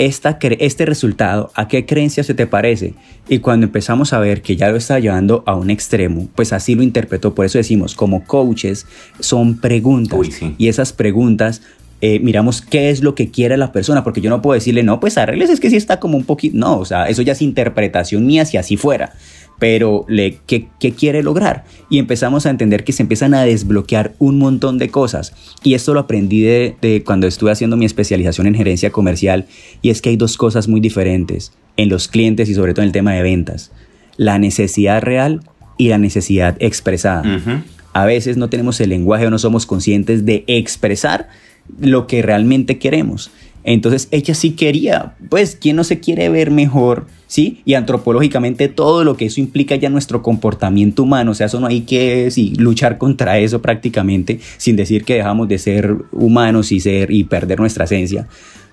esta, 0.00 0.38
este 0.40 0.86
resultado, 0.86 1.50
¿a 1.54 1.68
qué 1.68 1.84
creencia 1.84 2.24
se 2.24 2.32
te 2.32 2.46
parece? 2.46 2.94
Y 3.28 3.40
cuando 3.40 3.66
empezamos 3.66 4.14
a 4.14 4.18
ver 4.18 4.40
que 4.40 4.56
ya 4.56 4.70
lo 4.70 4.78
está 4.78 4.98
llevando 4.98 5.44
a 5.46 5.54
un 5.54 5.68
extremo, 5.68 6.26
pues 6.34 6.54
así 6.54 6.74
lo 6.74 6.82
interpretó. 6.82 7.34
Por 7.34 7.44
eso 7.44 7.58
decimos, 7.58 7.94
como 7.94 8.24
coaches, 8.24 8.86
son 9.20 9.58
preguntas. 9.58 10.18
Y 10.56 10.68
esas 10.68 10.94
preguntas, 10.94 11.60
eh, 12.00 12.18
miramos 12.20 12.62
qué 12.62 12.90
es 12.90 13.02
lo 13.02 13.14
que 13.14 13.30
quiere 13.30 13.56
la 13.56 13.72
persona, 13.72 14.04
porque 14.04 14.20
yo 14.20 14.30
no 14.30 14.42
puedo 14.42 14.54
decirle, 14.54 14.82
no, 14.82 15.00
pues 15.00 15.18
arregles, 15.18 15.50
es 15.50 15.60
que 15.60 15.70
si 15.70 15.76
está 15.76 16.00
como 16.00 16.16
un 16.16 16.24
poquito. 16.24 16.56
No, 16.56 16.78
o 16.78 16.84
sea, 16.84 17.08
eso 17.08 17.22
ya 17.22 17.32
es 17.32 17.42
interpretación 17.42 18.26
mía 18.26 18.44
si 18.44 18.56
así 18.56 18.76
fuera 18.76 19.12
pero 19.60 20.06
le, 20.08 20.38
¿qué, 20.46 20.68
quiere 20.98 21.22
lograr? 21.22 21.64
Y 21.90 21.98
empezamos 21.98 22.46
a 22.46 22.50
entender 22.50 22.82
que 22.82 22.92
se 22.92 23.02
empiezan 23.02 23.34
a 23.34 23.42
desbloquear 23.42 24.14
un 24.18 24.38
montón 24.38 24.78
de 24.78 24.88
cosas. 24.88 25.34
Y 25.62 25.74
esto 25.74 25.92
lo 25.92 26.00
aprendí 26.00 26.40
de, 26.40 27.02
cuando 27.04 27.26
estuve 27.26 27.52
haciendo 27.52 27.76
mi 27.76 27.84
especialización 27.84 28.46
en 28.46 28.54
gerencia 28.54 28.90
comercial, 28.90 29.46
y 29.82 29.90
es 29.90 30.00
que 30.00 30.08
hay 30.08 30.16
dos 30.16 30.38
cosas 30.38 30.66
muy 30.66 30.80
diferentes 30.80 31.52
en 31.76 31.90
los 31.90 32.08
clientes 32.08 32.48
y 32.48 32.54
sobre 32.54 32.72
todo 32.72 32.82
en 32.82 32.88
el 32.88 32.92
tema 32.92 33.12
de 33.12 33.22
ventas. 33.22 33.70
La 34.16 34.38
necesidad 34.38 35.02
real 35.02 35.42
y 35.76 35.88
la 35.88 35.98
necesidad 35.98 36.56
expresada. 36.58 37.22
A 37.92 38.06
veces 38.06 38.38
no 38.38 38.48
tenemos 38.48 38.80
el 38.80 38.88
lenguaje 38.88 39.26
o 39.26 39.30
no 39.30 39.38
somos 39.38 39.66
conscientes 39.66 40.24
de 40.24 40.44
expresar 40.46 41.28
lo 41.78 42.06
que 42.06 42.22
realmente 42.22 42.78
queremos. 42.78 43.30
Entonces 43.62 44.08
ella 44.10 44.34
sí 44.34 44.52
quería, 44.52 45.14
pues, 45.28 45.56
¿quién 45.60 45.76
no 45.76 45.84
se 45.84 46.00
quiere 46.00 46.28
ver 46.28 46.50
mejor? 46.50 47.06
¿Sí? 47.26 47.60
Y 47.64 47.74
antropológicamente 47.74 48.68
todo 48.68 49.04
lo 49.04 49.16
que 49.16 49.26
eso 49.26 49.40
implica 49.40 49.76
ya 49.76 49.90
nuestro 49.90 50.22
comportamiento 50.22 51.02
humano, 51.02 51.32
o 51.32 51.34
sea, 51.34 51.46
eso 51.46 51.60
no 51.60 51.66
hay 51.66 51.82
que 51.82 52.28
luchar 52.58 52.98
contra 52.98 53.38
eso 53.38 53.62
prácticamente, 53.62 54.40
sin 54.56 54.76
decir 54.76 55.04
que 55.04 55.14
dejamos 55.14 55.46
de 55.48 55.58
ser 55.58 55.96
humanos 56.10 56.72
y 56.72 56.80
ser 56.80 57.10
y 57.10 57.24
perder 57.24 57.60
nuestra 57.60 57.84
esencia. 57.84 58.26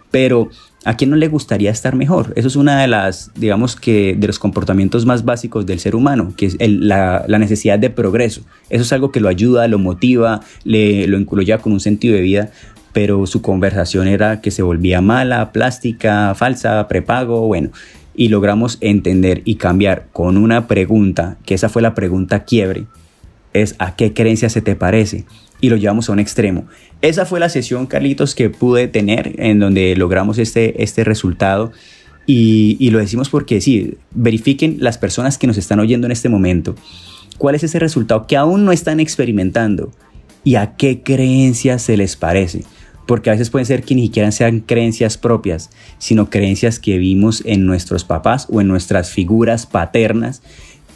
Pero 0.10 0.50
¿a 0.86 0.96
quién 0.96 1.10
no 1.10 1.18
le 1.18 1.28
gustaría 1.28 1.70
estar 1.70 1.96
mejor? 1.96 2.32
Eso 2.38 2.48
es 2.48 2.56
una 2.56 2.82
de 2.82 2.88
las, 2.88 3.32
digamos 3.36 3.76
que, 3.76 4.16
de 4.18 4.26
los 4.26 4.40
comportamientos 4.40 5.06
más 5.06 5.26
básicos 5.26 5.66
del 5.66 5.80
ser 5.80 5.96
humano, 5.96 6.34
que 6.38 6.46
es 6.46 6.58
la, 6.60 7.26
necesidad 7.28 7.78
de 7.78 7.90
progreso. 7.90 8.42
Eso 8.70 8.84
es 8.84 8.94
algo 8.94 9.12
que 9.12 9.20
lo 9.20 9.28
ayuda, 9.28 9.68
lo 9.68 9.80
motiva, 9.80 10.40
le, 10.64 11.06
lo 11.08 11.20
incluye 11.20 11.56
con 11.60 11.74
un 11.74 11.82
sentido 11.82 12.16
de 12.16 12.22
vida, 12.22 12.52
pero 12.98 13.28
su 13.28 13.44
conversación 13.44 14.08
era 14.08 14.42
que 14.42 14.50
se 14.50 14.64
volvía 14.64 15.02
mala, 15.02 15.52
plástica, 15.52 16.34
falsa, 16.34 16.88
prepago, 16.88 17.46
bueno, 17.46 17.70
y 18.16 18.30
logramos 18.30 18.80
entender 18.82 19.44
y 19.46 19.58
cambiar 19.58 20.08
con 20.14 20.36
una 20.36 20.66
pregunta, 20.66 21.38
que 21.46 21.54
esa 21.54 21.70
fue 21.70 21.84
la 21.84 21.94
pregunta 21.94 22.44
quiebre, 22.44 22.86
es 23.54 23.76
a 23.78 23.96
qué 23.96 24.16
creencia 24.16 24.50
se 24.50 24.64
te 24.64 24.76
parece 24.76 25.26
y 25.62 25.70
lo 25.70 25.76
llevamos 25.76 26.10
a 26.10 26.14
un 26.14 26.18
extremo. 26.18 26.66
Esa 27.04 27.28
fue 27.28 27.40
la 27.40 27.50
sesión, 27.50 27.86
Carlitos, 27.86 28.34
que 28.34 28.50
pude 28.50 28.88
tener 28.88 29.36
en 29.38 29.60
donde 29.60 29.96
logramos 29.96 30.40
este, 30.40 30.82
este 30.82 31.04
resultado. 31.04 31.72
Y, 32.26 32.90
lo 32.90 32.98
decimos 32.98 33.30
porque 33.30 33.62
sí, 33.62 33.94
verifiquen 34.10 34.78
las 34.80 34.98
personas 34.98 35.38
que 35.38 35.46
nos 35.46 35.60
están 35.60 35.80
oyendo 35.80 36.08
en 36.08 36.14
este 36.14 36.30
momento. 36.30 36.74
¿Cuál 37.38 37.54
es 37.54 37.64
ese 37.64 37.78
resultado 37.78 38.26
que 38.26 38.38
aún 38.38 38.66
no 38.66 38.72
están 38.72 39.00
experimentando? 39.00 39.92
¿Y 40.44 40.56
a 40.56 40.76
qué 40.78 41.04
creencias 41.04 41.84
se 41.84 41.96
les 41.96 42.16
parece? 42.16 42.64
Porque 43.08 43.30
a 43.30 43.34
veces 43.34 43.50
pueden 43.50 43.66
ser 43.66 43.84
que 43.84 43.96
ni 43.96 44.04
siquiera 44.04 44.32
sean 44.32 44.60
creencias 44.60 45.18
propias, 45.18 45.72
sino 45.98 46.30
creencias 46.30 46.80
que 46.80 46.98
vimos 46.98 47.42
en 47.46 47.66
nuestros 47.66 48.04
papás 48.04 48.48
o 48.52 48.62
en 48.62 48.68
nuestras 48.68 49.10
figuras 49.10 49.66
paternas 49.66 50.42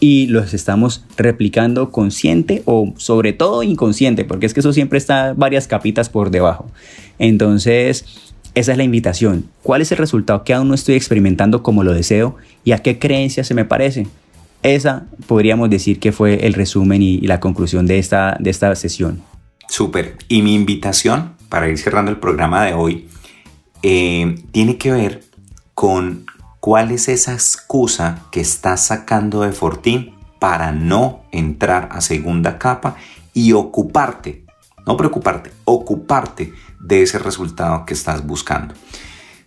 y 0.01 0.28
los 0.28 0.53
estamos 0.53 1.05
replicando 1.16 1.91
consciente 1.91 2.64
o 2.66 2.93
sobre 2.97 3.34
todo 3.34 3.64
inconsciente, 3.64 4.26
porque 4.26 4.47
es 4.47 4.53
que 4.53 4.59
eso 4.59 4.74
siempre 4.74 4.97
está 4.97 5.34
varias 5.34 5.68
capitas 5.68 6.09
por 6.09 6.32
debajo. 6.32 6.70
Entonces, 7.20 8.05
esa 8.55 8.72
es 8.74 8.78
la 8.78 8.84
invitación. 8.84 9.45
¿Cuál 9.62 9.82
es 9.82 9.91
el 9.91 9.99
resultado 9.99 10.43
que 10.43 10.53
aún 10.53 10.68
no 10.68 10.74
estoy 10.74 10.95
experimentando 10.95 11.64
como 11.64 11.84
lo 11.84 11.93
deseo 11.93 12.36
y 12.66 12.74
a 12.74 12.80
qué 12.80 12.99
creencia 12.99 13.43
se 13.43 13.53
me 13.53 13.64
parece? 13.64 14.07
Esa 14.64 15.05
podríamos 15.28 15.70
decir 15.70 15.99
que 15.99 16.12
fue 16.12 16.47
el 16.47 16.53
resumen 16.53 17.01
y, 17.01 17.20
la 17.22 17.39
conclusión 17.39 17.86
de 17.86 17.99
esta, 17.99 18.38
de 18.39 18.49
esta 18.49 18.76
sesión. 18.76 19.22
Súper. 19.70 20.16
Y 20.28 20.41
mi 20.41 20.55
invitación 20.55 21.34
para 21.52 21.70
ir 21.70 21.78
cerrando 21.78 22.10
el 22.10 22.18
programa 22.18 22.66
de 22.66 22.74
hoy 22.74 23.08
eh, 23.84 24.43
tiene 24.52 24.80
que 24.80 24.91
ver 24.91 25.24
con 25.76 26.26
¿Cuál 26.62 26.91
es 26.91 27.10
esa 27.10 27.34
excusa 27.34 28.28
que 28.32 28.39
estás 28.39 28.86
sacando 28.86 29.41
de 29.41 29.52
Fortín 29.52 30.14
para 30.38 30.72
no 30.72 31.24
entrar 31.32 31.89
a 31.91 32.02
segunda 32.02 32.60
capa 32.60 32.97
y 33.34 33.54
ocuparte, 33.54 34.45
no 34.86 34.95
preocuparte, 34.95 35.52
ocuparte 35.66 36.54
de 36.80 37.02
ese 37.02 37.18
resultado 37.18 37.84
que 37.88 37.95
estás 37.95 38.28
buscando? 38.28 38.76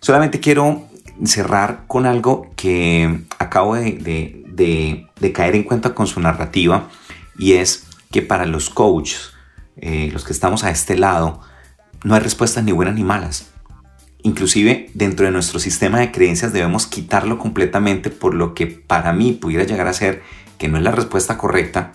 Solamente 0.01 0.41
quiero 0.41 0.83
cerrar 1.23 1.85
con 1.87 2.05
algo 2.05 2.51
que 2.57 3.21
acabo 3.39 3.75
de, 3.75 5.07
caer 5.33 5.55
en 5.55 5.63
cuenta 5.63 5.95
con 5.95 6.07
su 6.07 6.19
narrativa 6.19 6.89
y 7.37 7.53
es 7.53 7.87
que 8.11 8.23
para 8.23 8.45
los 8.45 8.69
coaches, 8.69 9.31
eh, 9.77 10.09
los 10.11 10.25
que 10.25 10.33
estamos 10.33 10.65
a 10.65 10.69
este 10.69 10.97
lado, 10.97 11.39
no 12.03 12.15
hay 12.15 12.21
respuestas 12.21 12.63
ni 12.63 12.71
buenas 12.71 12.95
ni 12.95 13.03
malas. 13.03 13.47
Inclusive 14.23 14.89
dentro 14.93 15.25
de 15.25 15.31
nuestro 15.31 15.59
sistema 15.59 15.99
de 15.99 16.11
creencias 16.11 16.51
debemos 16.51 16.87
quitarlo 16.87 17.37
completamente 17.37 18.09
por 18.09 18.33
lo 18.33 18.53
que 18.53 18.65
para 18.67 19.13
mí 19.13 19.33
pudiera 19.33 19.65
llegar 19.65 19.87
a 19.87 19.93
ser 19.93 20.23
que 20.57 20.67
no 20.67 20.77
es 20.77 20.83
la 20.83 20.91
respuesta 20.91 21.37
correcta, 21.37 21.93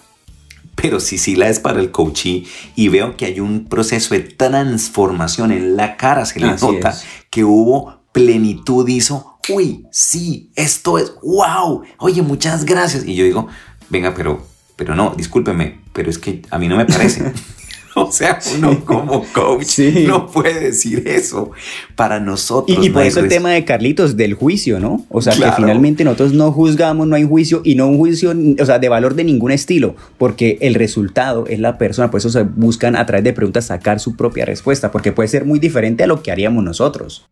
pero 0.77 1.01
sí 1.01 1.19
sí 1.19 1.35
la 1.35 1.49
es 1.49 1.59
para 1.59 1.81
el 1.81 1.91
coachee 1.91 2.47
y 2.77 2.89
veo 2.89 3.17
que 3.17 3.27
hay 3.27 3.41
un 3.41 3.67
proceso 3.67 4.15
de 4.15 4.21
transformación 4.21 5.51
en 5.51 5.77
la 5.77 5.97
cara, 5.97 6.25
se 6.25 6.41
le 6.41 6.55
nota 6.55 6.97
que 7.31 7.45
hubo 7.45 8.01
plenitud, 8.13 8.89
hizo, 8.89 9.39
uy, 9.49 9.87
sí, 9.91 10.51
esto 10.55 10.99
es, 10.99 11.13
wow, 11.23 11.83
oye, 11.99 12.23
muchas 12.23 12.65
gracias. 12.65 13.05
Y 13.05 13.15
yo 13.15 13.25
digo, 13.25 13.49
venga, 13.89 14.15
pero, 14.15 14.47
pero 14.77 14.95
no, 14.95 15.15
discúlpeme, 15.17 15.81
pero 15.93 16.11
es 16.11 16.19
que 16.19 16.43
a 16.51 16.59
mí 16.59 16.69
no 16.69 16.77
me 16.77 16.87
parece. 16.87 17.33
O 17.95 18.13
sea, 18.13 18.39
uno 18.57 18.85
como 18.85 19.25
coach 19.33 19.81
no 20.07 20.27
puede 20.31 20.61
decir 20.61 21.03
eso 21.07 21.51
para 21.97 22.21
nosotros. 22.21 22.85
Y, 22.85 22.91
por 22.91 23.03
eso 23.03 23.21
el 23.21 23.29
tema 23.29 23.51
de 23.51 23.65
Carlitos, 23.65 24.17
del 24.17 24.35
juicio, 24.35 24.79
¿no? 24.79 25.05
O 25.09 25.21
sea, 25.21 25.33
que 25.35 25.51
finalmente 25.53 26.05
nosotros 26.05 26.33
no 26.33 26.53
juzgamos, 26.53 27.07
no 27.07 27.17
hay 27.17 27.25
juicio 27.25 27.63
y 27.65 27.75
no 27.75 27.89
un 27.89 27.99
juicio, 27.99 28.33
o 28.61 28.67
sea, 28.67 28.79
de 28.79 28.89
valor 28.89 29.15
de 29.15 29.25
ningún 29.25 29.51
estilo, 29.51 29.97
porque 30.19 30.59
el 30.61 30.75
resultado 30.75 31.47
es 31.47 31.59
la 31.59 31.79
persona, 31.79 32.11
por 32.11 32.19
eso 32.19 32.31
se 32.31 32.43
buscan 32.43 32.97
a 32.97 33.05
través 33.07 33.25
de 33.25 33.33
preguntas 33.33 33.67
sacar 33.67 34.01
su 34.01 34.17
propia 34.17 34.45
respuesta, 34.45 34.93
porque 34.93 35.13
puede 35.13 35.29
ser 35.29 35.45
muy 35.45 35.59
diferente 35.59 36.05
a 36.05 36.07
lo 36.07 36.23
que 36.23 36.31
haríamos 36.31 36.63
nosotros. 36.63 37.27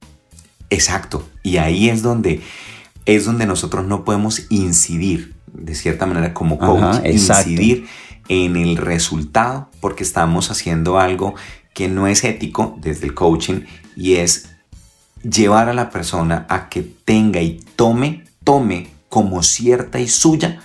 Exacto, 0.71 1.27
y 1.43 1.57
ahí 1.57 1.89
es 1.89 2.03
donde 2.03 2.41
es 3.07 3.25
donde 3.25 3.47
nosotros 3.47 3.87
no 3.87 4.05
podemos 4.05 4.43
incidir, 4.51 5.33
de 5.55 5.75
cierta 5.75 6.05
manera 6.05 6.35
como 6.35 6.59
coach, 6.59 6.97
incidir 7.07 7.87
en 8.29 8.57
el 8.57 8.77
resultado 8.77 9.71
porque 9.81 10.05
estamos 10.05 10.51
haciendo 10.51 10.99
algo 10.99 11.35
que 11.75 11.89
no 11.89 12.07
es 12.07 12.25
ético 12.25 12.77
desde 12.81 13.07
el 13.07 13.15
coaching 13.15 13.63
y 13.97 14.17
es 14.17 14.51
llevar 15.23 15.69
a 15.69 15.75
la 15.75 15.91
persona 15.91 16.47
a 16.49 16.69
que 16.69 16.83
tenga 16.83 17.41
y 17.41 17.61
tome, 17.77 18.25
tome 18.45 18.89
como 19.09 19.43
cierta 19.43 20.01
y 20.01 20.09
suya 20.09 20.61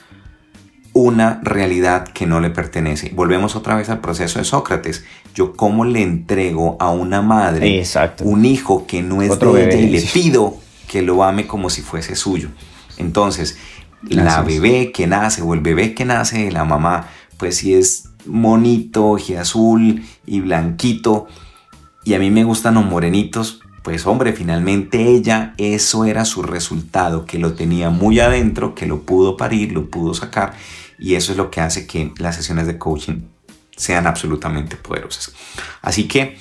una 0.94 1.40
realidad 1.44 2.08
que 2.08 2.28
no 2.28 2.40
le 2.40 2.52
pertenece. 2.52 3.12
Volvemos 3.16 3.56
otra 3.56 3.76
vez 3.76 3.90
al 3.90 4.00
proceso 4.00 4.40
de 4.40 4.46
Sócrates. 4.46 5.04
Yo 5.34 5.54
cómo 5.54 5.86
le 5.86 6.04
entrego 6.04 6.78
a 6.80 6.92
una 6.92 7.22
madre 7.22 7.84
un 8.22 8.46
hijo 8.46 8.86
que 8.86 9.02
no 9.02 9.22
es 9.24 9.40
de 9.40 9.66
ella 9.66 9.80
y 9.80 9.90
le 9.90 10.02
pido 10.02 10.58
que 10.88 11.02
lo 11.02 11.24
ame 11.24 11.48
como 11.48 11.72
si 11.72 11.82
fuese 11.82 12.16
suyo. 12.16 12.50
Entonces, 12.98 13.58
la 14.04 14.42
bebé 14.42 14.92
que 14.92 15.08
nace 15.08 15.42
o 15.42 15.56
el 15.56 15.62
bebé 15.62 15.96
que 15.96 16.06
nace 16.06 16.46
de 16.46 16.52
la 16.52 16.66
mamá 16.66 17.08
pues 17.44 17.58
si 17.58 17.74
es 17.74 18.06
monito, 18.26 19.18
azul 19.38 20.02
y 20.26 20.40
blanquito, 20.40 21.28
y 22.06 22.14
a 22.14 22.20
mí 22.20 22.32
me 22.32 22.46
gustan 22.46 22.76
los 22.76 22.86
morenitos, 22.86 23.60
pues 23.84 24.08
hombre, 24.08 24.32
finalmente 24.32 25.10
ella, 25.10 25.54
eso 25.58 26.06
era 26.06 26.24
su 26.24 26.42
resultado, 26.42 27.26
que 27.26 27.40
lo 27.40 27.52
tenía 27.52 27.90
muy 27.90 28.22
adentro, 28.22 28.76
que 28.76 28.86
lo 28.86 29.02
pudo 29.02 29.36
parir, 29.36 29.74
lo 29.74 29.90
pudo 29.90 30.14
sacar, 30.14 30.54
y 30.98 31.16
eso 31.16 31.34
es 31.34 31.38
lo 31.38 31.52
que 31.52 31.60
hace 31.60 31.86
que 31.86 32.14
las 32.18 32.38
sesiones 32.38 32.66
de 32.66 32.78
coaching 32.78 33.24
sean 33.76 34.08
absolutamente 34.08 34.78
poderosas. 34.78 35.34
Así 35.82 36.08
que, 36.08 36.38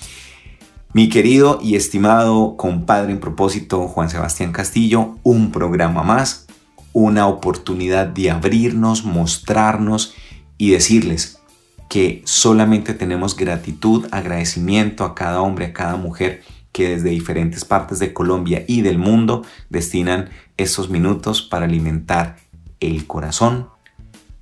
mi 0.92 1.08
querido 1.08 1.58
y 1.60 1.74
estimado 1.74 2.56
compadre 2.56 3.10
en 3.10 3.18
propósito, 3.18 3.88
Juan 3.88 4.08
Sebastián 4.08 4.52
Castillo, 4.52 5.16
un 5.24 5.50
programa 5.50 6.04
más, 6.04 6.46
una 6.92 7.26
oportunidad 7.26 8.06
de 8.06 8.30
abrirnos, 8.30 9.04
mostrarnos 9.04 10.14
y 10.62 10.70
decirles 10.70 11.40
que 11.88 12.22
solamente 12.24 12.94
tenemos 12.94 13.34
gratitud, 13.34 14.06
agradecimiento 14.12 15.02
a 15.02 15.16
cada 15.16 15.40
hombre, 15.40 15.66
a 15.66 15.72
cada 15.72 15.96
mujer 15.96 16.44
que 16.70 16.90
desde 16.90 17.10
diferentes 17.10 17.64
partes 17.64 17.98
de 17.98 18.12
Colombia 18.12 18.64
y 18.68 18.82
del 18.82 18.96
mundo 18.96 19.44
destinan 19.70 20.30
estos 20.56 20.88
minutos 20.88 21.42
para 21.42 21.64
alimentar 21.64 22.36
el 22.78 23.08
corazón, 23.08 23.70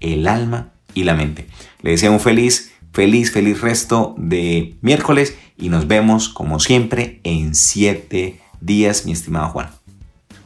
el 0.01 0.29
alma 0.29 0.75
y 0.93 1.05
la 1.05 1.15
mente. 1.15 1.47
Les 1.81 1.95
deseo 1.95 2.13
un 2.13 2.21
feliz, 2.21 2.71
feliz, 2.93 3.33
feliz 3.33 3.63
resto 3.63 4.15
de 4.19 4.77
miércoles 4.83 5.39
y 5.57 5.71
nos 5.71 5.89
vemos 5.89 6.29
como 6.29 6.61
siempre 6.61 7.23
en 7.25 7.55
siete 7.55 8.43
días, 8.61 9.07
mi 9.07 9.13
estimado 9.13 9.49
Juan. 9.49 9.71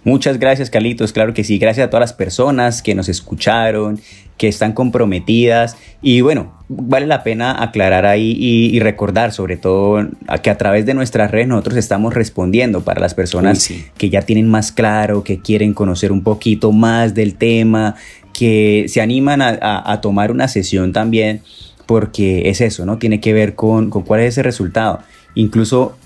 Muchas 0.04 0.38
gracias, 0.38 0.68
Carlitos. 0.68 1.12
Claro 1.12 1.32
que 1.32 1.44
sí. 1.44 1.58
Gracias 1.58 1.86
a 1.86 1.90
todas 1.90 2.02
las 2.02 2.12
personas 2.12 2.82
que 2.82 2.94
nos 2.94 3.08
escucharon, 3.08 3.98
que 4.36 4.48
están 4.48 4.74
comprometidas. 4.74 5.78
Y 6.02 6.20
bueno, 6.20 6.52
vale 6.68 7.06
la 7.06 7.22
pena 7.22 7.62
aclarar 7.62 8.04
ahí 8.04 8.36
y, 8.38 8.78
recordar 8.80 9.32
sobre 9.32 9.56
todo 9.56 10.06
que 10.42 10.50
a 10.50 10.58
través 10.58 10.84
de 10.84 10.92
nuestras 10.92 11.30
redes 11.30 11.48
nosotros 11.48 11.76
estamos 11.78 12.12
respondiendo 12.12 12.82
para 12.82 13.00
las 13.00 13.14
personas 13.14 13.70
que 13.96 14.10
ya 14.10 14.20
tienen 14.20 14.48
más 14.48 14.72
claro, 14.72 15.24
que 15.24 15.40
quieren 15.40 15.72
conocer 15.72 16.12
un 16.12 16.22
poquito 16.22 16.70
más 16.70 17.14
del 17.14 17.36
tema, 17.36 17.94
que 18.34 18.84
se 18.88 19.00
animan 19.00 19.40
a, 19.40 20.00
tomar 20.02 20.30
una 20.30 20.48
sesión 20.48 20.92
también, 20.92 21.40
porque 21.86 22.50
es 22.50 22.60
eso, 22.60 22.84
¿no? 22.84 22.98
Tiene 22.98 23.20
que 23.20 23.32
ver 23.32 23.54
con, 23.54 23.88
con 23.88 24.02
cuál 24.02 24.20
es 24.20 24.34
ese 24.34 24.42
resultado. 24.42 25.00
Incluso 25.34 25.96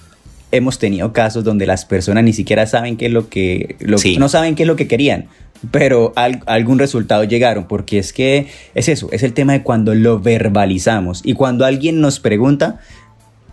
hemos 0.52 0.78
tenido 0.78 1.12
casos 1.12 1.44
donde 1.44 1.66
las 1.66 1.84
personas 1.84 2.24
ni 2.24 2.32
siquiera 2.32 2.66
saben 2.66 2.96
qué 2.96 3.06
es 3.06 3.12
lo 3.12 3.28
que, 3.28 3.76
no 4.18 4.28
saben 4.28 4.54
qué 4.54 4.62
es 4.62 4.66
lo 4.66 4.76
que 4.76 4.88
querían, 4.88 5.26
pero 5.70 6.12
algún 6.14 6.78
resultado 6.78 7.24
llegaron, 7.24 7.66
porque 7.66 7.98
es 7.98 8.12
que 8.12 8.46
es 8.74 8.88
eso, 8.88 9.08
es 9.12 9.22
el 9.22 9.32
tema 9.32 9.52
de 9.52 9.62
cuando 9.62 9.94
lo 9.94 10.20
verbalizamos 10.20 11.22
y 11.24 11.34
cuando 11.34 11.64
alguien 11.64 12.00
nos 12.00 12.20
pregunta 12.20 12.78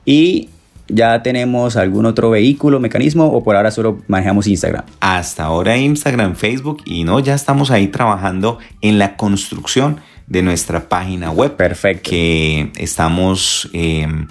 Y 0.06 0.48
ya 0.88 1.22
tenemos 1.22 1.76
algún 1.76 2.06
otro 2.06 2.30
vehículo, 2.30 2.80
mecanismo 2.80 3.26
o 3.26 3.42
por 3.42 3.56
ahora 3.56 3.70
solo 3.70 3.98
manejamos 4.08 4.46
Instagram. 4.46 4.84
Hasta 5.00 5.44
ahora 5.44 5.76
Instagram, 5.76 6.34
Facebook 6.34 6.82
y 6.84 7.04
no, 7.04 7.20
ya 7.20 7.34
estamos 7.34 7.70
ahí 7.70 7.88
trabajando 7.88 8.58
en 8.80 8.98
la 8.98 9.16
construcción 9.16 10.00
de 10.26 10.42
nuestra 10.42 10.88
página 10.88 11.30
web. 11.30 11.56
Perfecto. 11.56 12.10
Que 12.10 12.70
estamos 12.76 13.68
em, 13.72 14.28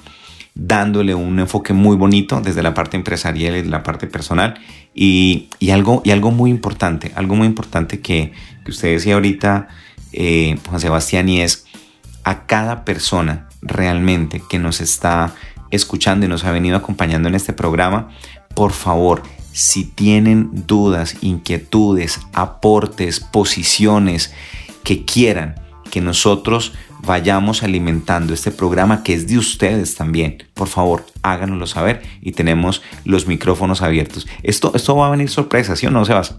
dándole 0.55 1.13
un 1.13 1.39
enfoque 1.39 1.73
muy 1.73 1.95
bonito 1.95 2.41
desde 2.41 2.63
la 2.63 2.73
parte 2.73 2.97
empresarial 2.97 3.55
y 3.55 3.63
la 3.63 3.83
parte 3.83 4.07
personal. 4.07 4.55
Y, 4.93 5.49
algo, 5.71 6.01
y 6.03 6.11
algo 6.11 6.31
muy 6.31 6.49
importante, 6.49 7.11
algo 7.15 7.35
muy 7.35 7.45
importante 7.45 7.99
que, 7.99 8.33
que 8.65 8.71
usted 8.71 8.93
decía 8.93 9.13
ahorita, 9.13 9.67
eh, 10.11 10.57
Juan 10.67 10.79
Sebastián, 10.79 11.29
y 11.29 11.41
es 11.41 11.65
a 12.23 12.47
cada 12.47 12.83
persona 12.83 13.47
realmente 13.61 14.41
que 14.49 14.57
nos 14.57 14.81
está 14.81 15.35
escuchando 15.71 16.25
y 16.25 16.29
nos 16.29 16.45
ha 16.45 16.51
venido 16.51 16.77
acompañando 16.77 17.29
en 17.29 17.35
este 17.35 17.53
programa, 17.53 18.09
por 18.53 18.71
favor, 18.71 19.23
si 19.51 19.85
tienen 19.85 20.49
dudas, 20.67 21.17
inquietudes, 21.21 22.19
aportes, 22.33 23.19
posiciones 23.19 24.33
que 24.83 25.05
quieran 25.05 25.55
que 25.91 26.01
nosotros 26.01 26.73
vayamos 27.05 27.63
alimentando 27.63 28.33
este 28.33 28.51
programa 28.51 29.03
que 29.03 29.13
es 29.13 29.27
de 29.27 29.37
ustedes 29.37 29.95
también. 29.95 30.43
Por 30.53 30.67
favor, 30.67 31.05
háganoslo 31.21 31.67
saber 31.67 32.01
y 32.21 32.33
tenemos 32.33 32.81
los 33.05 33.27
micrófonos 33.27 33.81
abiertos. 33.81 34.27
Esto, 34.43 34.71
esto 34.75 34.95
va 34.95 35.07
a 35.07 35.11
venir 35.11 35.29
sorpresa, 35.29 35.75
¿sí 35.75 35.85
o 35.87 35.91
no, 35.91 36.05
Sebas? 36.05 36.35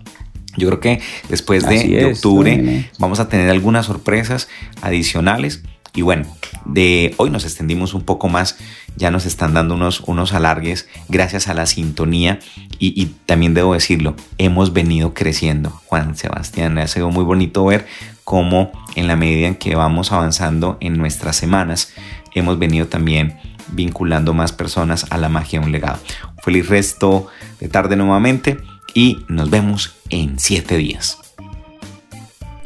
Yo 0.56 0.68
creo 0.68 0.80
que 0.80 1.00
después 1.28 1.68
de, 1.68 2.06
octubre 2.06 2.90
vamos 2.98 3.20
a 3.20 3.28
tener 3.28 3.48
algunas 3.48 3.86
sorpresas 3.86 4.48
adicionales. 4.82 5.62
Y 5.98 6.02
bueno, 6.02 6.26
de 6.64 7.12
hoy 7.16 7.28
nos 7.28 7.42
extendimos 7.42 7.92
un 7.92 8.02
poco 8.02 8.28
más, 8.28 8.56
ya 8.94 9.10
nos 9.10 9.26
están 9.26 9.52
dando 9.52 9.74
unos, 9.74 9.98
unos 10.06 10.32
alargues 10.32 10.88
gracias 11.08 11.48
a 11.48 11.54
la 11.54 11.66
sintonía 11.66 12.38
y, 12.78 13.06
también 13.26 13.52
debo 13.52 13.74
decirlo, 13.74 14.14
hemos 14.38 14.72
venido 14.72 15.12
creciendo. 15.12 15.70
Juan 15.86 16.16
Sebastián, 16.16 16.78
ha 16.78 16.86
sido 16.86 17.10
muy 17.10 17.24
bonito 17.24 17.64
ver 17.64 17.84
cómo 18.22 18.70
en 18.94 19.08
la 19.08 19.16
medida 19.16 19.48
en 19.48 19.56
que 19.56 19.74
vamos 19.74 20.12
avanzando 20.12 20.76
en 20.78 20.98
nuestras 20.98 21.34
semanas, 21.34 21.92
hemos 22.32 22.60
venido 22.60 22.86
también 22.86 23.36
vinculando 23.72 24.34
más 24.34 24.52
personas 24.52 25.04
a 25.10 25.18
la 25.18 25.28
magia 25.28 25.58
de 25.58 25.66
un 25.66 25.72
legado. 25.72 25.98
feliz 26.44 26.68
resto 26.68 27.26
de 27.58 27.66
tarde 27.66 27.96
nuevamente 27.96 28.58
y 28.94 29.24
nos 29.26 29.50
vemos 29.50 29.96
en 30.10 30.38
siete 30.38 30.76
días. 30.76 31.27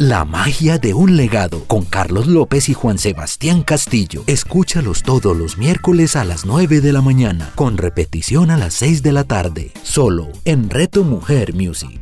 La 0.04 0.24
magia 0.24 0.78
de 0.78 0.94
un 0.94 1.16
legado 1.16 1.62
con 1.68 1.84
Carlos 1.84 2.26
López 2.26 2.68
y 2.68 2.74
Juan 2.74 2.98
Sebastián 2.98 3.62
Castillo. 3.62 4.24
Escúchalos 4.26 5.04
todos 5.04 5.36
los 5.36 5.58
miércoles 5.58 6.16
a 6.16 6.24
las 6.24 6.44
9 6.44 6.80
de 6.80 6.92
la 6.92 7.02
mañana, 7.02 7.52
con 7.54 7.76
repetición 7.76 8.50
a 8.50 8.56
las 8.56 8.74
6 8.74 9.04
de 9.04 9.12
la 9.12 9.22
tarde, 9.22 9.70
solo 9.84 10.26
en 10.44 10.70
Reto 10.70 11.04
Mujer 11.04 11.54
Music. 11.54 12.01